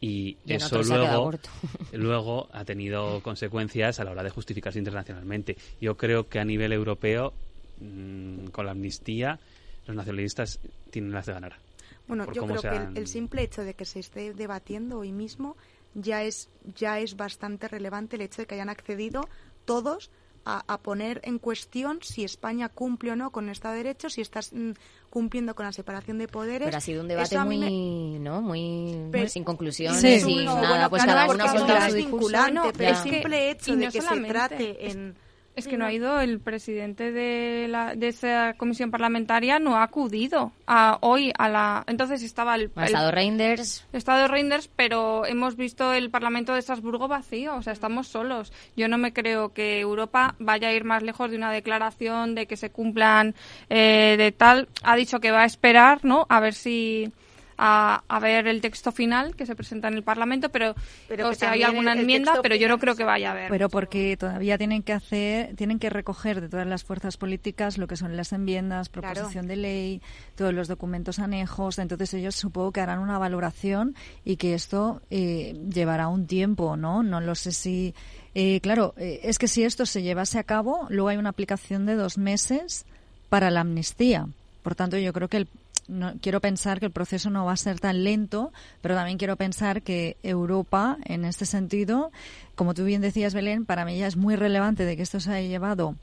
[0.00, 1.38] y eso ha
[1.92, 5.56] luego ha tenido consecuencias a la hora de justificarse internacionalmente.
[5.80, 7.32] Yo creo que a nivel europeo,
[7.80, 9.38] mm, con la amnistía,
[9.86, 10.60] los nacionalistas
[10.90, 11.56] tienen las de ganar.
[12.06, 15.12] Bueno, yo creo se que el, el simple hecho de que se esté debatiendo hoy
[15.12, 15.56] mismo
[15.94, 19.28] ya es ya es bastante relevante el hecho de que hayan accedido
[19.64, 20.10] todos
[20.46, 24.10] a, a poner en cuestión si España cumple o no con el Estado de Derecho,
[24.10, 24.72] si estás mm,
[25.08, 26.66] cumpliendo con la separación de poderes.
[26.66, 28.42] Pero ha sido un debate muy, me- ¿no?
[28.42, 30.20] Muy, Pero- muy sin conclusión, Sí.
[30.20, 31.46] sin No, nada, bueno, pues cada uno
[31.88, 31.94] su discurso.
[31.96, 32.90] vinculante, pero Ya.
[32.90, 35.16] el simple hecho Y de no que se solamente, trate es- en
[35.56, 39.84] Es que no ha ido el presidente de, la, de esa comisión parlamentaria, no ha
[39.84, 41.84] acudido a, hoy a la.
[41.86, 42.72] Entonces estaba el.
[42.74, 43.86] Ha el- estado Reinders.
[43.92, 48.52] Estado Reinders, pero hemos visto el Parlamento de Estrasburgo vacío, o sea, estamos solos.
[48.76, 52.46] Yo no me creo que Europa vaya a ir más lejos de una declaración de
[52.46, 53.34] que se cumplan
[53.70, 54.68] eh, de tal.
[54.82, 56.26] Ha dicho que va a esperar, ¿no?
[56.28, 57.12] A ver si.
[57.56, 60.74] A, a ver el texto final que se presenta en el Parlamento, pero,
[61.08, 63.50] Pero o sea, hay alguna enmienda, pero yo no creo que vaya a haber.
[63.50, 67.86] Pero porque todavía tienen que hacer, tienen que recoger de todas las fuerzas políticas lo
[67.86, 69.12] que son las enmiendas, Claro.
[69.14, 70.02] proposición de ley,
[70.34, 71.78] todos los documentos anejos.
[71.78, 73.94] Entonces ellos supongo que harán una valoración
[74.24, 77.02] y que esto eh, llevará un tiempo, ¿no?
[77.02, 77.94] No lo sé si.
[78.34, 81.86] eh, claro, eh, es que si esto se llevase a cabo, luego hay una aplicación
[81.86, 82.84] de dos meses
[83.28, 84.26] para la amnistía.
[84.62, 85.48] Por tanto, yo creo que el,
[85.88, 89.36] no, quiero pensar que el proceso no va a ser tan lento, pero también quiero
[89.36, 92.12] pensar que Europa, en este sentido,
[92.54, 95.32] como tú bien decías, Belén, para mí ya es muy relevante de que esto se
[95.32, 95.96] haya llevado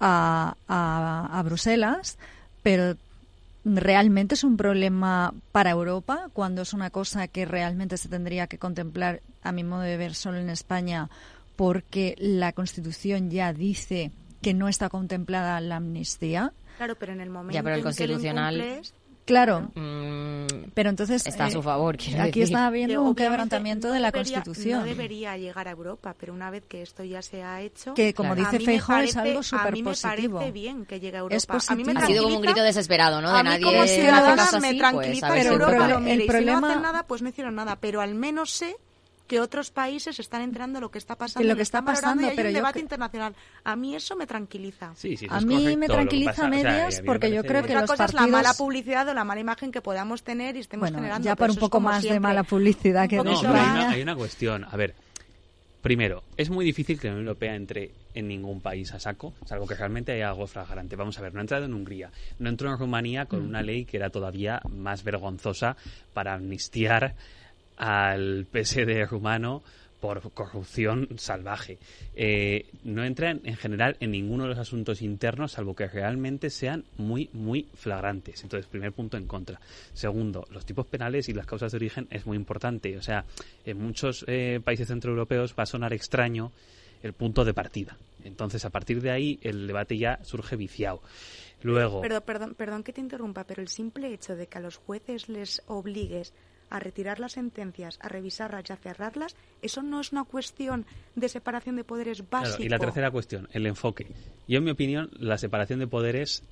[0.00, 2.18] a, a, a Bruselas,
[2.62, 2.96] pero
[3.64, 8.58] realmente es un problema para Europa cuando es una cosa que realmente se tendría que
[8.58, 11.10] contemplar, a mi modo de ver, solo en España,
[11.56, 16.52] porque la Constitución ya dice que no está contemplada la amnistía.
[16.76, 18.94] Claro, pero en el momento ya, pero el en constitucional que lo incumples,
[19.28, 21.98] Claro, mm, pero entonces está a su eh, favor.
[21.98, 22.54] quiero Aquí decir.
[22.54, 24.80] está habiendo un quebrantamiento no de la debería- Constitución.
[24.80, 28.14] No debería llegar a Europa, pero una vez que esto ya se ha hecho, Que,
[28.14, 30.38] como a dice Feijóo, es algo A mí me superpositivo.
[30.38, 31.36] parece bien que llegue a Europa.
[31.36, 31.98] Es A mí me positivo.
[32.02, 33.30] Ha sido como un grito desesperado, ¿no?
[33.32, 35.88] De a mí nadie como hace ciudadana caso me así, tranquiliza pues, Europa ocurre.
[35.88, 36.12] lo mire.
[36.14, 37.76] el Y si no problema- hacen nada, pues no hicieron nada.
[37.76, 38.76] Pero al menos sé
[39.28, 41.46] que otros países están enterando lo que está pasando.
[41.46, 43.34] lo y que está pasando, y hay pero un yo debate internacional.
[43.62, 44.92] A mí eso me tranquiliza.
[44.96, 45.86] Sí, sí, eso A es mí me.
[45.86, 48.04] Lo pasa- o sea, medias a mí me porque yo creo que Otra los cosa
[48.06, 51.26] es la mala publicidad o la mala imagen que podamos tener y estemos Bueno, generando.
[51.26, 53.90] ya por un poco más de mala publicidad que de No, poquito pero hay una,
[53.90, 54.64] hay una cuestión.
[54.64, 54.94] A ver,
[55.82, 59.66] primero, es muy difícil que la Unión Europea entre en ningún país a saco, salvo
[59.66, 60.96] que realmente haya algo flagrante.
[60.96, 63.84] Vamos a ver, no ha entrado en Hungría, no entró en Rumanía con una ley
[63.84, 65.76] que era todavía más vergonzosa
[66.14, 67.14] para amnistiar
[67.78, 69.62] al PSD rumano
[70.00, 71.78] por corrupción salvaje.
[72.14, 76.50] Eh, no entra en, en general en ninguno de los asuntos internos, salvo que realmente
[76.50, 78.42] sean muy, muy flagrantes.
[78.42, 79.60] Entonces, primer punto en contra.
[79.92, 82.96] Segundo, los tipos penales y las causas de origen es muy importante.
[82.96, 83.24] O sea,
[83.64, 86.52] en muchos eh, países centroeuropeos va a sonar extraño
[87.02, 87.96] el punto de partida.
[88.24, 91.00] Entonces, a partir de ahí, el debate ya surge viciado.
[91.62, 94.76] Luego, Perdón, perdón, perdón que te interrumpa, pero el simple hecho de que a los
[94.76, 96.32] jueces les obligues
[96.70, 101.28] a retirar las sentencias, a revisarlas y a cerrarlas, eso no es una cuestión de
[101.28, 102.62] separación de poderes Claro, básico.
[102.62, 104.06] y la tercera cuestión, el enfoque.
[104.46, 106.42] Yo, en mi opinión, la separación de poderes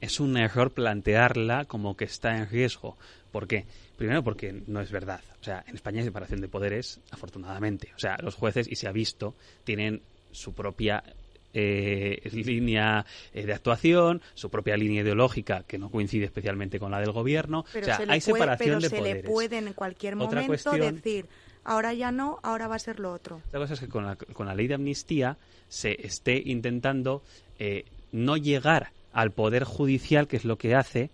[0.00, 2.96] es un error plantearla como que está en riesgo.
[3.32, 3.64] ¿Por qué?
[3.96, 5.20] Primero porque no es verdad.
[5.40, 7.90] O sea, en España hay separación de poderes, afortunadamente.
[7.96, 9.34] O sea, los jueces, y se ha visto,
[9.64, 10.02] tienen
[10.32, 11.02] su propia
[11.54, 17.00] eh, línea eh, de actuación, su propia línea ideológica que no coincide especialmente con la
[17.00, 17.64] del gobierno.
[17.72, 19.22] Pero o sea, se hay puede- separación pero de se poderes.
[19.24, 21.26] le puede en cualquier Otra momento cuestión- decir,
[21.64, 23.40] ahora ya no, ahora va a ser lo otro.
[23.52, 25.36] La cosa es que con la, con la ley de amnistía
[25.68, 27.22] se esté intentando
[27.58, 31.10] eh, no llegar al poder judicial, que es lo que hace,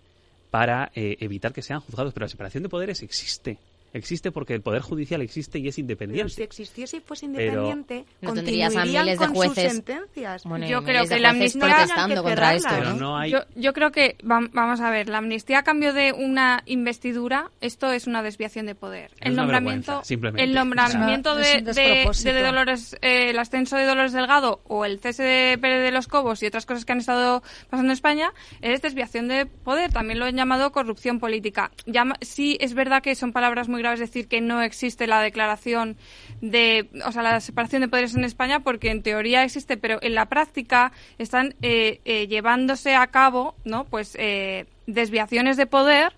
[0.51, 2.13] para eh, evitar que sean juzgados.
[2.15, 3.59] Pero la separación de poderes existe.
[3.93, 6.33] Existe porque el poder judicial existe y es Pero independiente.
[6.35, 9.65] si existiese y fuese Pero- independiente, No tendrías a continuarían miles de con jueces.
[9.65, 10.45] sus sentencias.
[10.45, 12.97] Bueno, Yo creo que la amnistía- protestando contra esto, Pero ¿no?
[12.97, 13.31] no hay...
[13.33, 17.51] Yo, yo creo que, vam- vamos a ver, la amnistía a cambio de una investidura,
[17.61, 19.11] esto es una desviación de poder.
[19.21, 20.03] Es el nombramiento,
[20.37, 24.99] el nombramiento O sea, de, de Dolores, eh, el ascenso de Dolores Delgado o el
[25.01, 28.33] cese de Pérez de los Cobos y otras cosas que han estado pasando en España
[28.61, 29.93] es desviación de poder.
[29.93, 31.71] También lo han llamado corrupción política.
[31.87, 35.97] Llama- sí, es verdad que son palabras muy graves decir que no existe la declaración
[36.41, 40.15] de, o sea, la separación de poderes en España, porque en teoría existe, pero en
[40.15, 43.85] la práctica están eh, eh, llevándose a cabo, ¿no?
[43.85, 46.13] Pues eh, desviaciones de poder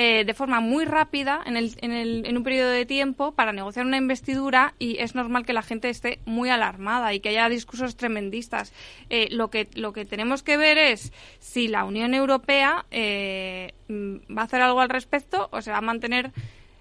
[0.00, 3.52] eh, de forma muy rápida en, el, en, el, en un periodo de tiempo para
[3.52, 7.48] negociar una investidura y es normal que la gente esté muy alarmada y que haya
[7.48, 8.72] discursos tremendistas.
[9.10, 14.36] Eh, lo, que, lo que tenemos que ver es si la Unión Europea eh, mm,
[14.36, 16.30] va a hacer algo al respecto o se va a mantener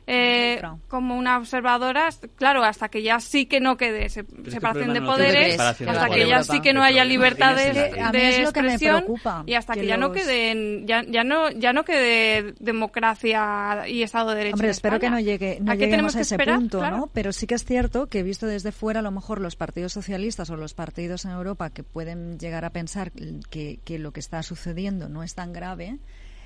[0.10, 2.08] eh, como una observadora,
[2.38, 5.64] claro, hasta que ya sí que no quede se- que separación de no poderes, de
[5.90, 7.74] hasta que ya sí que no haya El problema libertad tiene
[8.12, 9.04] de, expresión
[9.46, 14.02] y hasta que, que ya no queden ya, ya no ya no quede democracia y
[14.04, 14.56] Estado de Derecho.
[14.56, 16.56] Hombre, en espero que no llegue no ¿A qué lleguemos tenemos a que ese esperar?
[16.60, 16.98] punto, Claro.
[16.98, 17.08] ¿no?
[17.14, 20.50] Pero sí que es cierto que visto desde fuera, a lo mejor los partidos socialistas
[20.50, 23.12] o los partidos en Europa que pueden llegar a pensar
[23.50, 25.98] que, que lo que está sucediendo no es tan grave,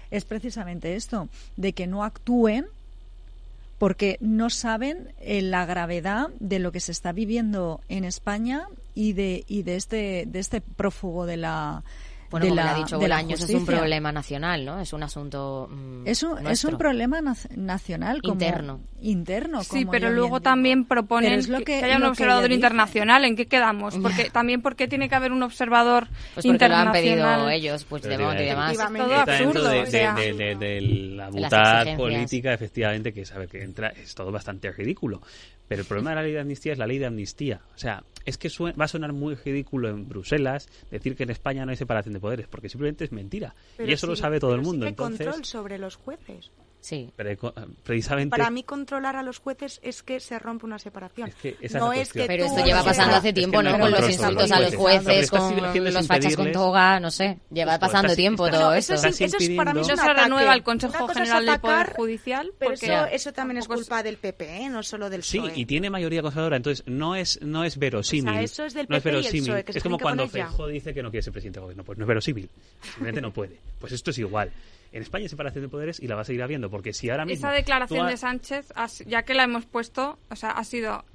[0.10, 2.66] es precisamente esto, de que no actúen
[3.82, 9.14] porque no saben eh, la gravedad de lo que se está viviendo en España y
[9.14, 11.84] de y de este de este prófugo de la
[12.32, 14.80] Bueno, de como la, le ha dicho Bolaños, es un problema nacional, ¿no?
[14.80, 18.80] Es un asunto mm, Es un, es un problema nac- nacional como Interno.
[19.02, 23.26] interno Sí, pero luego bien también proponen Pero es lo que, haya un observador internacional.
[23.26, 23.98] ¿En qué quedamos?
[23.98, 26.92] Porque también porque tiene que haber un observador Pues porque lo han internacional.
[26.94, 28.72] pedido ellos, pues de y demás.
[28.72, 29.70] Es todo Está absurdo.
[29.70, 30.14] de, o sea.
[30.14, 35.22] de- de- de la butad política, efectivamente, que sabe que entra, es todo bastante ridículo.
[35.68, 37.62] Pero el problema de la ley de amnistía es la ley de amnistía.
[37.74, 41.30] O sea, es que sue- va a sonar muy ridículo en Bruselas decir que en
[41.30, 43.54] España no hay separación de poderes, porque simplemente es mentira.
[43.76, 44.86] Pero y eso lo sabe todo el pero sí mundo.
[44.86, 46.52] que Entonces, control sobre los jueces.
[46.82, 47.12] Sí.
[47.16, 47.54] Pero,
[47.84, 48.32] precisamente.
[48.36, 51.30] Para mí, controlar a los jueces es que se rompe una separación.
[51.30, 53.78] Es que esa no es, que Pero esto lleva pasando hace tiempo, es que ¿no?
[53.78, 55.30] no Con los insultos a los jueces.
[55.30, 57.38] con los fachas con toga, no sé.
[57.52, 58.94] Lleva pasando estás- tiempo estás- todo No, esto.
[58.96, 62.52] eso, es, eso es para mí No se renueva el Consejo General del Poder Judicial
[62.58, 64.70] Pero eso, eso también es culpa del PP, ¿eh?
[64.70, 65.54] no solo del Sí, PSOE.
[65.60, 68.30] y tiene mayoría conservadora, entonces no es no es verosímil.
[68.30, 69.32] O sea, eso es del no es PP y el.
[69.44, 70.28] PSOE, que se es como cuando.
[70.28, 72.50] Feijóo dice que no quiere ser presidente de gobierno, pues no es verosímil.
[72.82, 73.60] Simplemente no puede.
[73.80, 74.52] Pues esto es igual.
[74.94, 77.24] En España hay separación de poderes y la va a seguir habiendo, porque si ahora
[77.26, 78.74] mismo Esa declaración tú ha- de Sánchez,
[79.06, 81.06] ya que la hemos puesto, o sea, ha sido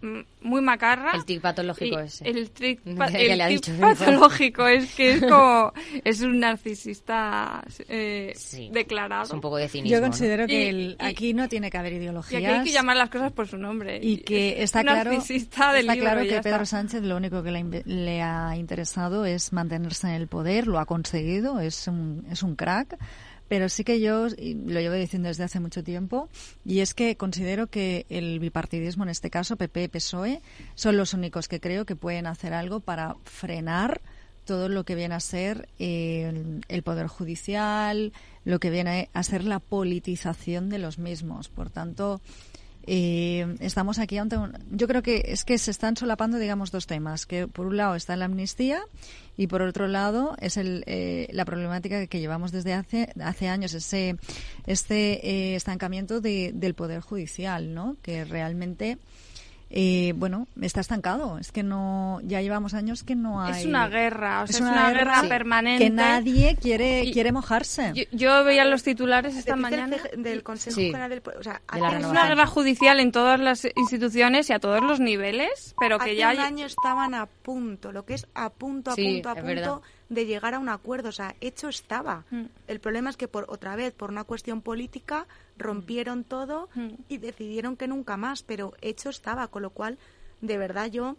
[0.40, 1.12] muy macarra.
[1.15, 2.27] El tic patológico y ese.
[2.28, 5.73] El tic, pa- le el tic dicho patológico es que es como
[6.05, 8.35] es un narcisista eh,
[8.73, 9.24] declarado.
[9.24, 9.97] Es un poco de cinismo.
[9.97, 12.43] Yo considero que Y- el- y- aquí no tiene que haber Y ideologías.
[12.43, 13.98] aquí hay que llamar las cosas por su nombre.
[14.03, 16.66] y que está claro, narcisista del está libro claro y que Pedro está.
[16.77, 20.86] Sánchez lo único que le, le ha interesado es mantenerse en el poder, lo ha
[20.86, 22.97] conseguido, es un, es un crack.
[23.48, 26.28] Pero sí que yo lo llevo diciendo desde hace mucho tiempo
[26.64, 30.43] y es que considero que el bipartidismo, en este caso PP, PSOE, E,
[30.74, 34.01] son los únicos que creo que pueden hacer algo para frenar
[34.44, 38.12] todo lo que viene a ser eh, el poder judicial,
[38.44, 41.48] lo que viene a ser la politización de los mismos.
[41.48, 42.20] Por tanto,
[42.87, 46.87] eh, estamos aquí ante un, yo creo que es que se están solapando digamos dos
[46.87, 48.83] temas que por un lado está la amnistía
[49.37, 53.75] y por otro lado es el, eh, la problemática que llevamos desde hace hace años
[53.75, 54.17] ese
[54.67, 58.99] este eh, estancamiento de- del poder judicial no que realmente
[59.78, 61.36] eh, bueno, está estancado.
[61.39, 63.61] Es que no, ya llevamos años que no hay.
[63.61, 65.85] Es una guerra, o sea, es una guerra permanente.
[65.85, 67.93] Que nadie quiere, Y- quiere mojarse.
[67.94, 69.97] Yo, yo veía los titulares esta del mañana.
[69.98, 70.86] CG del Consejo Sí.
[70.86, 71.23] General del.
[71.39, 74.61] O sea, De hace es un una guerra judicial en todas las instituciones y a
[74.61, 78.15] todos los niveles, pero que hace ya un hay- año estaban a punto, lo que
[78.15, 79.81] es a punto, a Sí, punto, a punto verdad.
[80.09, 81.09] De llegar a un acuerdo.
[81.09, 82.24] O sea, hecho estaba.
[82.31, 82.45] Mm.
[82.69, 85.27] El problema es que por otra vez, por una cuestión política,
[85.59, 86.89] rompieron todo Mm.
[87.09, 89.99] y decidieron que nunca más, pero hecho estaba, con lo cual,
[90.41, 91.16] de verdad yo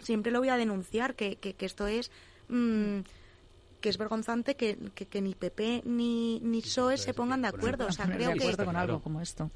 [0.00, 2.10] siempre lo voy a denunciar, que, que, que esto es...
[2.48, 3.00] mm,
[3.80, 7.86] que es vergonzante que, que, que ni PP ni, ni PSOE se pongan de acuerdo.
[7.88, 9.50] O sea, creo que acuerdo con algo como esto.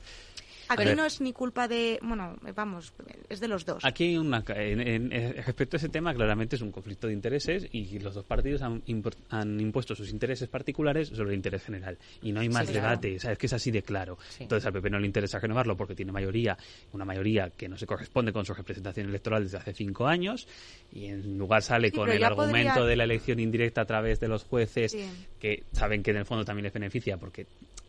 [0.68, 1.98] Aquí no es ni culpa de...
[2.02, 2.92] Bueno, vamos,
[3.28, 3.84] es de los dos.
[3.84, 7.12] Aquí hay una, en, en- en- respecto a ese tema, claramente es un conflicto de
[7.12, 11.62] intereses y los dos partidos han, impor- han impuesto sus intereses particulares sobre el interés
[11.62, 11.98] general.
[12.22, 12.88] Y no hay más Sí, claro.
[12.88, 13.38] debate, ¿sabes?
[13.38, 14.18] que es así de claro.
[14.38, 16.56] Entonces al PP no le interesa renovarlo porque tiene mayoría,
[16.92, 20.46] una mayoría que no se corresponde con su representación electoral desde hace cinco años
[20.92, 24.20] y en lugar sale Sí, con el argumento podría- de la elección indirecta a través
[24.20, 24.96] de los jueces
[25.40, 27.46] que saben que en el fondo también les beneficia porque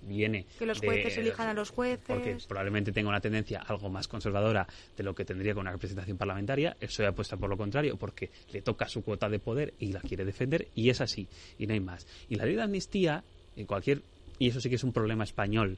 [0.07, 1.99] viene Que los de- jueces elijan a los jueces.
[2.07, 4.65] porque probablemente tenga una tendencia algo más conservadora
[4.95, 6.75] de lo que tendría con una representación parlamentaria.
[6.79, 9.99] El PSOE apuesta por lo contrario, porque le toca su cuota de poder y la
[10.01, 11.27] quiere defender, y es así,
[11.59, 12.07] y no hay más.
[12.29, 13.23] Y la ley de amnistía,
[13.55, 14.01] en cualquier,
[14.39, 15.77] y eso sí que es un problema español,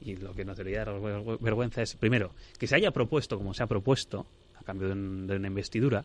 [0.00, 3.54] y lo que nos debería dar ver- vergüenza es, primero, que se haya propuesto como
[3.54, 4.26] se ha propuesto,
[4.56, 6.04] a cambio de, un- de una investidura,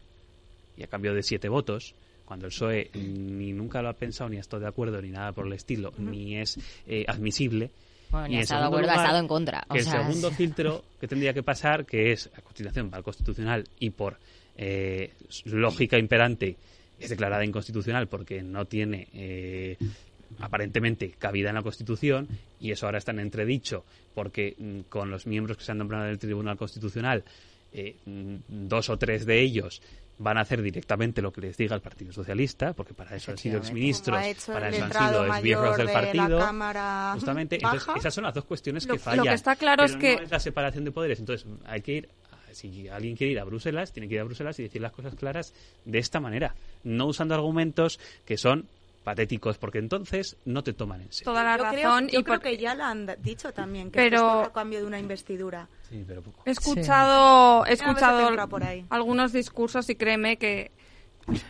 [0.77, 1.95] y a cambio de siete votos,
[2.26, 5.31] cuando el PSOE ni nunca lo ha pensado, ni ha estado de acuerdo, ni nada
[5.31, 6.57] por el estilo, ni es
[6.88, 7.69] eh, admisible.
[8.11, 9.65] Bueno, ni ha estado de acuerdo, ha lugar, estado en contra.
[9.69, 12.97] O Que el segundo es- filtro que tendría que pasar, que es a continuación va
[12.97, 14.18] al constitucional y por
[14.57, 15.11] eh,
[15.45, 16.56] lógica imperante
[16.97, 19.77] es declarada inconstitucional porque no tiene eh,
[20.39, 22.27] aparentemente cabida en la Constitución
[22.60, 23.84] y eso ahora está en entredicho
[24.14, 27.23] porque mm, con los miembros que se han nombrado en el Tribunal Constitucional
[27.73, 29.81] eh, mm, dos o tres de ellos
[30.17, 33.37] van a hacer directamente lo que les diga el Partido Socialista, porque para eso han
[33.37, 34.15] sido exministros,
[34.47, 36.39] para eso han sido exviejos del partido.
[37.13, 39.23] Justamente, entonces, esas son las dos cuestiones Lo- que lo fallan.
[39.25, 41.19] que está claro es que- no es la separación de poderes.
[41.19, 42.09] Entonces, hay que ir,
[42.51, 45.15] si alguien quiere ir a Bruselas, tiene que ir a Bruselas y decir las cosas
[45.15, 48.67] claras de esta manera, no usando argumentos que son
[49.06, 51.32] patéticos, porque entonces no te toman en serio.
[51.32, 53.90] toda la yo razón creo, yo y creo por- que ya lo han dicho también,
[53.91, 55.69] que Pero- es a cambio de una investidura.
[55.90, 56.41] Sí, pero poco.
[56.45, 57.84] He escuchado, he Sí.
[57.84, 58.84] Escuchado entra por ahí.
[58.90, 60.72] algunos discursos y créeme que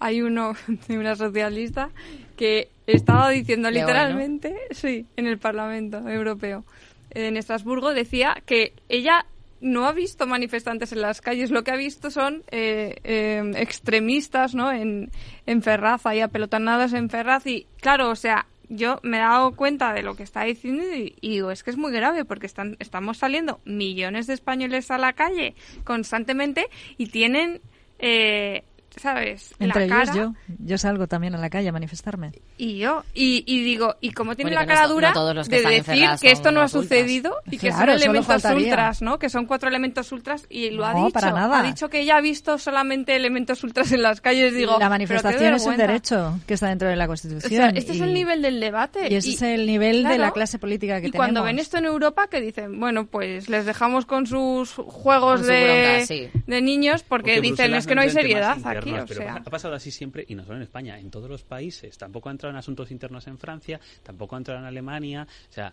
[0.00, 0.54] hay uno
[0.88, 1.90] de una socialista
[2.36, 3.92] que estaba diciendo León, ¿no?
[3.92, 6.64] literalmente, sí, en el Parlamento Europeo,
[7.10, 9.26] en Estrasburgo, decía que ella
[9.60, 14.54] no ha visto manifestantes en las calles, lo que ha visto son eh, eh, extremistas,
[14.54, 14.70] ¿no?
[14.72, 15.10] En,
[15.46, 19.92] en Ferraz, ahí apelotanados en Ferraz y, claro, o sea, yo me he dado cuenta
[19.92, 22.76] de lo que está diciendo y, y digo, es que es muy grave porque están,
[22.80, 25.54] estamos saliendo millones de españoles a la calle
[25.84, 26.66] constantemente
[26.98, 27.60] y tienen...
[27.98, 28.62] Eh,
[28.96, 29.54] ¿sabes?
[29.58, 30.22] Entre la ellos cara.
[30.22, 30.32] yo.
[30.58, 32.32] Yo salgo también a la calle a manifestarme.
[32.58, 35.48] Y yo, y, y digo, ¿y cómo tiene Bueno, la cara dura no todos los
[35.48, 36.82] que de decir que esto no ha ocultas.
[36.82, 39.18] sucedido y que Claro, son elementos ultras, ¿no?
[39.18, 41.10] Que son cuatro elementos ultras y lo ha dicho.
[41.10, 41.60] para nada.
[41.60, 44.54] Ha dicho que ella ha visto solamente elementos ultras en las calles.
[44.54, 45.86] Digo, la "Pero qué manifestación es un vergüenza".
[45.86, 47.50] derecho que está dentro de la O Constitución.
[47.50, 49.08] sea, este es y- el nivel del debate.
[49.10, 51.18] Y ese es el nivel de la clase política que y tenemos.
[51.26, 55.46] cuando ven esto en Europa, que dicen, bueno, pues les dejamos con sus juegos Con
[55.46, 56.28] su de, bronca, sí.
[56.46, 58.85] de niños porque, dicen, Bruselas es que no hay seriedad aquí.
[58.86, 61.28] Internos, O pero sea, ha pasado así siempre y no solo en España, en todos
[61.30, 61.96] los países.
[61.98, 65.26] Tampoco ha entrado en asuntos internos en Francia, tampoco ha entrado en Alemania.
[65.50, 65.72] O sea,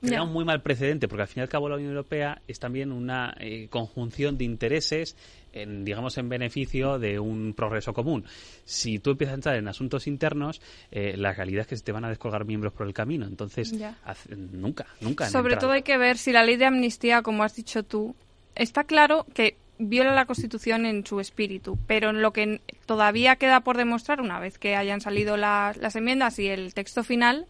[0.00, 0.22] crea Ya.
[0.22, 2.92] un muy mal precedente porque al fin y al cabo la Unión Europea es también
[2.92, 5.16] una eh, conjunción de intereses
[5.52, 8.24] en, digamos en beneficio de un progreso común.
[8.66, 10.60] Si tú empiezas a entrar en asuntos internos,
[10.90, 13.24] eh, la realidad es que se te van a descolgar miembros por el camino.
[13.26, 13.72] Entonces,
[14.04, 15.30] haz- nunca, nunca.
[15.30, 18.14] Sobre todo hay que ver si la ley de amnistía, como has dicho tú,
[18.54, 23.60] está claro que viola la Constitución en su espíritu, pero en lo que todavía queda
[23.60, 27.46] por demostrar, una vez que hayan salido la- las enmiendas y el texto final,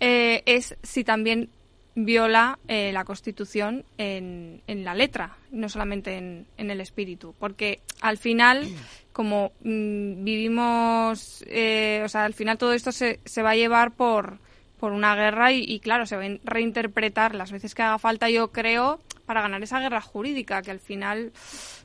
[0.00, 1.48] eh, es si también
[1.94, 7.80] viola eh, la Constitución en, en la letra, no solamente en, en el espíritu, porque
[8.00, 8.66] al final,
[9.12, 13.92] como mm, vivimos, eh, o sea, al final todo esto se, se va a llevar
[13.92, 14.38] por,
[14.80, 17.34] por una guerra y, y, claro, se va a reinterpretar.
[17.34, 21.32] Las veces que haga falta, yo creo, para ganar esa guerra jurídica, que al final,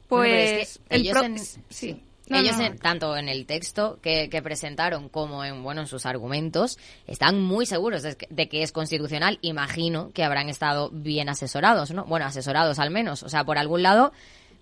[0.09, 1.01] Bueno, pero es pues...
[1.01, 1.37] ellos en-
[1.69, 2.03] sí.
[2.29, 2.65] No, Ellos, no.
[2.65, 6.77] en- tanto en el texto que, que presentaron como en bueno en sus argumentos,
[7.07, 9.39] están muy seguros de que, de que es constitucional.
[9.41, 12.03] Imagino que habrán estado bien asesorados, ¿no?
[12.03, 13.23] Bueno, asesorados al menos.
[13.23, 14.11] O sea, por algún lado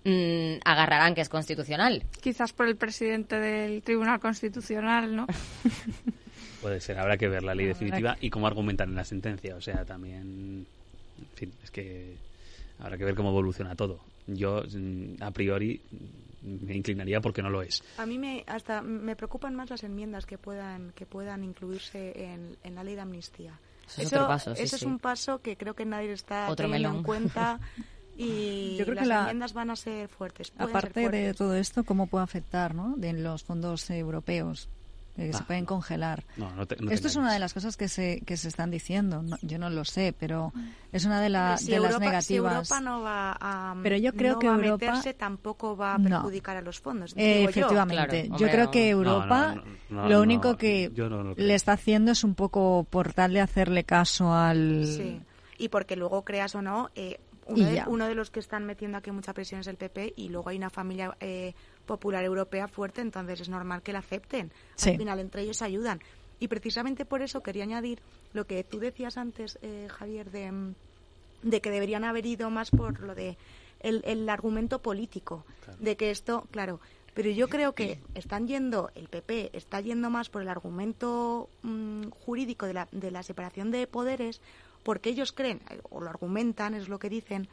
[0.04, 2.04] mm, agarrarán que es constitucional.
[2.20, 5.26] Quizás por el presidente del Tribunal Constitucional, ¿no?
[6.62, 9.56] Puede ser, habrá que ver la ley definitiva y cómo argumentan en la sentencia.
[9.56, 10.66] O sea, también.
[11.18, 12.14] En fin, es que
[12.78, 14.00] habrá que ver cómo evoluciona todo.
[14.26, 15.80] Yo, mm, a priori,
[16.42, 17.82] me inclinaría porque no lo es.
[17.98, 22.56] A mí me hasta me preocupan más las enmiendas que puedan que puedan incluirse en,
[22.62, 23.58] en la ley de amnistía.
[23.86, 26.66] Eso es otro paso, sí, eso es un paso que creo que nadie está Otro
[26.66, 26.98] teniendo melón.
[26.98, 27.60] en cuenta
[28.16, 30.48] y Yo creo las que la- enmiendas van a ser fuertes.
[30.48, 32.94] ser Aparte de todo esto, ¿cómo puede afectar ¿no?
[32.96, 34.68] de los fondos europeos?
[35.16, 36.24] Que se Ah, pueden congelar.
[36.36, 38.70] No, no te- no Esto es una de las cosas que se, que se están
[38.70, 39.22] diciendo.
[39.22, 40.52] No- yo no lo sé, pero
[40.92, 42.52] es una de, la- si de las Europa- si negativas.
[42.70, 45.94] Europa no va a, Pero yo creo no que va a Europa- meterse, tampoco va
[45.94, 46.08] a No.
[46.08, 47.14] perjudicar a los fondos.
[47.16, 47.48] Eh, yo.
[47.50, 48.26] efectivamente.
[48.28, 49.54] yo hombre, creo que No, no, Europa
[49.88, 50.92] no, no, lo no, único que
[51.36, 54.84] le está haciendo es un poco por tal de hacerle caso al...
[54.86, 55.20] Sí.
[55.58, 58.98] Y porque luego creas o no, eh, uno, de, uno de los que están metiendo
[58.98, 61.54] aquí mucha presión es el PP y luego hay una familia eh,
[61.86, 64.52] popular europea fuerte, entonces es normal que la acepten.
[64.74, 64.90] Sí.
[64.90, 66.00] Al final entre ellos ayudan.
[66.38, 68.00] Y precisamente por eso quería añadir
[68.34, 70.74] lo que tú decías antes, eh, Javier, de, mm,
[71.42, 73.38] de que deberían haber ido más por lo de
[73.80, 75.44] el, el argumento político,
[75.78, 76.80] de que esto, claro,
[77.14, 82.08] pero yo creo que están yendo, el PP está yendo más por el argumento mm,
[82.10, 84.42] jurídico de la, de la separación de poderes,
[84.82, 87.48] porque ellos creen, eh, o lo argumentan, es lo que dicen,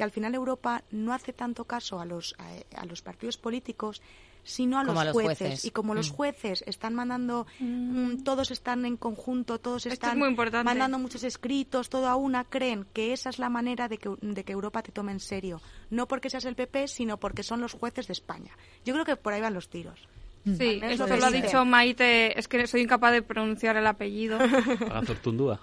[0.00, 4.00] que al final Europa no hace tanto caso a los, a, a los partidos políticos,
[4.44, 5.38] sino a los, Como a los jueces.
[5.48, 5.64] jueces.
[5.66, 6.14] Y como los Mm.
[6.14, 11.90] jueces están mandando, mm, todos están en conjunto, todos es están muy mandando muchos escritos,
[11.90, 14.90] todo a una, creen que esa es la manera de que, de que Europa te
[14.90, 15.60] tome en serio.
[15.90, 18.56] No porque seas el PP, sino porque son los jueces de España.
[18.86, 20.08] Yo creo que por ahí van los tiros.
[20.44, 24.38] Sí, esto lo lo ha dicho Maite, es que soy incapaz de pronunciar el apellido.
[24.38, 25.60] Haga Zortundúa.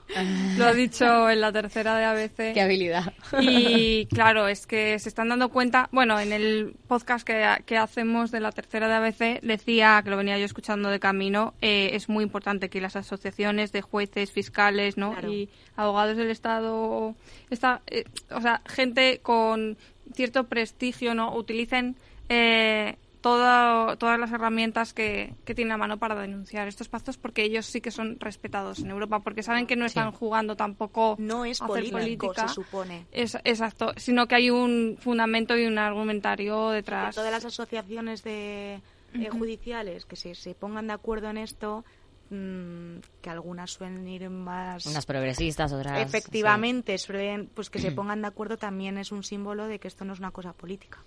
[0.58, 2.54] Lo ha dicho en la tercera de ABC.
[2.54, 3.14] Qué habilidad.
[3.40, 8.30] Y claro, es que se están dando cuenta, bueno, en el podcast que, que hacemos
[8.32, 12.08] de la tercera de ABC decía, que lo venía yo escuchando de camino, eh, es
[12.08, 15.14] muy importante que las asociaciones de jueces, fiscales, ¿no?
[15.14, 15.34] Claro.
[15.34, 17.16] Y abogados del Estado,
[17.50, 19.78] esta, eh, o sea, gente con
[20.14, 21.36] cierto prestigio, ¿no?
[21.36, 21.96] Utilicen
[22.30, 22.98] eh,
[23.28, 27.66] todo- todas las herramientas que, que tienen a mano para denunciar estos pactos porque ellos
[27.66, 31.62] sí que son respetados en Europa porque saben que no están jugando tampoco No es
[31.62, 32.48] a hacer política.
[32.48, 33.06] se supone.
[33.12, 37.16] Es- exacto, sino que hay un fundamento y un argumentario Que detrás.
[37.16, 38.82] todas las asociaciones de,
[39.14, 41.84] eh, judiciales que se, se pongan de acuerdo en esto,
[42.30, 44.86] mm, que algunas suelen ir más...
[44.86, 46.02] Unas progresistas, otras...
[46.02, 50.06] Efectivamente, suelen, pues que se pongan de acuerdo también es un símbolo de que esto
[50.06, 51.00] no es una cosa política.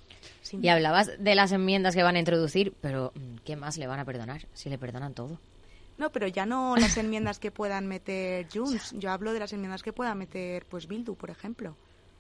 [0.43, 3.87] Sin Y hablabas de las enmiendas que van a introducir, pero mm, ¿qué más le
[3.87, 5.39] van a perdonar si le perdonan todo?
[5.99, 8.95] No, pero ya no las enmiendas que puedan meter Junts.
[8.97, 11.77] Yo hablo de las enmiendas que pueda meter pues Bildu, por ejemplo.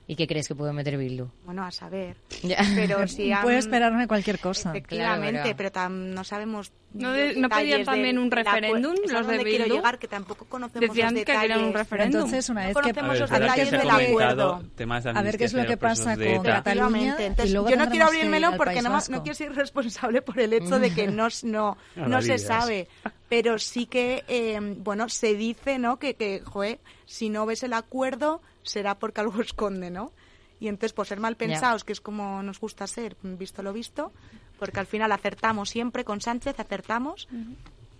[0.06, 1.28] ¿Y qué crees que puede meter Bildu?
[1.44, 2.16] Bueno, a saber.
[2.42, 2.56] Ya.
[2.74, 4.70] Pero si han- Puede esperarme cualquier cosa.
[4.70, 6.72] Efectivamente, Claro, pero tam- no sabemos.
[6.92, 9.64] ¿No los de- no pedían también un la referéndum, es a los de donde quiero
[9.66, 9.76] Bildu?
[9.76, 11.74] llegar, que tampoco conocemos Decían los que querían un detalles.
[11.74, 12.20] referéndum.
[12.22, 14.62] Entonces, una No vez que conocemos los ver, que detalles del acuerdo.
[14.74, 16.42] temas de A ver qué es lo que los pasa con.
[16.42, 19.22] Cataluña Entonces, yo no quiero tendremos abrir el que ir melón al porque no, no
[19.22, 22.88] quiero ser responsable por el hecho de que no, no, no se sabe.
[23.30, 25.98] Pero sí que, eh, bueno, se dice, ¿no?
[25.98, 30.12] Que, que, joder, si no ves el acuerdo, será porque algo esconde, ¿no?
[30.58, 34.12] Y entonces, por ser mal pensados, que es como nos gusta ser, visto lo visto,
[34.58, 37.28] porque al final acertamos siempre con Sánchez, acertamos,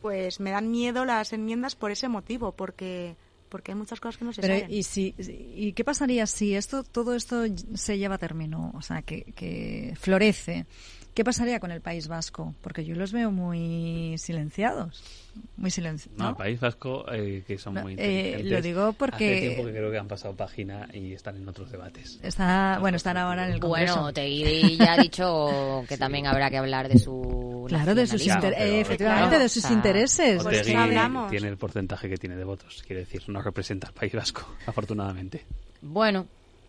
[0.02, 3.16] pues me dan miedo las enmiendas por ese motivo, porque
[3.48, 4.73] porque hay muchas cosas que no se Pero saben.
[4.73, 7.44] ¿y, si, ¿y qué pasaría si esto todo esto
[7.74, 8.73] se lleva a término?
[8.74, 10.66] O sea, que, que florece.
[11.15, 12.55] ¿Qué pasaría con el País Vasco?
[12.62, 15.03] Porque yo los veo muy silenciados.
[15.57, 16.16] Muy silenciados.
[16.19, 17.95] No, el País Vasco, eh, que son No, muy eh,
[18.39, 18.53] inteligentes.
[18.53, 21.70] lo digo porque- Hace tiempo que creo que han pasado página y están en otros
[21.73, 22.20] debates.
[22.23, 23.95] Está, bueno, están ahora en el Congreso.
[23.97, 28.24] Bueno, Teguidi ya ha dicho que también habrá que hablar de su Claro, de sus
[28.27, 30.43] inter- eh, efectivamente, Claro, de sus o sea, intereses.
[30.43, 31.31] Pues Otegi hablamos.
[31.31, 35.45] tiene el porcentaje que tiene de votos, quiere decir, no representa al País Vasco, afortunadamente.
[35.82, 36.27] Bueno,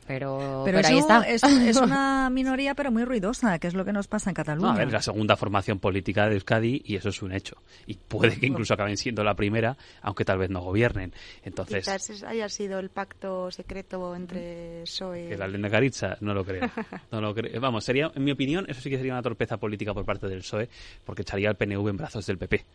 [0.07, 1.21] pero, Pero, pero ahí está.
[1.21, 4.67] Es, es una minoría, pero muy ruidosa, que es lo que nos pasa en Cataluña.
[4.67, 7.57] No, a ver, es la segunda formación política de Euskadi y eso es un hecho.
[7.85, 11.13] Y puede que incluso acaben siendo la primera, aunque tal vez no gobiernen.
[11.43, 16.43] Entonces, Quizás haya sido el pacto secreto entre PSOE que la Lenda Garitza, no lo
[16.43, 16.69] creo.
[17.11, 17.59] No lo creo.
[17.61, 20.39] Vamos, sería, en mi opinión, eso sí que sería una torpeza política por parte del
[20.39, 20.69] PSOE,
[21.05, 22.65] porque echaría al PNV en brazos del PP.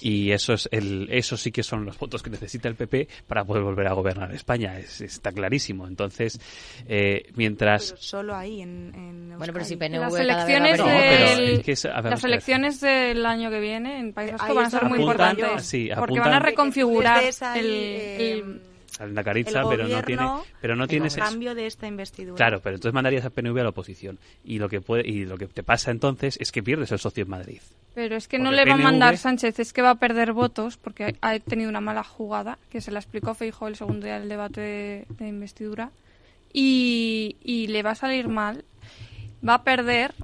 [0.00, 3.44] Y eso es el, eso sí que son los votos que necesita el PP para
[3.44, 4.78] poder volver a gobernar España.
[4.78, 5.86] Es- está clarísimo.
[5.86, 6.38] Entonces,
[6.86, 9.76] eh, mientras Pero solo ahí en, en Bueno, pero si.
[9.76, 12.80] PNV Las cada vez va elecciones, No, del- es que es- a ver, las elecciones
[12.80, 15.66] del año que viene en País Vasco van a ser muy apuntan- importantes.
[15.66, 17.24] sí, porque van a reconfigurar
[17.56, 18.60] el, el-
[18.98, 20.28] a la Garitza, el pero no tiene,
[20.60, 22.36] pero no en tiene ese- cambio de esta investidura.
[22.36, 24.18] Claro, pero entonces mandarías al PNV a la oposición.
[24.44, 27.24] Y lo que puede, y lo que te pasa entonces es que pierdes el socio
[27.24, 27.60] en Madrid.
[27.94, 30.32] Pero es que Porque no le va a mandar Sánchez, es que va a perder
[30.32, 34.18] votos porque ha tenido una mala jugada, que se la explicó Feijóo el segundo día
[34.20, 35.90] del debate de, de investidura,
[36.52, 38.64] y, y le va a salir mal.
[39.46, 40.14] Va a perder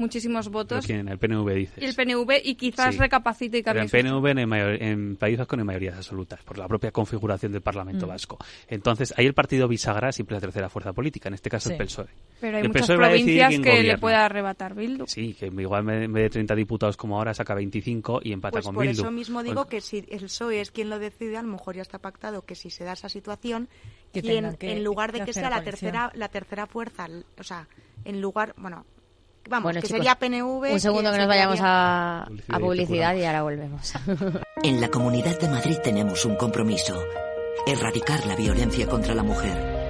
[0.00, 1.08] muchísimos votos ¿quién?
[1.08, 1.78] El PNV dices.
[1.82, 3.00] y el PNV y quizás Sí.
[3.00, 6.58] recapacite y cambie en su- PNV mayor- en País Vasco no hay mayorías absolutas, por
[6.58, 8.08] la propia configuración del Parlamento Mm.
[8.08, 8.38] vasco.
[8.68, 11.74] Entonces, ahí el partido bisagra siempre la tercera fuerza política, en este caso Sí.
[11.74, 12.06] el PSOE.
[12.40, 15.04] Pero hay el muchas PSOE provincias que le puede arrebatar Bildu.
[15.06, 18.64] Sí, que igual en vez de 30 diputados como ahora saca 25 y empata Pues
[18.66, 19.02] con por Bildu.
[19.02, 21.82] eso mismo digo que si el PSOE es quien lo decide, a lo mejor ya
[21.82, 23.68] está pactado que si se da esa situación,
[24.12, 27.06] Que quien, que- en lugar de que sea la tercera, la tercera fuerza,
[27.38, 27.68] o sea,
[28.04, 28.86] en lugar, bueno,
[29.50, 30.72] vamos, Bueno, que chicos, sería PNV.
[30.72, 33.92] Un segundo que nos vayamos a, Publicidad a y publicidad y ahora volvemos.
[34.62, 36.94] En la Comunidad de Madrid tenemos un compromiso.
[37.66, 39.80] Erradicar la violencia contra la mujer.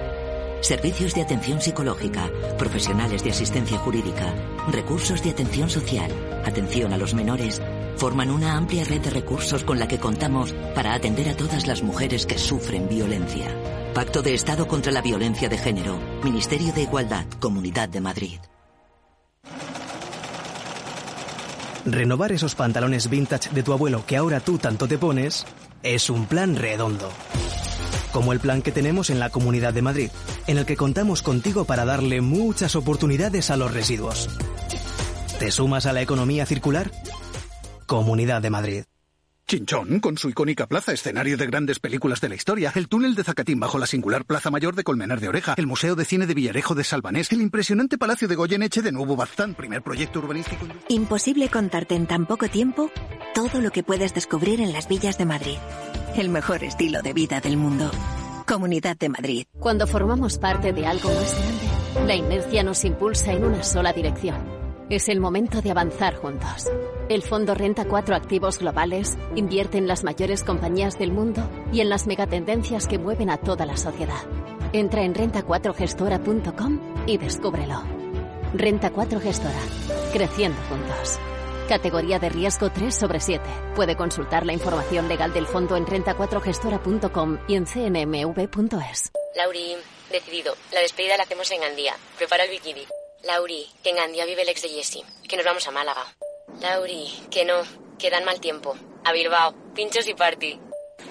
[0.60, 4.32] Servicios de atención psicológica, profesionales de asistencia jurídica,
[4.68, 6.10] recursos de atención social,
[6.44, 7.60] atención a los menores,
[7.96, 11.82] forman una amplia red de recursos con la que contamos para atender a todas las
[11.82, 13.48] mujeres que sufren violencia.
[13.94, 18.38] Pacto de Estado contra la Violencia de Género, Ministerio de Igualdad, Comunidad de Madrid.
[21.84, 25.46] Renovar esos pantalones vintage de tu abuelo que ahora tú tanto te pones
[25.82, 27.10] es un plan redondo.
[28.12, 30.10] Como el plan que tenemos en la Comunidad de Madrid,
[30.46, 34.28] en el que contamos contigo para darle muchas oportunidades a los residuos.
[35.38, 36.90] ¿Te sumas a la economía circular?
[37.86, 38.89] Comunidad de Madrid.
[39.50, 43.24] Chinchón, con su icónica plaza, escenario de grandes películas de la historia, el túnel de
[43.24, 46.34] Zacatín bajo la singular Plaza Mayor de Colmenar de Oreja, el Museo de Cine de
[46.34, 50.68] Villarejo de Salvanés, el impresionante Palacio de Goyeneche de Nuevo Baztán, primer proyecto urbanístico.
[50.88, 52.92] Imposible contarte en tan poco tiempo
[53.34, 55.58] todo lo que puedes descubrir en las villas de Madrid.
[56.14, 57.90] El mejor estilo de vida del mundo.
[58.46, 59.46] Comunidad de Madrid.
[59.58, 64.59] Cuando formamos parte de algo más grande, la inercia nos impulsa en una sola dirección.
[64.90, 66.68] Es el momento de avanzar juntos.
[67.08, 71.88] El Fondo Renta 4 Activos Globales invierte en las mayores compañías del mundo y en
[71.88, 74.20] las megatendencias que mueven a toda la sociedad.
[74.72, 77.84] Entra en renta4gestora.com y descúbrelo.
[78.52, 79.60] Renta 4 Gestora.
[80.12, 81.20] Creciendo juntos.
[81.68, 83.44] Categoría de riesgo 3 sobre 7.
[83.76, 89.12] Puede consultar la información legal del fondo en renta4gestora.com y en cnmv.es.
[89.36, 89.76] Lauri,
[90.10, 90.56] decidido.
[90.72, 91.94] La despedida la hacemos en Gandía.
[92.18, 92.82] Prepara el bikini.
[93.24, 95.02] Lauri, que en Gandía vive el ex de Jesse.
[95.28, 96.04] Que nos vamos a Málaga.
[96.60, 97.62] Lauri, que no.
[97.98, 98.74] Que dan mal tiempo.
[99.04, 99.54] A Bilbao.
[99.74, 100.58] Pinchos y party.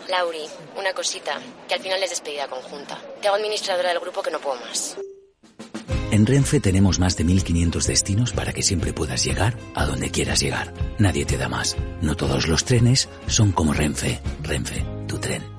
[0.07, 0.45] Lauri,
[0.75, 1.39] una cosita.
[1.67, 2.99] Que al final es despedida conjunta.
[3.21, 4.97] Te hago administradora del grupo que no puedo más.
[6.11, 10.39] En Renfe tenemos más de 1500 destinos para que siempre puedas llegar a donde quieras
[10.39, 10.73] llegar.
[10.97, 11.77] Nadie te da más.
[12.01, 14.19] No todos los trenes son como Renfe.
[14.41, 15.58] Renfe, tu tren.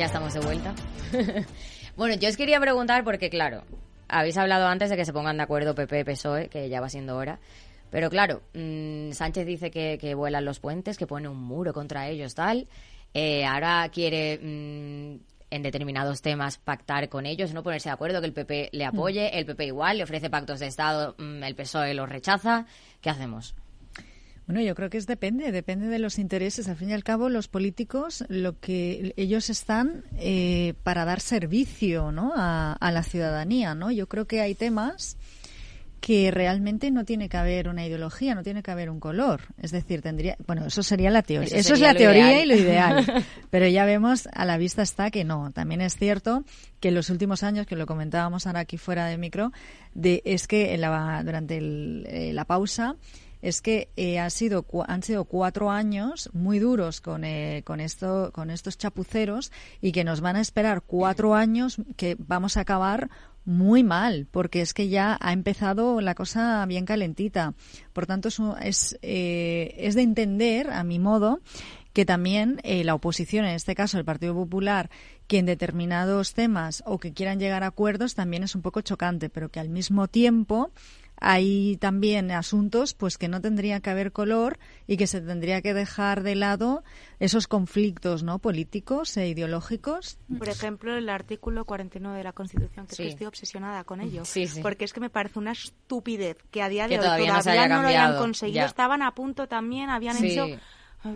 [0.00, 0.74] Ya estamos de vuelta.
[1.94, 3.64] bueno, yo os quería preguntar porque, claro,
[4.08, 7.18] habéis hablado antes de que se pongan de acuerdo PP PSOE, que ya va siendo
[7.18, 7.38] hora.
[7.90, 12.08] Pero claro, mm, Sánchez dice que, que vuelan los puentes, que pone un muro contra
[12.08, 12.66] ellos, tal.
[13.12, 15.20] Eh, ahora quiere mm,
[15.50, 19.38] en determinados temas pactar con ellos, no ponerse de acuerdo, que el PP le apoye,
[19.38, 22.64] el PP igual, le ofrece pactos de Estado, mm, el PSOE los rechaza.
[23.02, 23.54] ¿Qué hacemos?
[24.50, 26.66] Bueno, yo creo que es depende, depende de los intereses.
[26.66, 32.10] Al fin y al cabo, los políticos, lo que ellos están eh, para dar servicio,
[32.10, 32.32] ¿no?
[32.34, 33.92] A, a, la ciudadanía, ¿no?
[33.92, 35.16] Yo creo que hay temas
[36.00, 39.42] que realmente no tiene que haber una ideología, no tiene que haber un color.
[39.62, 42.44] Es decir, tendría, bueno, eso sería la teoría, eso, eso es la teoría ideal.
[42.44, 43.24] y lo ideal.
[43.50, 45.52] Pero ya vemos, a la vista está que no.
[45.52, 46.42] También es cierto
[46.80, 49.52] que en los últimos años, que lo comentábamos ahora aquí fuera de micro,
[49.94, 52.96] de, es que en la, durante el, eh, la pausa
[53.42, 58.50] es que eh, sido, han sido cuatro años muy duros con, eh, con, esto, con
[58.50, 63.10] estos chapuceros y que nos van a esperar cuatro años que vamos a acabar
[63.44, 67.54] muy mal, porque es que ya ha empezado la cosa bien calentita.
[67.92, 71.40] Por tanto, es, es, eh, es de entender, a mi modo,
[71.92, 74.90] que también eh, la oposición, en este caso el Partido Popular,
[75.26, 79.28] que en determinados temas o que quieran llegar a acuerdos también es un poco chocante,
[79.28, 80.70] pero que al mismo tiempo
[81.20, 85.74] hay también asuntos pues que no tendría que haber color y que se tendría que
[85.74, 86.82] dejar de lado
[87.18, 92.96] esos conflictos no políticos e ideológicos por ejemplo el artículo 49 de la Constitución que,
[92.96, 93.02] sí.
[93.02, 94.62] es que estoy obsesionada con ello sí, sí.
[94.62, 97.68] porque es que me parece una estupidez que a día de que hoy todavía, todavía
[97.68, 98.66] no, no, lo hayan conseguido ya.
[98.66, 100.46] estaban a punto también habían hecho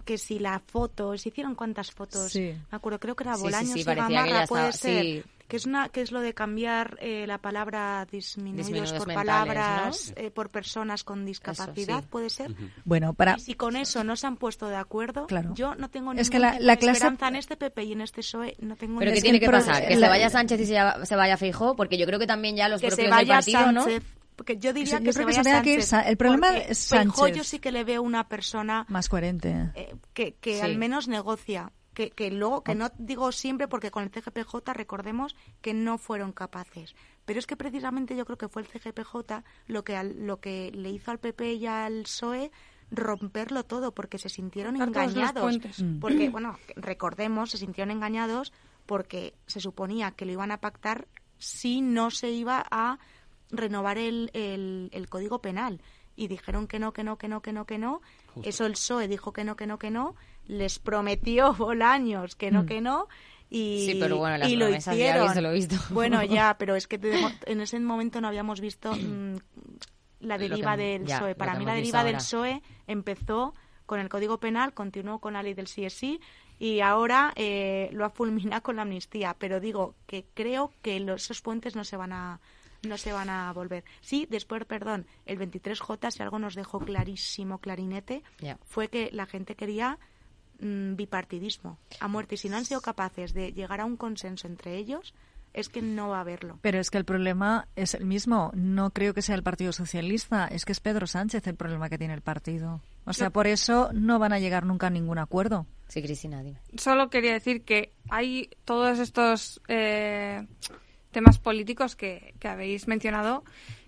[0.05, 2.55] que si la foto, se hicieron cuántas fotos, sí.
[2.71, 5.25] me acuerdo, creo que era Bolaños sí, sí, y Gamarra, puede ser,
[5.55, 9.31] que es una que es lo de cambiar eh, la palabra disminuidos, disminuidos por mentales,
[9.31, 10.23] palabras ¿no?
[10.25, 12.07] eh, por personas con discapacidad, sí.
[12.11, 12.51] puede ser.
[12.51, 12.71] Uh -huh.
[12.85, 15.55] Bueno, para y si con eso no se han puesto de acuerdo, claro.
[15.55, 16.91] yo no tengo es que la, clase...
[16.91, 19.87] esperanza en este PP y en este PSOE, no tengo Pero ¿qué tiene que pasar?
[19.87, 22.81] Que se vaya Sánchez y se vaya Feijó, porque yo creo que también ya los
[22.81, 24.25] que propios se vaya del partido, Sánchez, ¿no?
[24.35, 26.59] porque yo diría yo que, creo se que vaya se que ir Sánchez, el problema
[26.59, 30.63] es Sánchez yo sí que le veo una persona más coherente eh, que, que sí.
[30.63, 35.37] al menos negocia que, que luego que no digo siempre porque con el CGPJ recordemos
[35.63, 36.95] que no fueron capaces
[37.25, 40.71] pero es que precisamente yo creo que fue el CGPJ lo que al, lo que
[40.75, 42.51] le hizo al PP y al PSOE
[42.91, 45.59] romperlo todo porque se sintieron engañados
[46.01, 48.53] porque bueno recordemos se sintieron engañados
[48.87, 51.09] porque se suponía que lo iban a pactar
[51.39, 52.99] si no se iba a
[53.51, 55.81] renovar el, el, el, código penal
[56.17, 58.01] y dijeron que no, que no, que no, que no, que no.
[58.35, 58.49] Justo.
[58.49, 60.15] Eso el PSOE dijo que no, que no, que no.
[60.47, 62.67] Les prometió Bolaños que no, mm.
[62.67, 63.09] que no.
[63.51, 65.33] Y, sí, pero bueno, las y lo hicieron.
[65.33, 65.77] Ya lo visto.
[65.91, 66.99] Bueno, ya, pero es que
[67.47, 69.37] en ese momento no habíamos visto mmm,
[70.21, 71.35] la deriva que, del ya, PSOE.
[71.35, 73.55] Para mí la deriva del PSOE empezó
[73.87, 76.21] con el Código Penal, continuó con la ley del CSI
[76.59, 79.37] y ahora eh, lo ha fulminado con la amnistía.
[79.39, 82.41] Pero digo que creo que los, esos puentes no se van a
[82.89, 83.85] no se van a volver.
[84.01, 88.59] Sí, después, perdón, el 23J, si algo nos dejó clarísimo, clarinete, yeah.
[88.65, 89.99] fue que la gente quería
[90.61, 92.35] mmm, bipartidismo a muerte.
[92.35, 95.15] Y si no han sido capaces de llegar a un consenso entre ellos,
[95.53, 96.59] es que no va a haberlo.
[96.63, 98.51] Pero es que el problema es el mismo.
[98.55, 101.99] No creo que sea el Partido Socialista, es que es Pedro Sánchez el problema que
[101.99, 102.81] tiene el partido.
[103.05, 105.67] O sea, por eso no van a llegar nunca a ningún acuerdo.
[105.89, 106.59] Sí, Cristina, dime.
[106.77, 109.61] Solo quería decir que hay todos estos...
[109.69, 110.47] Eh
[111.15, 113.45] temas políticos que, que habéis mencionado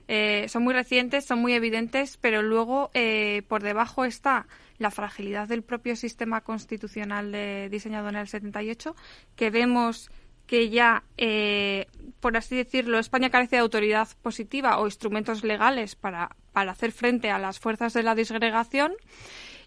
[0.09, 4.47] eh, son muy recientes, son muy evidentes, pero luego eh, por debajo está
[4.79, 8.95] la fragilidad del propio sistema constitucional de, diseñado en el 78,
[9.35, 10.11] que vemos
[10.47, 11.87] que ya, eh,
[12.21, 17.31] por así decirlo, España carece de autoridad positiva o instrumentos legales para, para hacer frente
[17.31, 18.93] a las fuerzas de la disgregación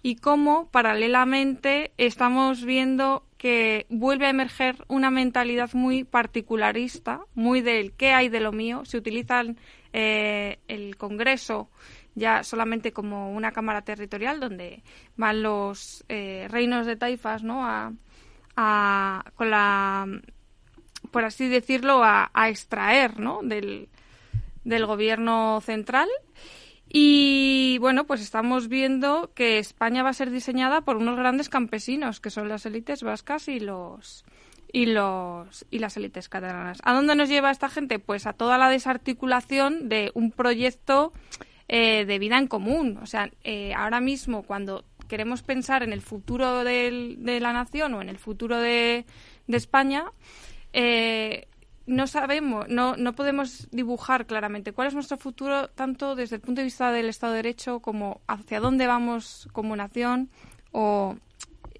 [0.01, 7.91] y cómo paralelamente estamos viendo que vuelve a emerger una mentalidad muy particularista, muy del
[7.93, 8.83] qué hay de lo mío.
[8.85, 9.57] Se utilizan
[9.93, 11.69] eh, el Congreso
[12.15, 14.83] ya solamente como una cámara territorial donde
[15.15, 17.65] van los eh, reinos de taifas, ¿no?
[17.65, 17.93] A,
[18.55, 20.05] a, con la,
[21.11, 23.39] por así decirlo, a, a extraer, ¿no?
[23.43, 23.89] Del,
[24.63, 26.09] del gobierno central
[26.91, 32.19] y bueno, pues estamos viendo que España va a ser diseñada por unos grandes campesinos,
[32.19, 34.25] que son las élites vascas y los
[34.71, 36.79] y los y las élites catalanas.
[36.83, 37.99] ¿A dónde nos lleva esta gente?
[37.99, 41.13] Pues a toda la desarticulación de un proyecto
[41.67, 42.99] eh, de vida en común.
[43.01, 48.01] O sea, eh, ahora mismo cuando queremos pensar en el futuro de la nación o
[48.01, 49.05] en el futuro de,
[49.47, 50.05] de España,
[50.73, 51.47] eh,
[51.87, 56.61] no sabemos, no, no podemos dibujar claramente cuál es nuestro futuro, tanto desde el punto
[56.61, 60.29] de vista del Estado de Derecho como hacia dónde vamos como nación.
[60.71, 61.15] O,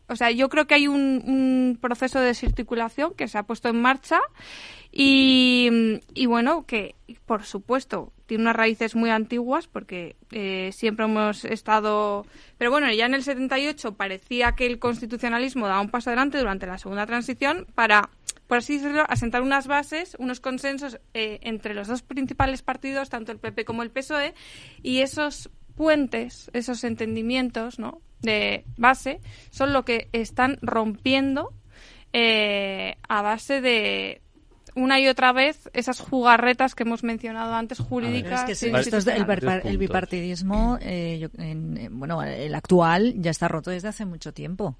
[0.10, 3.70] o sea, yo creo que hay un, un proceso de desarticulación que se ha puesto
[3.70, 4.20] en marcha
[4.92, 5.70] y,
[6.16, 6.96] y, bueno, que
[7.26, 12.26] por supuesto tiene unas raíces muy antiguas porque eh, siempre hemos estado.
[12.58, 16.66] Pero bueno, ya en el 78 parecía que el constitucionalismo daba un paso adelante durante
[16.66, 18.10] la segunda transición para
[18.48, 23.32] por así decirlo, asentar unas bases, unos consensos eh, entre los dos principales partidos, tanto
[23.32, 24.34] el PP como el PSOE,
[24.82, 28.02] y esos puentes, esos entendimientos ¿no?
[28.20, 31.54] de base, son lo que están rompiendo
[32.12, 34.22] eh, a base de
[34.76, 38.42] una y otra vez esas jugarretas que hemos mencionado antes jurídicas.
[38.50, 39.26] es que esto es el,
[39.64, 41.30] el, bipartidismo, eh,
[41.92, 44.76] bueno, el actual ya está roto desde hace mucho tiempo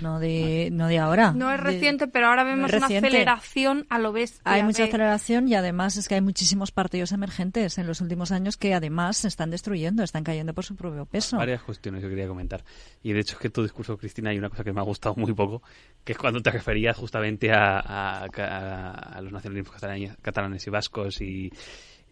[0.00, 1.32] no de, no de ahora.
[1.32, 4.40] No es reciente, pero ahora vemos una aceleración a lo bestia.
[4.44, 8.56] Hay mucha aceleración y además es que hay muchísimos partidos emergentes en los últimos años
[8.56, 11.36] que además se están destruyendo, están cayendo por su propio peso.
[11.36, 12.64] Varias cuestiones que quería comentar.
[13.02, 15.14] Y de hecho es que tu discurso, Cristina, hay una cosa que me ha gustado
[15.16, 15.62] muy poco,
[16.04, 19.74] que es cuando te referías justamente a, a, los nacionalismos
[20.22, 21.52] catalanes, y vascos y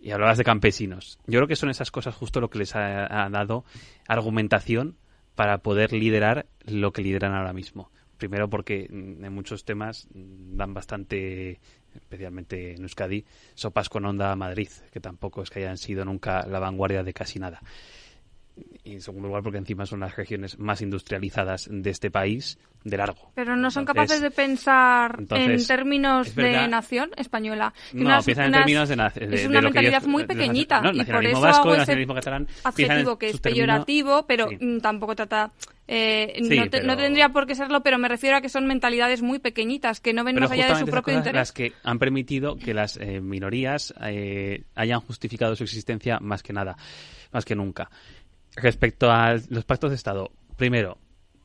[0.03, 1.19] y hablabas de campesinos.
[1.27, 3.65] Yo creo que son esas cosas justo lo que les ha dado
[4.09, 4.97] argumentación
[5.41, 7.91] para poder liderar lo que lideran ahora mismo.
[8.19, 11.61] Primero porque mm, en muchos temas mm, dan bastante,
[11.95, 16.45] especialmente en Euskadi, sopas con onda a Madrid, que tampoco es que hayan sido nunca
[16.47, 17.63] la vanguardia de casi nada
[18.85, 22.97] y en segundo lugar porque encima son las regiones más industrializadas de este país de
[22.97, 23.31] largo.
[23.35, 27.75] Pero no son capaces de pensar en términos de nación española.
[27.93, 29.35] No, piensan en términos de, nación.
[29.35, 34.27] Es una mentalidad muy pequeñita y por eso vasco, hago catalán, adjetivo que es peyorativo,
[34.27, 35.53] pero mm, tampoco trata...
[35.93, 36.41] Eh,
[36.85, 40.13] no, tendría por qué serlo, pero me refiero a que son mentalidades muy pequeñitas, que
[40.13, 41.35] no ven más allá de su propio interés.
[41.35, 46.53] las que han permitido que las eh, minorías eh, hayan justificado su existencia más que
[46.53, 46.77] nada,
[47.33, 47.91] más que nunca.
[48.57, 50.99] Respecto a los pactos de Estado, primero,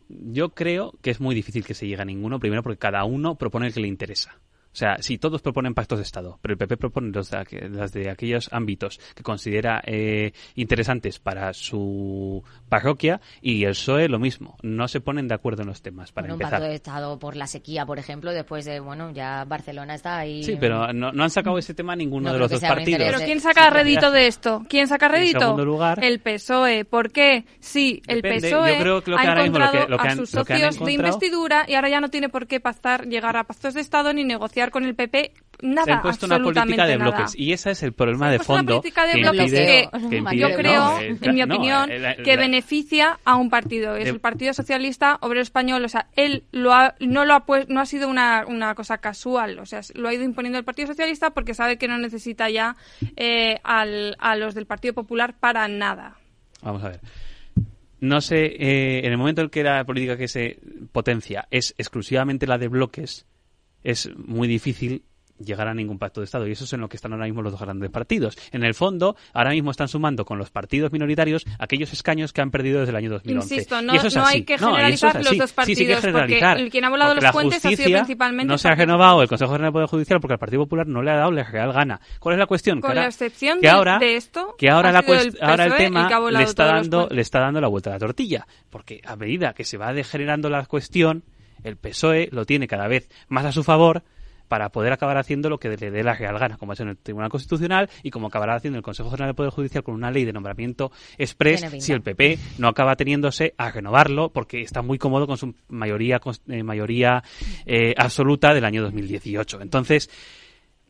[0.10, 3.36] yo creo que es muy difícil que se llegue a ninguno, primero porque cada uno
[3.36, 4.40] propone el que le interesa.
[4.76, 8.10] O sea, si todos proponen pactos de Estado, pero el PP propone los de, de
[8.10, 14.90] aquellos ámbitos que considera eh, interesantes para su parroquia y el PSOE lo mismo, no
[14.90, 16.56] se ponen de acuerdo en los temas para bueno, empezar.
[16.56, 20.18] Un pacto de Estado por la sequía, por ejemplo, después de, bueno, ya Barcelona está
[20.18, 20.44] ahí.
[20.44, 23.02] Sí, pero no, han sacado ese tema ninguno de los dos partidos.
[23.02, 24.66] Pero ¿quién saca rédito de esto?
[24.68, 25.38] ¿Quién saca rédito?
[25.38, 26.84] En segundo lugar, el PSOE.
[26.84, 27.46] ¿Por qué?
[27.62, 30.78] Sí, el PSOE Yo creo que lo que ha encontrado lo que, a sus socios
[30.80, 34.12] de investidura y ahora ya no tiene por qué pactar, llegar a pactos de Estado
[34.12, 37.84] ni negociar con el PP nada, se puesto una política de bloques y ese es
[37.84, 39.90] el problema de fondo una política de bloques que,
[40.38, 41.90] yo creo en mi opinión
[42.24, 43.96] que beneficia a un partido.
[43.96, 47.80] Es el Partido Socialista Obrero Español o sea él lo ha, no lo ha no
[47.80, 51.32] ha sido una, una, cosa casual o sea lo ha ido imponiendo el Partido Socialista
[51.32, 52.76] porque sabe que no necesita ya
[53.16, 56.18] eh, al, a los del Partido Popular para nada.
[56.62, 57.00] Vamos a ver.
[58.00, 60.60] No sé eh, en el momento en que la política que se
[60.92, 63.26] potencia es exclusivamente la de bloques
[63.86, 65.04] es muy difícil
[65.40, 66.48] llegar a ningún pacto de Estado.
[66.48, 68.38] Y eso es en lo que están ahora mismo los dos grandes partidos.
[68.52, 72.52] En el fondo, ahora mismo están sumando con los partidos minoritarios aquellos escaños que han
[72.52, 73.56] perdido desde el año 2011.
[73.56, 73.94] Insisto, no,
[74.26, 75.78] hay que generalizar los dos partidos.
[75.78, 76.12] Sí, sí que.
[76.12, 78.50] Porque quien ha volado los puentes ha sido principalmente...
[78.50, 81.02] No se ha renovado el Consejo General del Poder Judicial porque el Partido Popular no
[81.02, 82.00] le ha dado la real gana.
[82.20, 82.82] ¿Cuál es la cuestión?
[82.82, 86.44] Con la excepción que ahora, de esto, que ahora, la el, ahora el tema le
[86.44, 88.48] está, dando, le está dando la vuelta a la tortilla.
[88.70, 91.24] Porque a medida que se va degenerando la cuestión,
[91.66, 94.04] el PSOE lo tiene cada vez más a su favor
[94.48, 96.98] para poder acabar haciendo lo que le dé la real gana, como es en el
[96.98, 100.26] Tribunal Constitucional y como acabará haciendo el Consejo General del Poder Judicial con una ley
[100.26, 105.28] de nombramiento express si el PP no acaba teniéndose a renovarlo porque está muy cómodo
[105.28, 107.24] con su mayoría, eh, mayoría
[107.66, 109.62] eh, absoluta del año 2018.
[109.62, 110.10] Entonces,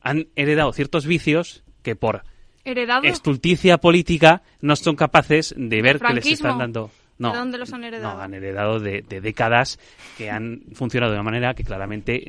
[0.01, 2.23] han heredado ciertos vicios que por
[2.65, 3.03] ¿Heredado?
[3.03, 6.91] estulticia política no son capaces de ver que les están dando.
[7.17, 8.15] No, ¿De dónde los han heredado?
[8.15, 9.79] No, han heredado de, décadas
[10.17, 12.23] que han funcionado de una manera que claramente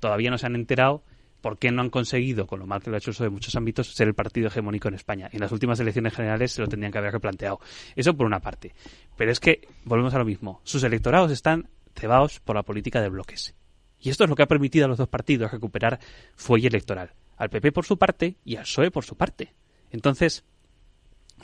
[0.00, 1.02] todavía no se han enterado
[1.40, 3.54] por qué no han conseguido, con lo mal que lo ha hecho eso de muchos
[3.56, 5.28] ámbitos, ser el partido hegemónico en España.
[5.32, 7.58] En las últimas elecciones generales se lo tendrían que haber replanteado.
[7.96, 8.74] Eso por una parte.
[9.16, 13.08] Pero es que, volvemos a lo mismo, sus electorados están cebados por la política de
[13.08, 13.54] bloques.
[13.98, 15.98] Y esto es lo que ha permitido a los dos partidos recuperar
[16.36, 17.12] fuelle electoral.
[17.36, 19.52] Al PP por su parte y al PSOE por su parte.
[19.90, 20.44] Entonces,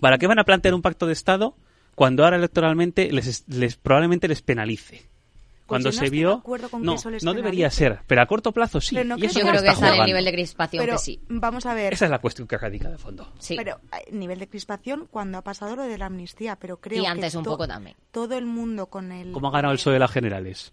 [0.00, 1.56] ¿para qué van a plantear un pacto de Estado
[1.98, 4.98] cuando ahora electoralmente les, les probablemente les penalice.
[4.98, 6.44] Pues cuando se vio
[6.78, 8.94] no, no debería ser, pero a corto plazo sí.
[8.94, 11.20] yo creo que está en el nivel de crispación que sí.
[11.28, 11.92] Vamos a ver.
[11.92, 13.32] Esa es la cuestión que radica de fondo.
[13.40, 13.56] Sí.
[13.56, 17.06] Pero eh, nivel de crispación cuando ha pasado lo de la amnistía, pero creo y
[17.06, 17.96] antes un poco también.
[18.12, 20.72] Todo el mundo con el ¿Cómo ha ganado el PSOE de las generales?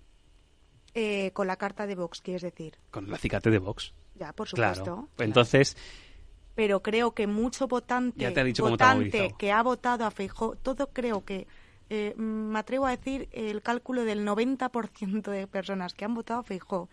[0.93, 2.77] Eh, con la carta de Vox, quieres decir.
[2.91, 3.95] Con la cicate de Vox.
[4.13, 4.83] Ya, por supuesto.
[4.83, 5.09] Claro.
[5.17, 5.75] Entonces,
[6.55, 11.47] pero creo que mucho votante, votante que ha votado a Feijó, todo creo que,
[11.89, 16.43] eh, me atrevo a decir, el cálculo del 90% de personas que han votado a
[16.43, 16.89] Feijó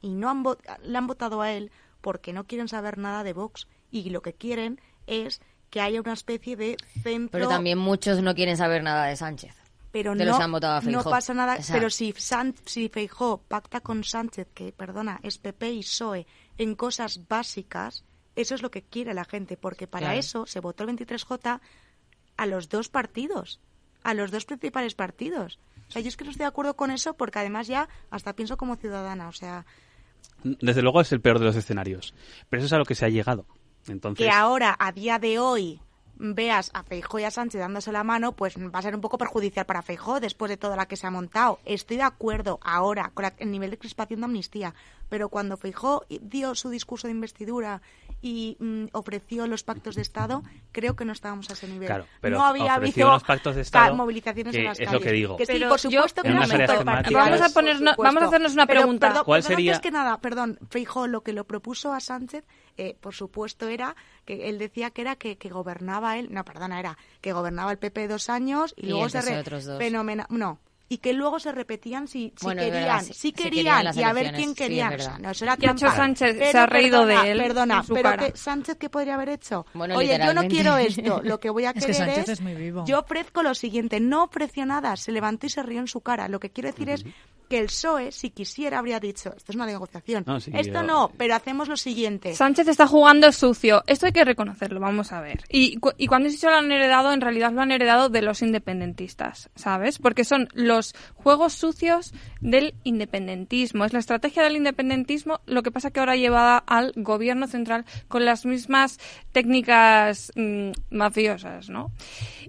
[0.00, 0.44] y no han
[0.82, 4.34] le han votado a él porque no quieren saber nada de Vox y lo que
[4.34, 5.40] quieren es
[5.70, 7.32] que haya una especie de centro...
[7.32, 9.54] Pero también muchos no quieren saber nada de Sánchez.
[9.90, 11.58] Pero no, han votado a no pasa nada.
[11.72, 16.26] Pero si, San, si Feijó pacta con Sánchez, que, perdona, es PP y PSOE,
[16.58, 18.04] en cosas básicas,
[18.40, 21.60] eso es lo que quiere la gente, porque para eso se votó el 23J
[22.36, 23.60] a los dos partidos,
[24.04, 25.58] a los dos principales partidos.
[25.88, 28.34] O sea, yo es que no estoy de acuerdo con eso porque además ya hasta
[28.34, 29.66] pienso como ciudadana, o sea...
[30.44, 32.14] Desde luego es el peor de los escenarios,
[32.48, 33.44] pero eso es a lo que se ha llegado.
[33.88, 34.24] Entonces...
[34.24, 35.80] Que ahora, a día de hoy,
[36.18, 39.18] veas a Feijó y a Sánchez dándose la mano, pues va a ser un poco
[39.18, 41.58] perjudicial para Feijó después de toda la que se ha montado.
[41.64, 44.74] Estoy de acuerdo ahora con el nivel de crispación de amnistía,
[45.08, 47.82] pero cuando Feijó dio su discurso de investidura
[48.20, 50.42] y mm, ofreció los pactos de Estado,
[50.72, 51.86] creo que no estábamos a ese nivel.
[51.86, 55.12] Claro, pero no había habido los pactos de Estado movilizaciones en las es lo que
[55.12, 55.36] digo.
[55.36, 59.22] Que sí, por supuesto que no Vamos a, poner, vamos a hacernos una pregunta.
[59.24, 59.72] ¿Cuál sería?
[59.72, 62.44] Antes que nada, perdón, Feijó lo que lo propuso a Sánchez,
[62.76, 66.78] eh, por supuesto, era que él decía que era que, que, gobernaba él, no, perdona,
[66.78, 69.42] era que gobernaba el PP dos años y, luego se re,
[69.78, 70.58] fenomenal, no,
[70.88, 74.90] y que luego se repetían si, si querían, si, querían, y a ver quién quería.
[75.20, 77.38] no, eso era Sánchez se ha reído de él.
[77.38, 79.66] Perdona, pero que, Sánchez, ¿qué podría haber hecho?
[79.74, 82.40] Oye, yo no quiero esto, lo que voy a querer es,
[82.86, 86.28] yo ofrezco lo siguiente, no ofreció nada, se levantó y se rió en su cara.
[86.28, 87.04] Lo que quiero decir es
[87.48, 90.24] que el PSOE, si quisiera, habría dicho, esto es una negociación.
[90.52, 92.34] esto no, pero hacemos lo siguiente.
[92.34, 93.82] Sánchez está jugando sucio.
[93.86, 95.44] Esto hay que reconocerlo, vamos a ver.
[95.48, 99.50] Y, y cuando dicho lo han heredado, en realidad lo han heredado de los independentistas,
[99.54, 99.98] ¿sabes?
[99.98, 103.84] Porque son los juegos sucios del independentismo.
[103.84, 108.24] Es la estrategia del independentismo, lo que pasa que ahora llevada al gobierno central con
[108.24, 108.98] las mismas
[109.32, 111.92] técnicas mm, mafiosas, ¿no?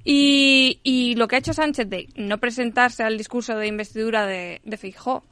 [0.03, 4.61] Y, y, lo que ha hecho Sánchez de no presentarse al discurso de investidura de,
[4.63, 4.77] de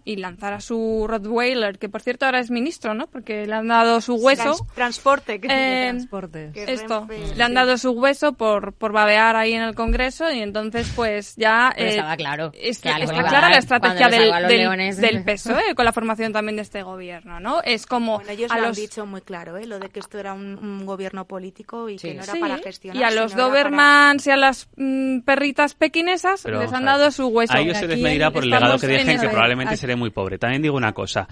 [0.04, 3.08] y lanzar a su Rottweiler, que por cierto ahora es ministro, ¿no?
[3.08, 4.56] Porque le han dado su hueso.
[4.76, 6.52] transporte, que eh, transporte.
[6.56, 10.92] Esto, le han dado su hueso por, por babear ahí en el Congreso y entonces
[10.96, 11.74] pues ya...
[11.76, 12.52] Eh, estaba claro.
[12.54, 17.62] está clara la estrategia del, del, PSOE con la formación también de este gobierno, ¿no?
[17.64, 18.18] Es como...
[18.18, 19.66] Bueno, ellos lo han dicho muy claro, ¿eh?
[19.66, 23.02] Lo de que esto era un, gobierno político y que no era para gestionar.
[23.02, 27.54] Y a los Dobermans y a las mm, perritas pequinesas les han dado su hueso.
[27.54, 29.47] A ellos se les medirá por el legado que dejen, que probablemente
[29.78, 30.38] seré muy pobre.
[30.38, 31.28] También digo una cosa,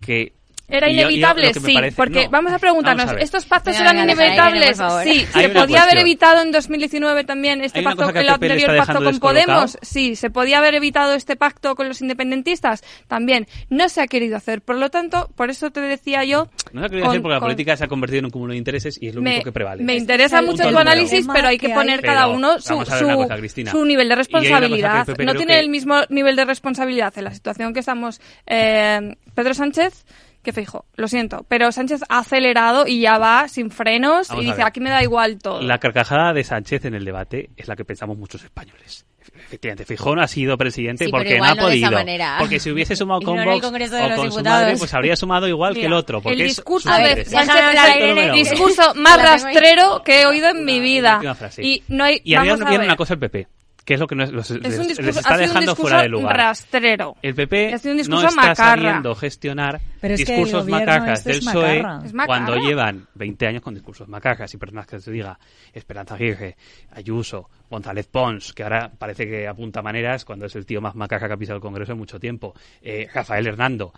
[0.00, 0.34] que
[0.68, 4.78] era inevitable, sí, porque vamos a preguntarnos, ¿estos pactos eran inevitables?
[5.04, 9.78] sí, ¿se podía haber evitado en 2019 también este pacto, el anterior pacto con Podemos?
[9.82, 12.82] Sí, ¿se podía haber evitado este pacto con los independentistas?
[13.06, 16.48] También, no se ha querido hacer, por lo tanto, por eso te decía yo...
[16.72, 18.58] No se ha querido hacer porque la política se ha convertido en un cúmulo de
[18.58, 19.84] intereses y es lo único que prevale.
[19.84, 24.14] Me interesa mucho tu análisis, pero hay que poner cada uno su, su, nivel de
[24.14, 25.06] responsabilidad.
[25.24, 30.04] No tiene el mismo nivel de responsabilidad en la situación que estamos eh, Pedro Sánchez
[30.46, 34.62] que fijo, lo siento, pero Sánchez ha acelerado y ya va sin frenos y dice,
[34.62, 35.60] aquí me da igual todo.
[35.60, 39.04] La carcajada de Sánchez en el debate es la que pensamos muchos españoles.
[39.34, 41.90] Efectivamente, Fijón ha sido presidente porque no ha podido.
[42.38, 45.86] Porque si hubiese sumado con Vox o con su madre, pues habría sumado igual que
[45.86, 46.22] el otro.
[46.22, 47.56] Porque el discurso de Sánchez
[47.98, 51.20] es el discurso más rastrero que he oído en mi vida.
[51.58, 53.48] Y no hay, y había, una cosa el PP
[53.86, 56.08] que es lo que nos, los, Es les, un les discurso, está dejando fuera de
[56.08, 56.36] lugar.
[56.36, 57.16] rastrero.
[57.22, 58.54] El PP Ha sido un no está macarra.
[58.82, 61.82] sabiendo gestionar es discursos macacas este del es PSOE
[62.26, 65.38] cuando llevan 20 años con discursos macacas y personas que se diga
[65.72, 66.56] Esperanza Aguirre,
[66.90, 71.28] Ayuso, González Pons, que ahora parece que apunta maneras cuando es el tío más macaca
[71.28, 73.92] que ha pisado el Congreso en mucho tiempo, eh, Rafael Hernando.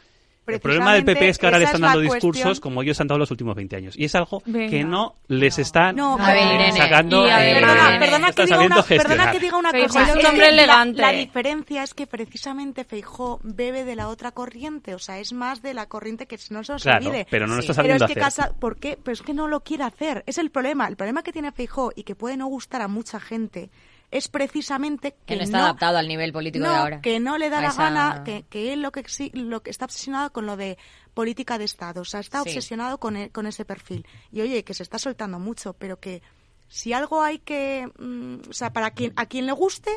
[0.54, 2.60] El problema del PP es que ahora le están es dando discursos cuestión.
[2.62, 3.94] como ellos han dado los últimos 20 años.
[3.96, 4.70] Y es algo Venga.
[4.70, 7.26] que no les están No, eh, ver, sacando.
[7.26, 7.60] eh,
[7.98, 9.32] Perdona, que diga una, perdona gestionar.
[9.32, 10.02] que diga una Feijóo cosa.
[10.08, 11.00] es un Es hombre la- elegante.
[11.02, 15.62] La, diferencia es que precisamente Feijó bebe de la otra corriente, o sea, es más
[15.62, 17.26] de la corriente que no se nos Claro, olvide.
[17.30, 18.44] pero no lo está Pero sabiendo es que hacer.
[18.44, 18.98] casa, ¿por qué?
[19.02, 20.24] Pero es que no lo quiere hacer.
[20.26, 20.88] Es el problema.
[20.88, 23.70] El problema que tiene Feijó y que puede no gustar a mucha gente
[24.10, 27.00] es precisamente que, Que no está adaptado al nivel político no, de ahora.
[27.02, 29.04] que no le da la esa- gana, que, que él lo que,
[29.34, 30.78] lo que está obsesionado con lo de
[31.14, 32.48] política de Estado, o sea, está Sí.
[32.50, 34.06] obsesionado con, e- con ese perfil.
[34.32, 36.22] Y oye, que se está soltando mucho, pero que
[36.68, 39.90] si algo hay que, mm, o sea, para quien a quien le guste,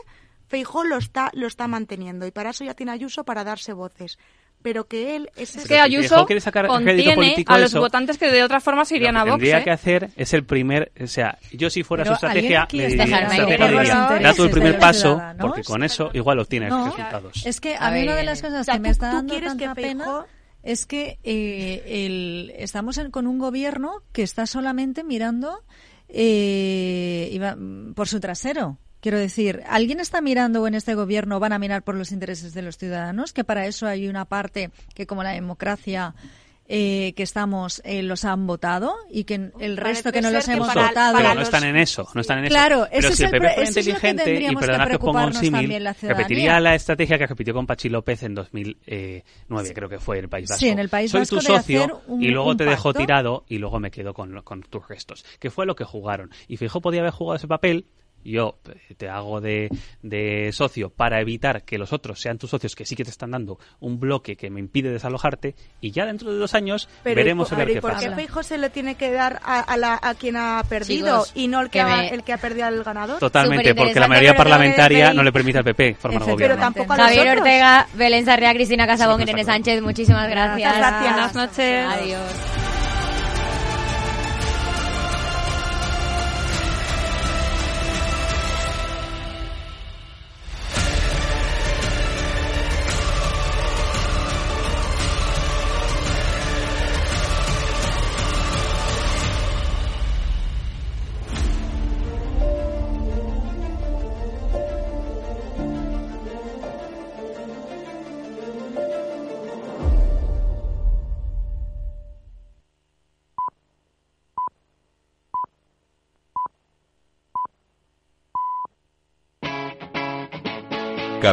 [0.47, 4.17] Feijó lo está lo está manteniendo y para eso ya tiene Ayuso para darse voces.
[4.63, 7.71] Pero que él es, Es que Ayuso quiere sacar crédito contiene político a de los
[7.71, 7.79] eso.
[7.79, 9.39] votantes que de otra forma se irían Lo a que Vox.
[9.39, 9.63] tendría ¿eh?
[9.63, 13.05] que hacer es el primer, o sea, yo si fuera Pero su estrategia, le diría,
[13.05, 15.41] da el primer paso, ciudadanos.
[15.47, 17.45] porque con eso igual obtienes No, resultados.
[17.45, 19.33] Es que A a mí una de las cosas o sea, que me está dando
[19.33, 20.25] quieres que tanta pena
[20.63, 25.63] es que eh, el- estamos en- con un gobierno que está solamente mirando
[26.13, 27.55] eh, iba-
[27.95, 28.77] por su trasero.
[29.01, 32.53] Quiero decir, ¿alguien está mirando o en este gobierno van a mirar por los intereses
[32.53, 33.33] de los ciudadanos?
[33.33, 36.13] Que para eso hay una parte que, como la democracia
[36.73, 40.53] eh, que estamos, eh, los han votado y que el resto que no los que
[40.53, 41.13] hemos para- votado.
[41.13, 42.53] para Pero no están en eso, no están en eso.
[42.53, 44.55] Claro, Pero ese si es el el PP fuera eso es que inteligente, y que
[44.55, 46.23] perdonad que os ponga un preocuparnos símil, también la ciudadanía.
[46.23, 49.23] repetiría la estrategia que repitió con Pachí López en 2009,
[49.73, 50.59] creo que fue en el País Vasco.
[50.59, 53.43] Sí, en el País Soy Vasco tu de socio un- y luego te dejo tirado
[53.49, 55.25] y luego me quedo con, con tus restos.
[55.39, 56.29] Que fue lo que jugaron.
[56.47, 57.85] Y Fijo podía haber jugado ese papel
[58.23, 58.57] yo
[58.97, 59.69] te hago de,
[60.01, 63.31] de socio para evitar que los otros sean tus socios que sí que te están
[63.31, 67.49] dando un bloque que me impide desalojarte y ya dentro de dos años Pero, veremos
[67.51, 68.09] ¿y a por- ver ¿y qué por pasa.
[68.09, 71.31] qué Feijó se le tiene que dar a, a la- a quien ha perdido Chicos,
[71.35, 73.19] y no el que, que ha, me- el que ha perdido al ganador?
[73.19, 76.57] Totalmente, porque la mayoría pero parlamentaria no le permite al PP formar Pero gobierno.
[76.57, 77.39] tampoco a los Javier otros.
[77.41, 80.77] Ortega, Belén Sarria, Cristina Casabón, Sí, Irene Sánchez, muchísimas gracias.
[80.77, 81.01] Gracias.
[81.13, 81.85] Buenas noches.
[81.87, 82.80] Adiós.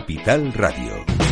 [0.08, 1.27] Capital Radio.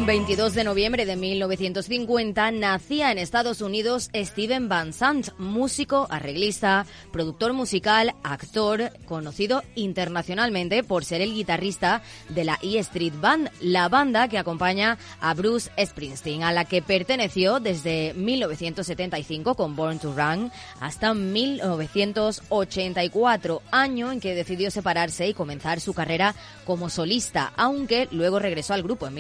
[0.08, 7.52] 22 de noviembre de 1950 nacía en Estados Unidos Steven Van Sant, músico, arreglista, productor
[7.52, 14.30] musical, actor, conocido internacionalmente por ser el guitarrista de la E Street Band, la banda
[14.30, 20.54] que acompaña a Bruce Springsteen, a la que perteneció desde 1975 con Born to Run
[20.80, 28.40] hasta 1984, año en que decidió separarse y comenzar su carrera como solista, aunque luego
[28.40, 29.16] regresó al grupo en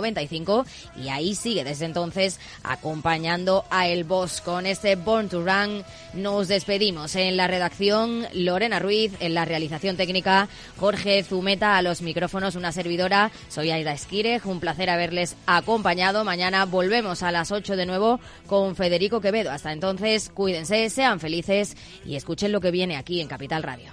[0.00, 0.66] 1995
[1.02, 4.40] y ahí sigue desde entonces acompañando a El Boss.
[4.40, 5.84] Con este Born to Run
[6.14, 10.48] nos despedimos en la redacción Lorena Ruiz, en la realización técnica
[10.78, 16.24] Jorge Zumeta a los micrófonos, una servidora, soy Aida Esquire, un placer haberles acompañado.
[16.24, 19.50] Mañana volvemos a las 8 de nuevo con Federico Quevedo.
[19.50, 23.92] Hasta entonces, cuídense, sean felices y escuchen lo que viene aquí en Capital Radio.